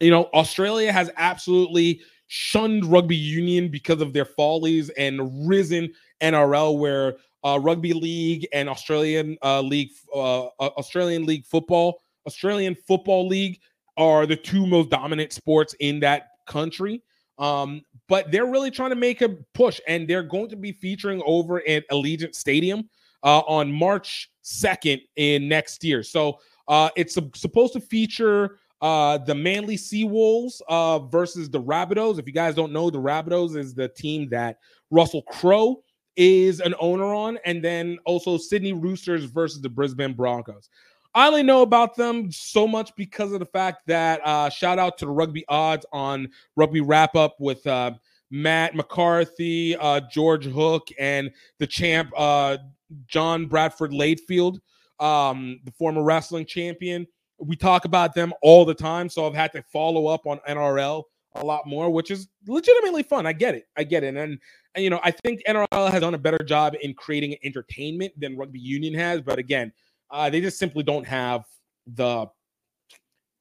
[0.00, 6.78] you know, Australia has absolutely shunned rugby union because of their follies and risen NRL,
[6.78, 13.26] where uh, rugby league and Australian uh, league, uh, uh, Australian league football, Australian football
[13.26, 13.58] league
[13.96, 17.02] are the two most dominant sports in that country.
[17.40, 21.22] Um, but they're really trying to make a push, and they're going to be featuring
[21.24, 22.88] over at Allegiant Stadium
[23.22, 26.02] uh, on March 2nd in next year.
[26.02, 26.38] So
[26.68, 32.18] uh, it's supposed to feature uh, the Manly Seawolves uh, versus the Rabbitohs.
[32.18, 34.58] If you guys don't know, the Rabbitohs is the team that
[34.90, 35.82] Russell Crowe
[36.16, 40.68] is an owner on, and then also Sydney Roosters versus the Brisbane Broncos.
[41.14, 44.96] I only know about them so much because of the fact that uh, shout out
[44.98, 47.92] to the rugby odds on rugby wrap up with uh,
[48.30, 52.58] Matt McCarthy, uh, George Hook, and the champ uh,
[53.06, 54.58] John Bradshaw Layfield,
[55.00, 57.06] um, the former wrestling champion.
[57.38, 61.04] We talk about them all the time, so I've had to follow up on NRL
[61.36, 63.26] a lot more, which is legitimately fun.
[63.26, 63.66] I get it.
[63.76, 64.16] I get it.
[64.16, 64.38] And
[64.76, 68.36] and you know, I think NRL has done a better job in creating entertainment than
[68.36, 69.20] rugby union has.
[69.20, 69.72] But again,
[70.10, 71.44] uh, they just simply don't have
[71.86, 72.26] the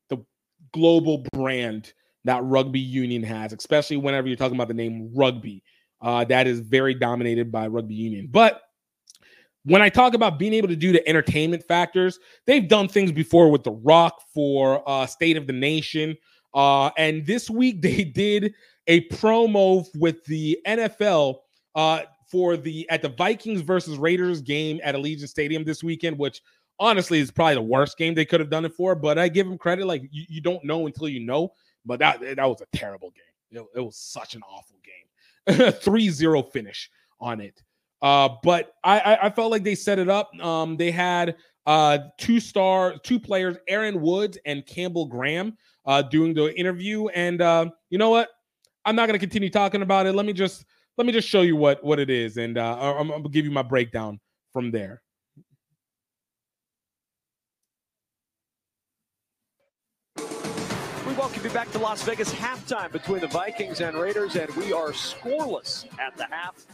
[0.10, 0.18] the
[0.74, 1.94] global brand
[2.26, 5.64] that rugby union has, especially whenever you're talking about the name rugby.
[6.02, 8.28] Uh, that is very dominated by rugby union.
[8.30, 8.62] But
[9.64, 13.52] when I talk about being able to do the entertainment factors, they've done things before
[13.52, 16.16] with The Rock for uh, State of the Nation.
[16.54, 18.54] Uh, and this week they did
[18.88, 21.40] a promo with the NFL
[21.76, 22.02] uh,
[22.32, 26.42] for the at the Vikings versus Raiders game at Allegiant Stadium this weekend, which
[26.80, 28.96] honestly it's probably the worst game they could have done it for.
[28.96, 31.54] But I give them credit; like you, you don't know until you know.
[31.86, 33.62] But that that was a terrible game.
[33.62, 35.58] It, it was such an awful game.
[35.72, 36.90] 3-0 finish
[37.20, 37.64] on it.
[38.02, 40.32] Uh, but I, I, I felt like they set it up.
[40.40, 41.36] Um, they had
[41.66, 47.08] uh two star two players, Aaron Woods and Campbell Graham, uh, doing the interview.
[47.10, 48.30] And uh, you know what?
[48.86, 50.14] I'm not gonna continue talking about it.
[50.14, 50.66] Let me just
[50.98, 53.46] let me just show you what what it is, and uh, I'm, I'm gonna give
[53.46, 54.20] you my breakdown
[54.54, 55.02] from there.
[61.30, 64.90] Welcome you back to Las Vegas halftime between the Vikings and Raiders, and we are
[64.90, 66.66] scoreless at the half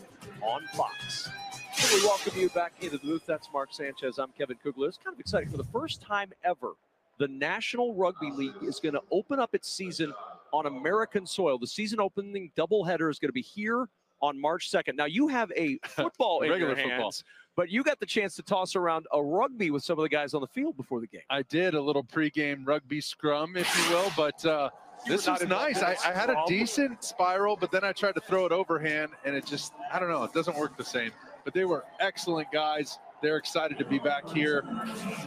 [0.42, 1.30] on Fox.
[1.74, 3.26] So we welcome you back into the booth.
[3.26, 4.18] That's Mark Sanchez.
[4.18, 4.88] I'm Kevin Kugler.
[4.88, 5.50] It's kind of exciting.
[5.50, 6.72] For the first time ever,
[7.20, 10.14] the National Rugby League is going to open up its season
[10.54, 11.60] on American soil.
[11.60, 13.90] The season opening doubleheader is going to be here
[14.22, 14.96] on March 2nd.
[14.96, 17.14] Now, you have a football in Regular your hands, football.
[17.56, 20.34] But you got the chance to toss around a rugby with some of the guys
[20.34, 21.22] on the field before the game.
[21.30, 24.70] I did a little pregame rugby scrum, if you will, but uh,
[25.08, 25.82] this was nice.
[25.82, 29.36] I, I had a decent spiral, but then I tried to throw it overhand, and
[29.36, 31.12] it just, I don't know, it doesn't work the same.
[31.44, 33.00] But they were excellent guys.
[33.22, 34.64] They're excited to be back here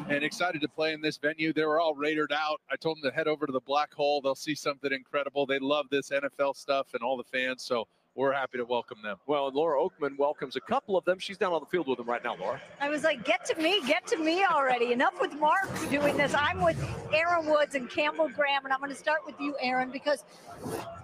[0.09, 1.53] and excited to play in this venue.
[1.53, 2.61] They were all raided out.
[2.71, 4.21] I told them to head over to the black hole.
[4.21, 5.47] They'll see something incredible.
[5.47, 7.65] They love this NFL stuff and all the fans.
[7.65, 7.89] So
[8.19, 9.17] we're happy to welcome them.
[9.29, 11.21] Well, Laura Okmin welcomes a couple of them.
[11.21, 12.61] She's down on the field with them right now, Laura.
[12.81, 14.93] I was like, get to me, get to me already.
[14.93, 16.35] Enough with Mark doing this.
[16.35, 16.77] I'm with
[17.15, 20.25] Aaron Woods and Campbell Graham, and I'm going to start with you, Aaron, because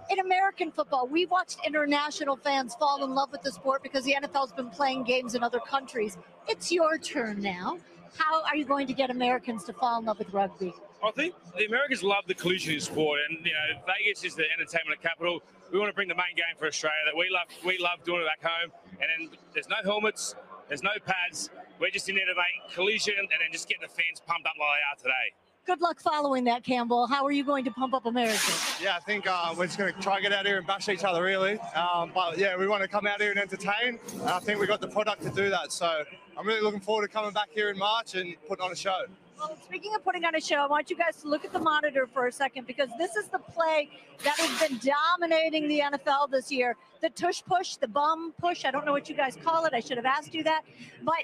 [0.09, 4.13] in American football, we watched international fans fall in love with the sport because the
[4.21, 6.17] NFL's been playing games in other countries.
[6.49, 7.77] It's your turn now.
[8.17, 10.73] How are you going to get Americans to fall in love with rugby?
[11.03, 14.45] I think the Americans love the collision in sport, and you know Vegas is the
[14.51, 15.43] entertainment capital.
[15.71, 17.47] We want to bring the main game for Australia that we love.
[17.65, 18.71] We love doing it back home,
[19.01, 20.35] and then there's no helmets,
[20.67, 21.49] there's no pads.
[21.79, 24.55] We're just in there to make collision and then just get the fans pumped up
[24.57, 25.27] like they are today.
[25.65, 27.07] Good luck following that, Campbell.
[27.07, 28.39] How are you going to pump up America?
[28.79, 30.89] Yeah, I think uh, we're just going to try and get out here and bash
[30.89, 31.57] each other, really.
[31.73, 33.97] Um, but yeah, we want to come out here and entertain.
[34.13, 35.71] And I think we've got the product to do that.
[35.71, 36.03] So
[36.37, 39.05] I'm really looking forward to coming back here in March and putting on a show.
[39.39, 41.59] Well, speaking of putting on a show, I want you guys to look at the
[41.59, 43.89] monitor for a second because this is the play
[44.23, 44.79] that has been
[45.17, 46.75] dominating the NFL this year.
[47.01, 48.65] The tush push, the bum push.
[48.65, 49.73] I don't know what you guys call it.
[49.73, 50.61] I should have asked you that.
[51.01, 51.23] But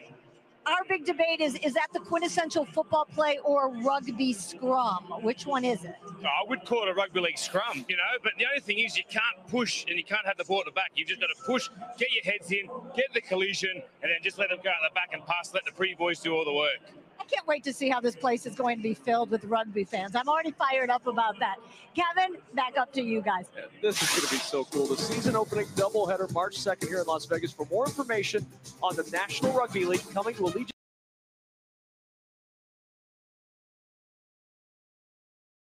[0.66, 5.06] our big debate is is that the quintessential football play or rugby scrum?
[5.22, 5.96] Which one is it?
[6.24, 8.98] I would call it a rugby league scrum, you know, but the only thing is
[8.98, 10.92] you can't push and you can't have the ball at the back.
[10.96, 14.38] You've just got to push, get your heads in, get the collision, and then just
[14.38, 16.54] let them go at the back and pass, let the pre boys do all the
[16.54, 17.01] work.
[17.22, 19.84] I can't wait to see how this place is going to be filled with rugby
[19.84, 20.16] fans.
[20.16, 21.58] I'm already fired up about that.
[21.96, 23.46] Kevin, back up to you guys.
[23.80, 24.88] This is going to be so cool.
[24.88, 27.52] The season opening doubleheader March 2nd here in Las Vegas.
[27.52, 28.44] For more information
[28.82, 30.70] on the National Rugby League coming to Allegiant.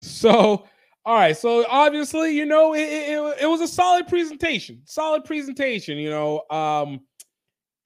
[0.01, 0.65] So,
[1.05, 1.37] all right.
[1.37, 4.81] So obviously, you know, it, it, it was a solid presentation.
[4.85, 5.99] Solid presentation.
[5.99, 7.01] You know, um,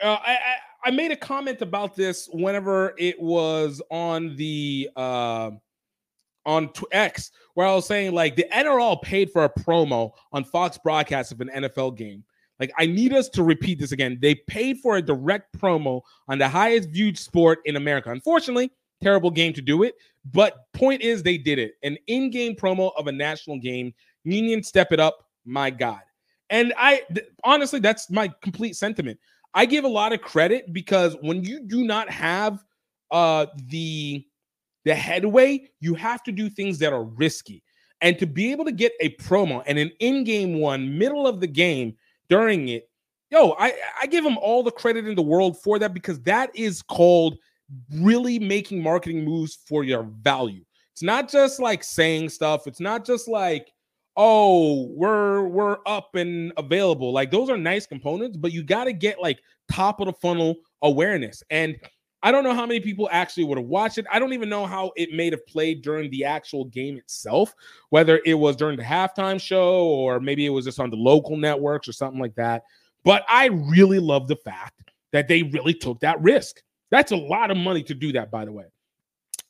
[0.01, 0.37] uh, I,
[0.83, 5.51] I made a comment about this whenever it was on the uh,
[6.45, 10.77] on X, where I was saying like the NRL paid for a promo on Fox
[10.77, 12.23] broadcast of an NFL game.
[12.59, 14.17] Like I need us to repeat this again.
[14.21, 18.11] They paid for a direct promo on the highest viewed sport in America.
[18.11, 19.95] Unfortunately, terrible game to do it.
[20.33, 21.73] But point is, they did it.
[21.83, 23.93] An in-game promo of a national game.
[24.23, 25.25] Union step it up.
[25.45, 26.01] My God.
[26.49, 29.19] And I th- honestly, that's my complete sentiment.
[29.53, 32.63] I give a lot of credit because when you do not have
[33.11, 34.25] uh the
[34.85, 37.63] the headway, you have to do things that are risky.
[38.01, 41.47] And to be able to get a promo and an in-game one, middle of the
[41.47, 41.97] game
[42.29, 42.89] during it,
[43.29, 46.55] yo, I, I give them all the credit in the world for that because that
[46.55, 47.37] is called
[47.95, 50.63] really making marketing moves for your value.
[50.93, 52.67] It's not just like saying stuff.
[52.67, 53.71] It's not just like,
[54.21, 57.13] oh, we're we're up and available.
[57.13, 59.39] Like those are nice components, but you got to get like
[59.71, 61.41] top of the funnel awareness.
[61.49, 61.77] And
[62.21, 64.05] I don't know how many people actually would have watched it.
[64.11, 67.55] I don't even know how it may have played during the actual game itself,
[67.91, 71.37] whether it was during the halftime show or maybe it was just on the local
[71.37, 72.63] networks or something like that.
[73.05, 76.61] But I really love the fact that they really took that risk.
[76.91, 78.65] That's a lot of money to do that, by the way.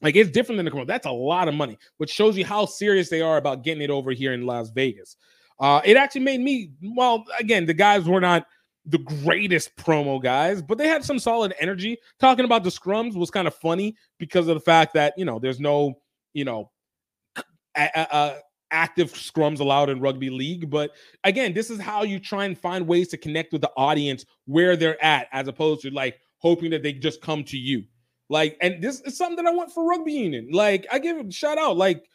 [0.02, 0.88] Like it's different than the commercial.
[0.88, 3.90] That's a lot of money, which shows you how serious they are about getting it
[3.90, 5.18] over here in Las Vegas.
[5.60, 8.48] Uh, it actually made me, well, again, the guys were not
[8.86, 11.98] the greatest promo guys, but they had some solid energy.
[12.20, 15.38] Talking about the scrums was kind of funny because of the fact that, you know,
[15.38, 16.00] there's no,
[16.34, 16.72] you know,
[17.76, 18.38] a- a- a-
[18.72, 20.70] active scrums allowed in rugby league.
[20.70, 20.92] But
[21.24, 24.78] again, this is how you try and find ways to connect with the audience where
[24.78, 27.84] they're at, as opposed to like hoping that they just come to you.
[28.30, 30.50] Like, and this is something that I want for rugby union.
[30.52, 31.78] Like, I give a shout out.
[31.78, 32.06] Like,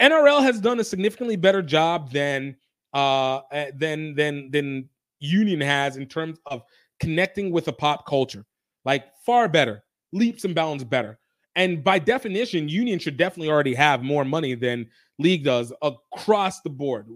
[0.00, 2.56] NRL has done a significantly better job than
[2.92, 4.88] uh eh, than than than
[5.20, 6.62] union has in terms of
[6.98, 8.44] connecting with a pop culture.
[8.84, 11.18] Like, far better, leaps and bounds better.
[11.54, 14.86] And by definition, union should definitely already have more money than
[15.18, 17.06] league does across the board,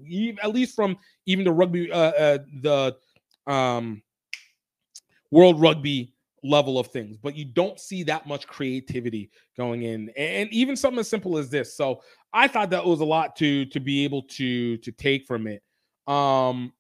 [0.43, 2.97] at least from even the rugby, uh, uh the
[3.47, 4.03] um
[5.31, 6.14] world rugby
[6.45, 11.01] level of things, but you don't see that much creativity going in, and even something
[11.01, 11.77] as simple as this.
[11.77, 12.03] So
[12.33, 15.63] I thought that was a lot to to be able to to take from it.
[16.07, 16.73] Um,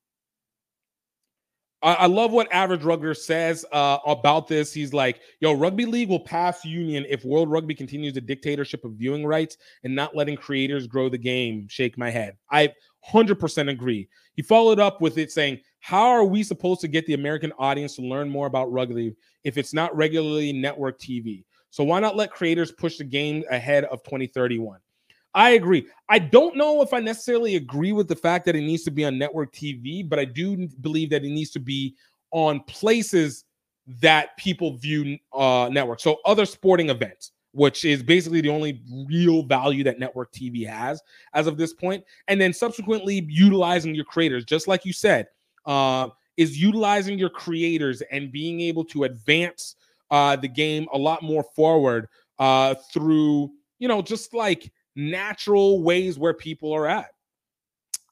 [1.84, 4.72] I, love what Average Rugger says uh, about this.
[4.72, 8.92] He's like, "Yo, rugby league will pass union if World Rugby continues the dictatorship of
[8.92, 12.38] viewing rights and not letting creators grow the game." Shake my head.
[12.50, 12.72] I
[13.12, 14.08] 100% agree.
[14.34, 17.96] He followed up with it saying, How are we supposed to get the American audience
[17.96, 21.44] to learn more about rugby if it's not regularly network TV?
[21.70, 24.78] So why not let creators push the game ahead of 2031?
[25.34, 25.86] I agree.
[26.08, 29.04] I don't know if I necessarily agree with the fact that it needs to be
[29.04, 31.96] on network TV, but I do believe that it needs to be
[32.30, 33.44] on places
[34.00, 36.00] that people view uh, network.
[36.00, 41.00] So other sporting events, which is basically the only real value that network TV has
[41.34, 45.28] as of this point, and then subsequently utilizing your creators, just like you said,
[45.64, 49.76] uh, is utilizing your creators and being able to advance
[50.10, 52.08] uh, the game a lot more forward
[52.40, 57.10] uh, through, you know, just like natural ways where people are at.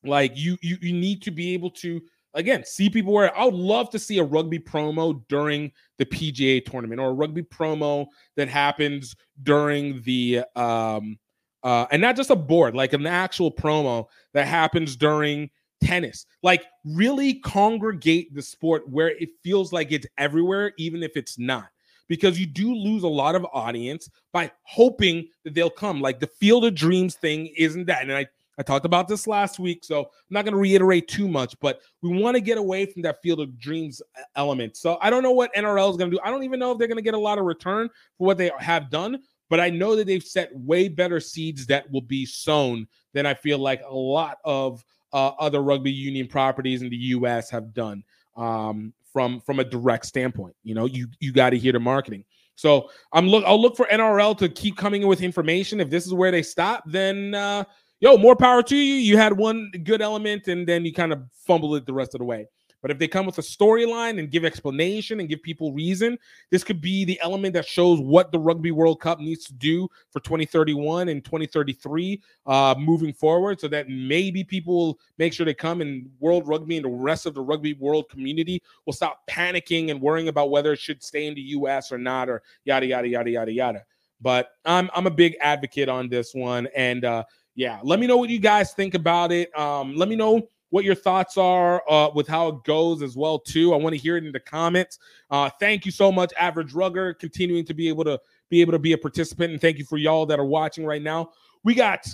[0.05, 2.01] Like you, you, you need to be able to
[2.35, 6.65] again see people where I would love to see a rugby promo during the PGA
[6.65, 8.07] tournament or a rugby promo
[8.37, 11.19] that happens during the um
[11.63, 15.51] uh and not just a board like an actual promo that happens during
[15.83, 16.27] tennis.
[16.43, 21.67] Like really congregate the sport where it feels like it's everywhere even if it's not.
[22.09, 26.01] Because you do lose a lot of audience by hoping that they'll come.
[26.01, 28.03] Like the field of dreams thing isn't that.
[28.03, 28.27] And i
[28.59, 31.81] I talked about this last week, so I'm not going to reiterate too much, but
[32.03, 34.77] we want to get away from that field of dreams uh, element.
[34.77, 36.21] So I don't know what NRL is going to do.
[36.23, 37.89] I don't even know if they're going to get a lot of return
[38.19, 41.91] for what they have done, but I know that they've set way better seeds that
[41.91, 46.83] will be sown than I feel like a lot of uh, other rugby union properties
[46.83, 47.51] in the U.S.
[47.51, 48.03] have done
[48.37, 50.57] um, from from a direct standpoint.
[50.63, 52.25] You know, you you got to hear the marketing.
[52.55, 53.45] So I'm look.
[53.45, 55.81] I'll look for NRL to keep coming in with information.
[55.81, 57.65] If this is where they stop, then uh,
[58.03, 58.95] yo, more power to you.
[58.95, 62.19] You had one good element and then you kind of fumble it the rest of
[62.19, 62.49] the way.
[62.83, 66.19] But if they come with a storyline and give explanation and give people reason,
[66.51, 69.89] this could be the element that shows what the Rugby World Cup needs to do
[70.11, 75.55] for 2031 and 2033 uh, moving forward so that maybe people will make sure they
[75.55, 79.93] come and World Rugby and the rest of the rugby world community will stop panicking
[79.93, 83.07] and worrying about whether it should stay in the US or not or yada, yada,
[83.07, 83.85] yada, yada, yada.
[84.21, 86.67] But I'm, I'm a big advocate on this one.
[86.75, 87.25] And, uh,
[87.55, 89.57] yeah, let me know what you guys think about it.
[89.59, 93.39] Um, let me know what your thoughts are uh, with how it goes as well
[93.39, 93.75] too.
[93.75, 94.99] I want to hear it in the comments.
[95.31, 98.19] Uh, thank you so much, Average Rugger, continuing to be able to
[98.49, 101.03] be able to be a participant, and thank you for y'all that are watching right
[101.03, 101.31] now.
[101.63, 102.07] We got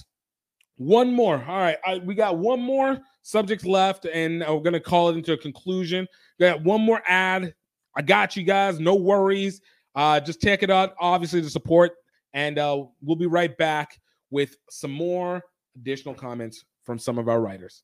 [0.77, 1.37] one more.
[1.37, 5.33] All right, I, we got one more subject left, and we're gonna call it into
[5.33, 6.07] a conclusion.
[6.39, 7.55] We got one more ad.
[7.97, 8.81] I got you guys.
[8.81, 9.61] No worries.
[9.95, 10.95] Uh, just check it out.
[10.99, 11.93] Obviously, the support,
[12.33, 14.01] and uh, we'll be right back
[14.31, 15.43] with some more
[15.77, 17.83] additional comments from some of our writers.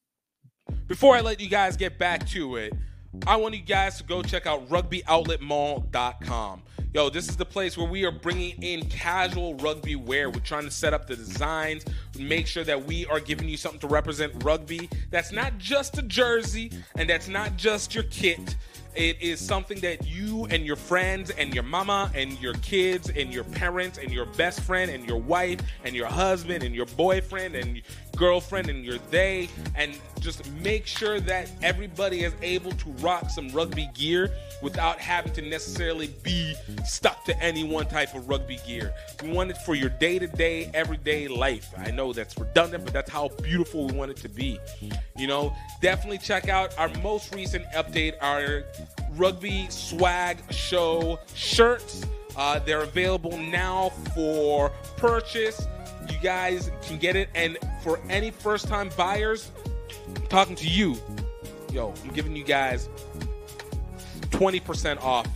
[0.87, 2.73] Before I let you guys get back to it,
[3.27, 6.63] I want you guys to go check out rugbyoutletmall.com.
[6.93, 10.31] Yo, this is the place where we are bringing in casual rugby wear.
[10.31, 11.85] We're trying to set up the designs,
[12.19, 14.89] make sure that we are giving you something to represent rugby.
[15.11, 18.57] That's not just a jersey and that's not just your kit.
[18.95, 23.33] It is something that you and your friends and your mama and your kids and
[23.33, 27.57] your parents and your best friend and your wife and your husband and your boyfriend
[27.57, 27.83] and
[28.17, 33.49] girlfriend and your they, and just make sure that everybody is able to rock some
[33.51, 34.31] rugby gear
[34.63, 36.55] without having to necessarily be
[36.85, 38.93] stuck to any one type of rugby gear.
[39.23, 41.73] We want it for your day to day, everyday life.
[41.77, 44.59] I know that's redundant, but that's how beautiful we want it to be.
[45.17, 48.65] You know, definitely check out our most recent update, our
[49.17, 52.07] rugby swag show shirts.
[52.37, 55.67] Uh, they're available now for purchase.
[56.11, 57.29] You guys can get it.
[57.35, 59.51] And for any first time buyers,
[60.17, 60.97] I'm talking to you,
[61.73, 62.89] yo, I'm giving you guys
[64.31, 65.29] 20% off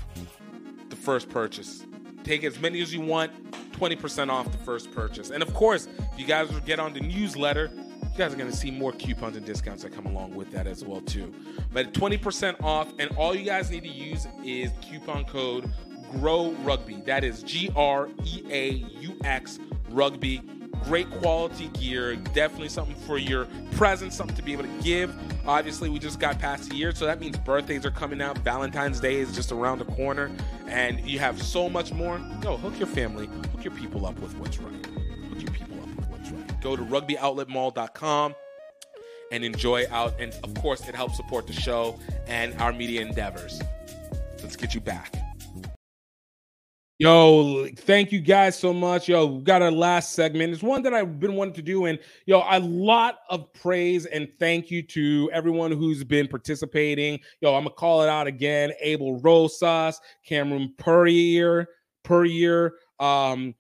[0.88, 1.84] the first purchase.
[2.24, 3.32] Take as many as you want,
[3.72, 5.30] 20% off the first purchase.
[5.30, 8.56] And of course, if you guys get on the newsletter, you guys are going to
[8.56, 11.32] see more coupons and discounts that come along with that as well too.
[11.72, 15.70] But 20% off and all you guys need to use is coupon code
[16.12, 16.96] GROW Rugby.
[17.06, 19.58] That is G R E A U X
[19.90, 20.42] Rugby.
[20.84, 22.16] Great quality gear.
[22.16, 25.14] Definitely something for your present, something to be able to give.
[25.46, 28.38] Obviously, we just got past the year, so that means birthdays are coming out.
[28.38, 30.30] Valentine's Day is just around the corner,
[30.66, 32.18] and you have so much more.
[32.40, 34.86] Go hook your family, hook your people up with what's right.
[34.86, 36.60] Hook your people up with what's right.
[36.60, 38.34] Go to rugbyoutletmall.com
[39.30, 40.14] and enjoy out.
[40.18, 43.60] And of course, it helps support the show and our media endeavors.
[44.42, 45.14] Let's get you back.
[47.00, 49.08] Yo, thank you guys so much.
[49.08, 50.52] Yo, we got our last segment.
[50.52, 51.84] It's one that I've been wanting to do.
[51.84, 51.96] And
[52.26, 57.20] yo, a lot of praise and thank you to everyone who's been participating.
[57.40, 58.72] Yo, I'm gonna call it out again.
[58.80, 61.68] Abel Rosas, Cameron Purrier,
[62.02, 63.54] Purrier, um,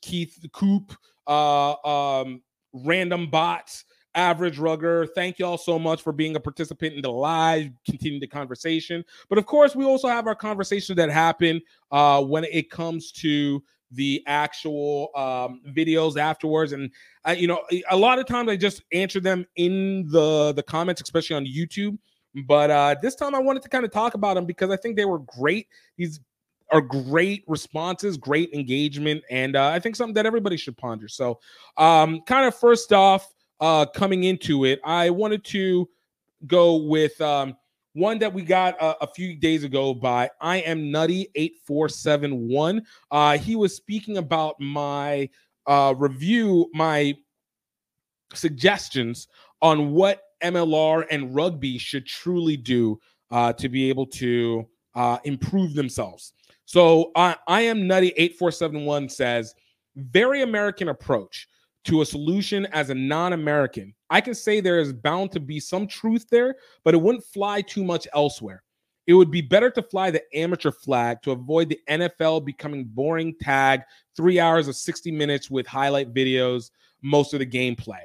[0.00, 0.92] Keith Coop,
[1.26, 2.40] uh, um,
[2.72, 3.84] Random Bots
[4.14, 5.06] average rugger.
[5.06, 9.04] Thank y'all so much for being a participant in the live, continue the conversation.
[9.28, 11.60] But of course, we also have our conversation that happen
[11.90, 16.72] uh, when it comes to the actual um, videos afterwards.
[16.72, 16.90] And
[17.26, 21.02] uh, you know, a lot of times I just answer them in the the comments,
[21.02, 21.98] especially on YouTube.
[22.46, 24.96] But uh, this time I wanted to kind of talk about them because I think
[24.96, 25.68] they were great.
[25.98, 26.20] These
[26.70, 31.06] are great responses, great engagement, and uh, I think something that everybody should ponder.
[31.06, 31.38] So,
[31.76, 33.30] um, kind of first off,
[33.62, 35.88] uh, coming into it, I wanted to
[36.46, 37.56] go with um,
[37.94, 41.88] one that we got uh, a few days ago by I am nutty eight four
[41.88, 42.84] seven one.
[43.12, 45.30] Uh, he was speaking about my
[45.66, 47.14] uh, review, my
[48.34, 49.28] suggestions
[49.62, 52.98] on what MLR and rugby should truly do
[53.30, 54.66] uh, to be able to
[54.96, 56.32] uh, improve themselves.
[56.64, 59.54] So uh, I am nutty 8471 says,
[59.94, 61.46] very American approach
[61.84, 63.94] to a solution as a non American.
[64.10, 67.62] I can say there is bound to be some truth there, but it wouldn't fly
[67.62, 68.62] too much elsewhere.
[69.06, 73.34] It would be better to fly the amateur flag to avoid the NFL becoming boring
[73.40, 73.82] tag,
[74.16, 76.70] three hours of 60 minutes with highlight videos,
[77.02, 78.02] most of the gameplay.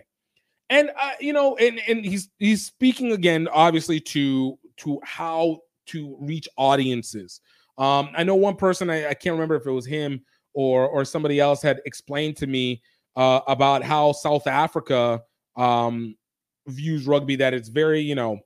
[0.69, 6.17] And uh, you know, and and he's he's speaking again, obviously, to to how to
[6.19, 7.39] reach audiences.
[7.77, 10.21] Um, I know one person, I, I can't remember if it was him
[10.53, 12.81] or or somebody else had explained to me
[13.17, 15.21] uh, about how South Africa
[15.57, 16.15] um,
[16.67, 17.35] views rugby.
[17.35, 18.39] That it's very, you know,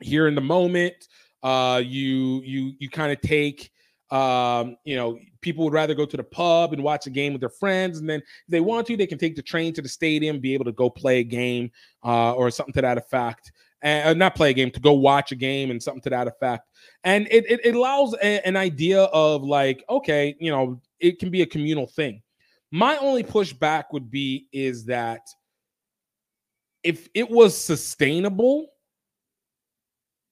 [0.00, 0.94] here in the moment.
[1.42, 3.70] Uh, you you you kind of take.
[4.10, 7.40] Um, you know, people would rather go to the pub and watch a game with
[7.40, 9.88] their friends, and then if they want to, they can take the train to the
[9.88, 11.70] stadium, be able to go play a game
[12.02, 13.52] uh, or something to that effect
[13.82, 16.26] and uh, not play a game to go watch a game and something to that
[16.26, 16.68] effect
[17.04, 21.30] and it, it, it allows a, an idea of like okay you know it can
[21.30, 22.20] be a communal thing
[22.70, 25.22] my only pushback would be is that
[26.82, 28.68] if it was sustainable,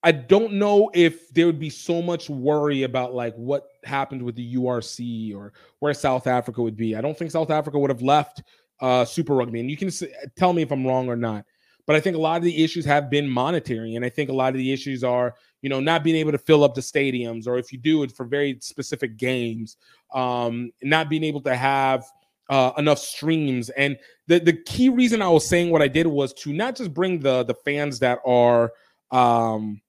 [0.02, 4.36] I don't know if there would be so much worry about like what happened with
[4.36, 6.94] the URC or where South Africa would be.
[6.94, 8.42] I don't think South Africa would have left
[8.80, 9.60] uh, Super Rugby.
[9.60, 9.90] And you can
[10.36, 11.44] tell me if I'm wrong or not.
[11.86, 13.94] But I think a lot of the issues have been monetary.
[13.94, 16.38] And I think a lot of the issues are, you know, not being able to
[16.38, 19.76] fill up the stadiums, or if you do it for very specific games,
[20.12, 22.04] um, not being able to have
[22.48, 23.70] uh, enough streams.
[23.70, 23.96] And
[24.26, 27.20] the the key reason I was saying what I did was to not just bring
[27.20, 28.72] the the fans that are
[29.10, 29.80] um,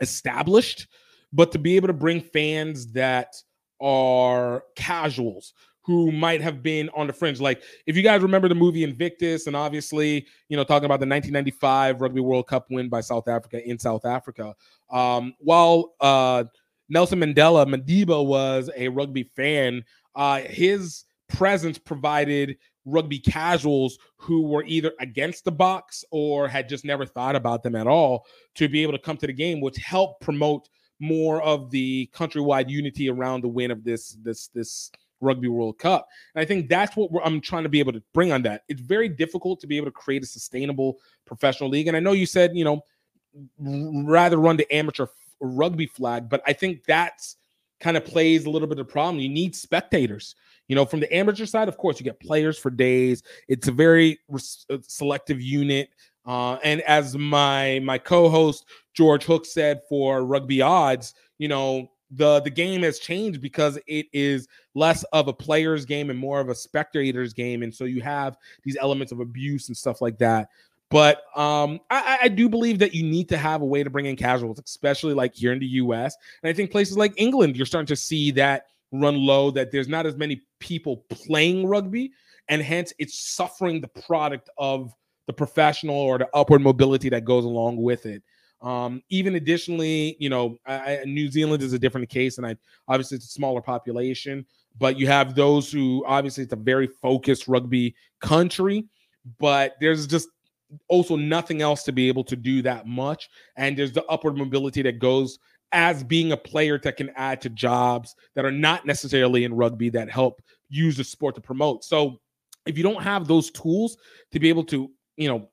[0.00, 0.88] established,
[1.32, 3.34] but to be able to bring fans that
[3.80, 5.52] are casuals
[5.86, 7.40] who might have been on the fringe.
[7.40, 11.06] Like if you guys remember the movie Invictus, and obviously, you know, talking about the
[11.06, 14.54] 1995 Rugby World Cup win by South Africa in South Africa.
[14.90, 16.44] Um, while uh,
[16.88, 19.84] Nelson Mandela Madiba was a rugby fan,
[20.16, 26.84] uh, his presence provided rugby casuals who were either against the Boks or had just
[26.84, 28.24] never thought about them at all
[28.54, 30.68] to be able to come to the game, which helped promote
[31.00, 34.90] more of the countrywide unity around the win of this this this
[35.20, 36.08] Rugby World Cup.
[36.34, 38.62] And I think that's what I'm trying to be able to bring on that.
[38.68, 41.88] It's very difficult to be able to create a sustainable professional league.
[41.88, 42.84] And I know you said, you know,
[43.58, 45.06] rather run the amateur
[45.40, 47.36] rugby flag, but I think that's
[47.80, 49.20] kind of plays a little bit of problem.
[49.20, 50.34] You need spectators.
[50.68, 53.22] You know, from the amateur side, of course, you get players for days.
[53.48, 55.90] It's a very res- uh, selective unit.
[56.24, 58.64] Uh, and as my my co-host
[58.94, 64.06] George Hook said for Rugby Odds, you know, the the game has changed because it
[64.12, 68.00] is less of a player's game and more of a spectator's game, and so you
[68.02, 70.48] have these elements of abuse and stuff like that.
[70.88, 74.06] But um, I, I, do believe that you need to have a way to bring
[74.06, 76.16] in casuals, especially like here in the US.
[76.42, 79.88] And I think places like England, you're starting to see that run low, that there's
[79.88, 82.12] not as many people playing rugby.
[82.48, 84.92] And hence it's suffering the product of
[85.26, 88.22] the professional or the upward mobility that goes along with it.
[88.62, 92.56] Um, even additionally, you know, I, New Zealand is a different case, and I
[92.88, 94.46] obviously it's a smaller population,
[94.78, 98.86] but you have those who obviously it's a very focused rugby country,
[99.38, 100.28] but there's just
[100.88, 103.28] also nothing else to be able to do that much.
[103.56, 105.38] And there's the upward mobility that goes
[105.72, 109.90] as being a player that can add to jobs that are not necessarily in rugby
[109.90, 111.84] that help use the sport to promote.
[111.84, 112.20] So
[112.66, 113.96] if you don't have those tools
[114.32, 115.48] to be able to, you know,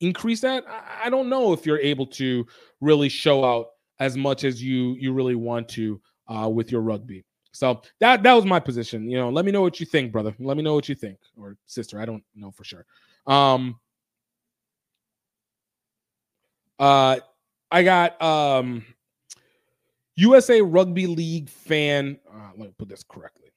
[0.00, 0.64] increase that,
[1.02, 2.46] I don't know if you're able to
[2.80, 3.68] really show out
[4.00, 7.24] as much as you you really want to uh, with your rugby.
[7.52, 9.08] So that that was my position.
[9.08, 10.34] You know, let me know what you think, brother.
[10.38, 12.00] Let me know what you think, or sister.
[12.00, 12.84] I don't know for sure.
[13.26, 13.78] Um,
[16.78, 17.20] uh,
[17.70, 18.84] I got um,
[20.16, 22.18] USA Rugby League fan.
[22.32, 23.50] Uh, let me put this correctly.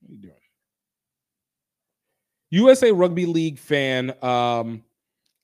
[0.00, 0.34] What are you doing?
[2.50, 4.14] USA Rugby League fan.
[4.22, 4.84] Um,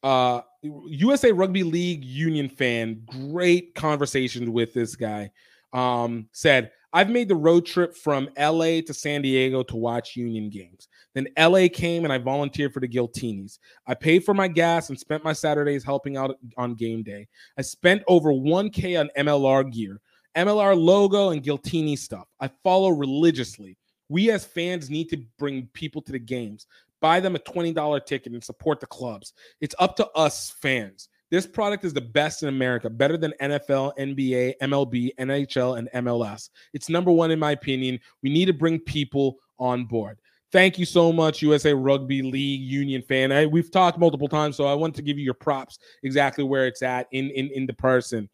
[0.03, 3.03] uh, USA Rugby League Union fan.
[3.07, 5.31] Great conversation with this guy.
[5.73, 10.51] Um, said I've made the road trip from LA to San Diego to watch Union
[10.51, 10.89] games.
[11.15, 13.59] Then LA came and I volunteered for the Giltinis.
[13.87, 17.29] I paid for my gas and spent my Saturdays helping out on game day.
[17.57, 20.01] I spent over 1K on MLR gear,
[20.37, 22.27] MLR logo, and Giltini stuff.
[22.41, 23.77] I follow religiously.
[24.09, 26.67] We as fans need to bring people to the games,
[27.01, 29.33] buy them a $20 ticket, and support the clubs.
[29.61, 31.09] It's up to us fans.
[31.31, 36.51] This product is the best in America, better than NFL, NBA, MLB, NHL, and MLS.
[36.73, 38.01] It's number one, in my opinion.
[38.23, 40.19] We need to bring people on board.
[40.53, 43.31] Thank you so much, USA Rugby League Union fan.
[43.31, 46.67] I, we've talked multiple times, so I want to give you your props exactly where
[46.67, 48.29] it's at in in, in the person.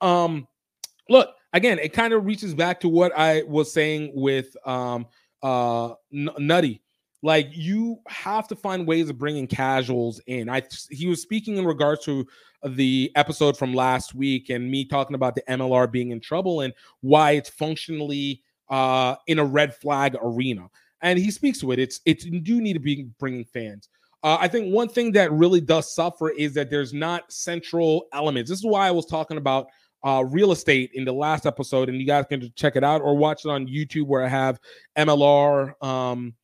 [0.00, 0.48] Um,
[1.08, 5.06] look again, it kind of reaches back to what I was saying with um
[5.44, 6.82] uh N- Nutty
[7.22, 10.48] like you have to find ways of bringing casuals in.
[10.48, 12.26] I he was speaking in regards to
[12.64, 16.72] the episode from last week and me talking about the MLR being in trouble and
[17.00, 20.68] why it's functionally uh, in a red flag arena.
[21.00, 21.78] And he speaks to it.
[21.78, 23.88] It's it's you do need to be bringing fans.
[24.24, 28.48] Uh, I think one thing that really does suffer is that there's not central elements.
[28.48, 29.66] This is why I was talking about
[30.04, 33.16] uh, real estate in the last episode, and you guys can check it out or
[33.16, 34.60] watch it on YouTube where I have
[34.96, 35.82] MLR.
[35.82, 36.34] Um,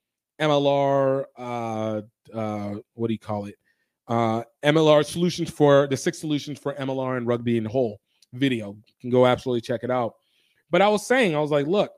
[0.41, 2.03] MLR, uh,
[2.35, 3.57] uh, what do you call it?
[4.07, 8.01] Uh, MLR solutions for the six solutions for MLR and rugby in whole
[8.33, 8.69] video.
[8.69, 10.15] You can go absolutely check it out.
[10.71, 11.93] But I was saying, I was like, look,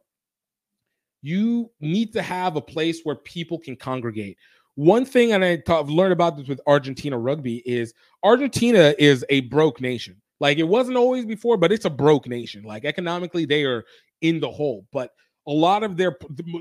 [1.23, 4.39] you need to have a place where people can congregate.
[4.75, 7.93] One thing, and I have learned about this with Argentina rugby, is
[8.23, 10.21] Argentina is a broke nation.
[10.39, 12.65] Like it wasn't always before, but it's a broke nation.
[12.65, 13.85] Like economically, they are
[14.23, 14.87] in the hole.
[14.91, 15.11] But
[15.47, 16.17] a lot of their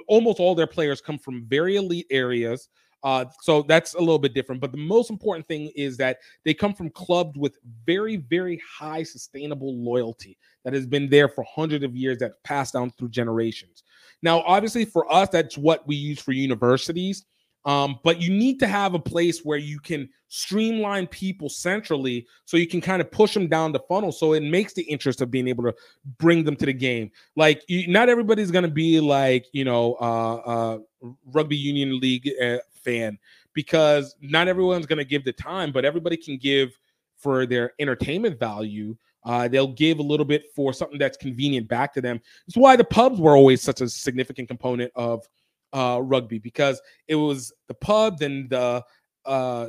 [0.07, 2.69] almost all their players come from very elite areas
[3.01, 6.53] uh, so that's a little bit different but the most important thing is that they
[6.53, 11.83] come from clubs with very very high sustainable loyalty that has been there for hundreds
[11.83, 13.83] of years that passed down through generations.
[14.21, 17.25] Now obviously for us that's what we use for universities
[17.65, 22.55] um, but you need to have a place where you can streamline people centrally so
[22.55, 25.31] you can kind of push them down the funnel so it makes the interest of
[25.31, 25.73] being able to
[26.17, 27.11] bring them to the game.
[27.35, 30.77] Like, you, not everybody's going to be like, you know, uh, uh,
[31.25, 33.17] rugby union league uh, fan
[33.53, 36.77] because not everyone's going to give the time, but everybody can give
[37.17, 38.95] for their entertainment value.
[39.25, 42.21] Uh, they'll give a little bit for something that's convenient back to them.
[42.47, 45.27] It's why the pubs were always such a significant component of
[45.73, 48.83] uh, rugby because it was the pub, then the
[49.25, 49.67] uh,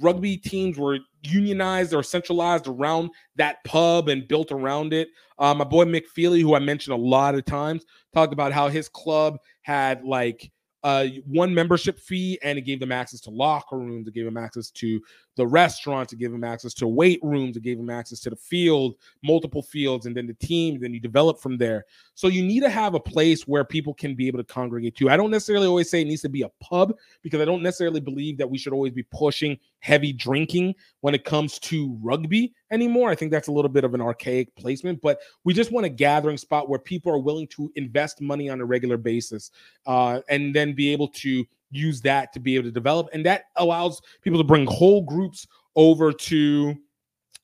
[0.00, 5.08] rugby teams were unionized or centralized around that pub and built around it.
[5.38, 7.84] Uh, my boy Mick Feely, who I mentioned a lot of times,
[8.14, 10.50] talked about how his club had like
[10.82, 14.36] uh, one membership fee and it gave them access to locker rooms, it gave them
[14.36, 15.00] access to
[15.36, 18.36] the restaurant to give them access to weight rooms, to give them access to the
[18.36, 20.80] field, multiple fields, and then the team.
[20.80, 21.84] Then you develop from there.
[22.14, 25.10] So you need to have a place where people can be able to congregate to.
[25.10, 28.00] I don't necessarily always say it needs to be a pub because I don't necessarily
[28.00, 33.10] believe that we should always be pushing heavy drinking when it comes to rugby anymore.
[33.10, 35.90] I think that's a little bit of an archaic placement, but we just want a
[35.90, 39.50] gathering spot where people are willing to invest money on a regular basis
[39.86, 43.08] uh, and then be able to use that to be able to develop.
[43.12, 46.74] And that allows people to bring whole groups over to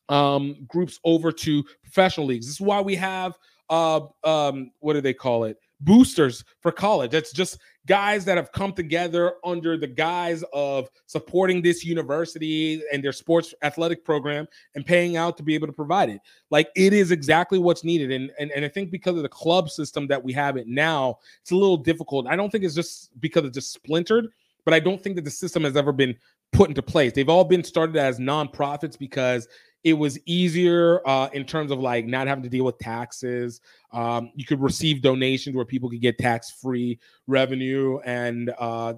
[0.08, 2.46] um, groups over to professional leagues.
[2.46, 3.38] This is why we have
[3.70, 5.56] uh, um, what do they call it?
[5.80, 7.10] Boosters for college.
[7.10, 13.02] That's just guys that have come together under the guise of supporting this university and
[13.02, 16.20] their sports athletic program and paying out to be able to provide it.
[16.50, 18.12] Like it is exactly what's needed.
[18.12, 21.18] And, and, and I think because of the club system that we have it now,
[21.40, 22.26] it's a little difficult.
[22.28, 24.28] I don't think it's just because it's just splintered,
[24.64, 26.16] but I don't think that the system has ever been
[26.52, 27.12] put into place.
[27.12, 29.48] They've all been started as nonprofits because
[29.84, 33.60] it was easier uh, in terms of like not having to deal with taxes.
[33.92, 38.94] Um, you could receive donations where people could get tax-free revenue, and uh,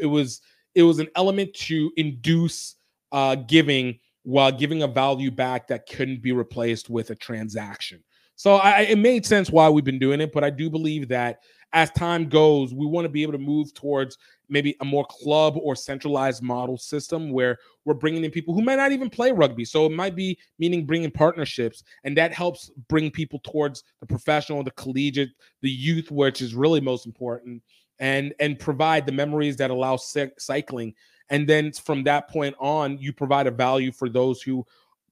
[0.00, 0.40] it was
[0.74, 2.76] it was an element to induce
[3.12, 8.02] uh, giving while giving a value back that couldn't be replaced with a transaction.
[8.36, 11.40] So I, it made sense why we've been doing it, but I do believe that
[11.72, 14.16] as time goes, we want to be able to move towards
[14.48, 18.76] maybe a more club or centralized model system where we're bringing in people who might
[18.76, 19.64] not even play rugby.
[19.64, 24.62] So it might be meaning bringing partnerships, and that helps bring people towards the professional,
[24.62, 25.30] the collegiate,
[25.60, 27.62] the youth, which is really most important,
[27.98, 30.94] and and provide the memories that allow cycling.
[31.30, 34.64] And then from that point on, you provide a value for those who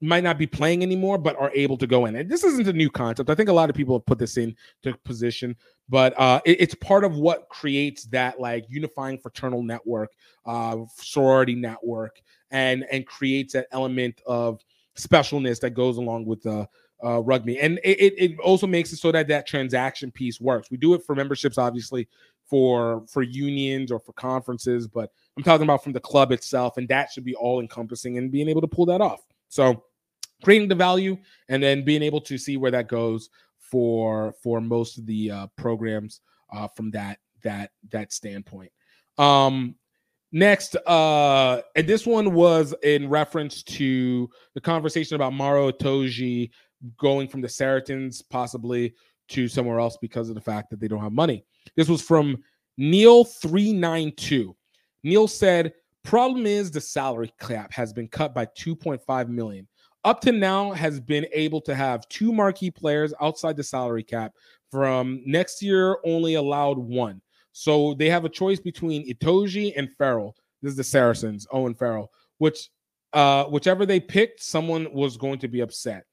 [0.07, 2.17] might not be playing anymore, but are able to go in.
[2.17, 3.31] And this isn't a new concept.
[3.31, 5.57] I think a lot of people have put this in to position,
[5.89, 10.13] but uh, it, it's part of what creates that like unifying fraternal network,
[10.45, 12.21] uh, sorority network,
[12.51, 14.61] and and creates that element of
[14.99, 16.67] specialness that goes along with the
[17.05, 17.61] uh, rugby.
[17.61, 20.71] And it, it also makes it so that that transaction piece works.
[20.71, 22.09] We do it for memberships, obviously,
[22.49, 26.89] for for unions or for conferences, but I'm talking about from the club itself, and
[26.89, 29.21] that should be all encompassing and being able to pull that off.
[29.49, 29.85] So
[30.45, 31.17] creating the value
[31.49, 35.47] and then being able to see where that goes for for most of the uh,
[35.57, 36.21] programs
[36.53, 38.71] uh, from that that that standpoint.
[39.19, 39.77] Um,
[40.33, 46.51] next, uh, and this one was in reference to the conversation about Maro Itoje
[46.99, 48.95] going from the Saracens possibly
[49.29, 51.45] to somewhere else because of the fact that they don't have money.
[51.75, 52.43] This was from
[52.77, 54.55] Neil three nine two.
[55.03, 55.73] Neil said
[56.07, 59.67] Problem is the salary cap has been cut by 2.5 million.
[60.07, 64.33] Up to now has been able to have two marquee players outside the salary cap.
[64.71, 67.21] From next year, only allowed one.
[67.51, 70.37] So they have a choice between Itoje and Farrell.
[70.63, 72.13] This is the Saracens, Owen Farrell.
[72.39, 72.71] Which,
[73.15, 76.05] uh, whichever they picked, someone was going to be upset.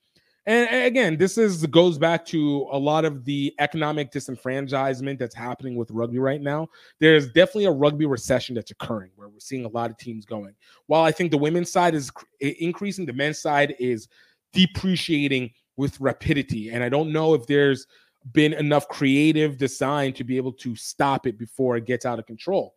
[0.45, 5.75] And again, this is goes back to a lot of the economic disenfranchisement that's happening
[5.75, 6.67] with rugby right now.
[6.99, 10.53] There's definitely a rugby recession that's occurring where we're seeing a lot of teams going.
[10.87, 12.11] While I think the women's side is
[12.41, 14.09] increasing, the men's side is
[14.51, 16.71] depreciating with rapidity.
[16.71, 17.87] And I don't know if there's
[18.33, 22.25] been enough creative design to be able to stop it before it gets out of
[22.25, 22.75] control.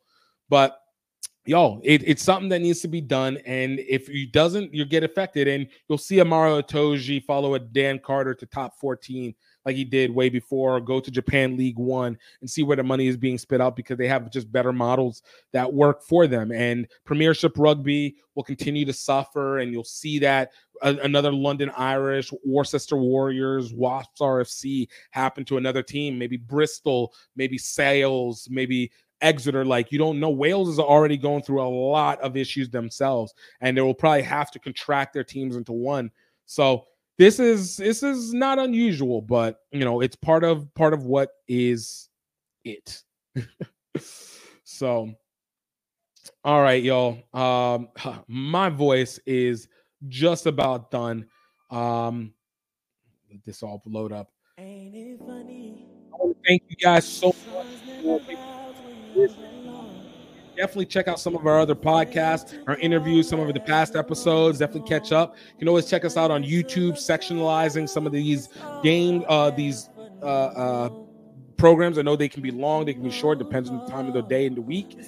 [0.48, 0.78] But
[1.46, 3.38] yo, it, it's something that needs to be done.
[3.46, 5.48] And if he doesn't, you get affected.
[5.48, 9.34] And you'll see Amaro Itoje follow a Dan Carter to top 14
[9.66, 13.08] like he did way before, go to Japan League One and see where the money
[13.08, 16.52] is being spit out because they have just better models that work for them.
[16.52, 20.52] And Premiership Rugby will continue to suffer, and you'll see that
[20.82, 28.46] another London Irish, Worcester Warriors, Wasps RFC happen to another team, maybe Bristol, maybe Sales,
[28.50, 30.30] maybe Exeter, like you don't know.
[30.30, 34.50] Wales is already going through a lot of issues themselves, and they will probably have
[34.50, 36.10] to contract their teams into one.
[36.44, 36.86] So
[37.18, 41.30] this is this is not unusual, but you know it's part of part of what
[41.48, 42.08] is
[42.64, 43.02] it.
[44.64, 45.10] so,
[46.44, 47.18] all right, y'all.
[47.32, 47.88] Um,
[48.28, 49.68] my voice is
[50.08, 51.26] just about done.
[51.70, 52.34] Um,
[53.30, 54.30] let this all load up.
[56.46, 57.66] Thank you guys so much
[60.56, 64.58] definitely check out some of our other podcasts, our interviews, some of the past episodes.
[64.58, 65.36] Definitely catch up.
[65.52, 68.48] You can always check us out on YouTube, sectionalizing some of these
[68.82, 69.88] game, uh, these
[70.22, 70.88] uh, uh,
[71.56, 71.98] programs.
[71.98, 74.14] I know they can be long, they can be short, depends on the time of
[74.14, 74.98] the day and the week.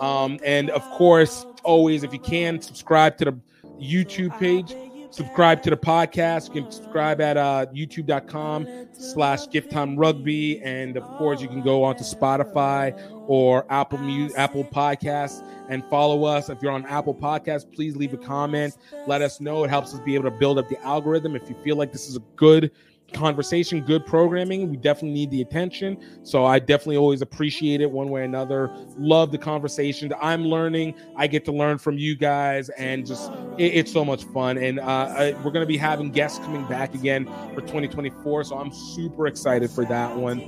[0.00, 3.40] Um, and of course, always, if you can, subscribe to the
[3.80, 4.74] YouTube page.
[5.10, 6.48] Subscribe to the podcast.
[6.54, 10.60] You can subscribe at uh, youtube.com slash GiftTime Rugby.
[10.62, 12.94] And of course, you can go onto Spotify
[13.26, 16.50] or Apple Mu- Apple Podcasts and follow us.
[16.50, 18.76] If you're on Apple Podcasts, please leave a comment.
[19.06, 19.64] Let us know.
[19.64, 21.36] It helps us be able to build up the algorithm.
[21.36, 22.70] If you feel like this is a good
[23.12, 24.70] conversation, good programming.
[24.70, 25.98] We definitely need the attention.
[26.22, 28.70] So I definitely always appreciate it one way or another.
[28.96, 30.12] Love the conversation.
[30.20, 30.94] I'm learning.
[31.16, 34.58] I get to learn from you guys, and just it, it's so much fun.
[34.58, 38.44] And uh, I, we're going to be having guests coming back again for 2024.
[38.44, 40.42] So I'm super excited for that one.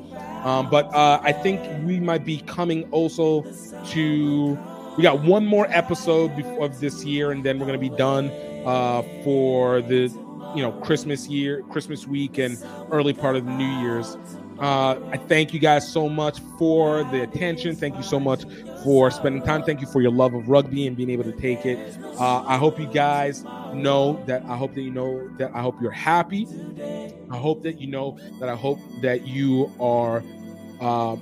[0.44, 3.42] Um, but uh, I think we might be coming also
[3.90, 4.58] to.
[4.96, 7.96] We got one more episode before of this year, and then we're going to be
[7.96, 8.28] done
[8.66, 10.08] uh, for the
[10.54, 12.58] you know Christmas year, Christmas week, and
[12.90, 14.16] early part of the New Year's.
[14.58, 17.74] Uh, I thank you guys so much for the attention.
[17.76, 18.44] Thank you so much
[18.84, 19.62] for spending time.
[19.62, 21.78] Thank you for your love of rugby and being able to take it.
[22.18, 24.44] Uh, I hope you guys know that.
[24.44, 25.50] I hope that you know that.
[25.54, 26.46] I hope you're happy.
[27.30, 28.50] I hope that you know that.
[28.50, 30.22] I hope that you are.
[30.80, 31.16] Uh,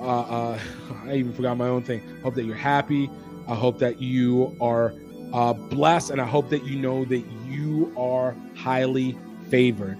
[0.00, 0.58] uh, uh,
[1.04, 2.02] I even forgot my own thing.
[2.22, 3.10] Hope that you're happy.
[3.48, 4.94] I hope that you are
[5.32, 9.16] uh, blessed, and I hope that you know that you are highly
[9.50, 9.98] favored.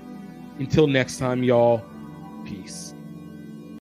[0.59, 1.85] Until next time, y'all,
[2.45, 2.95] peace.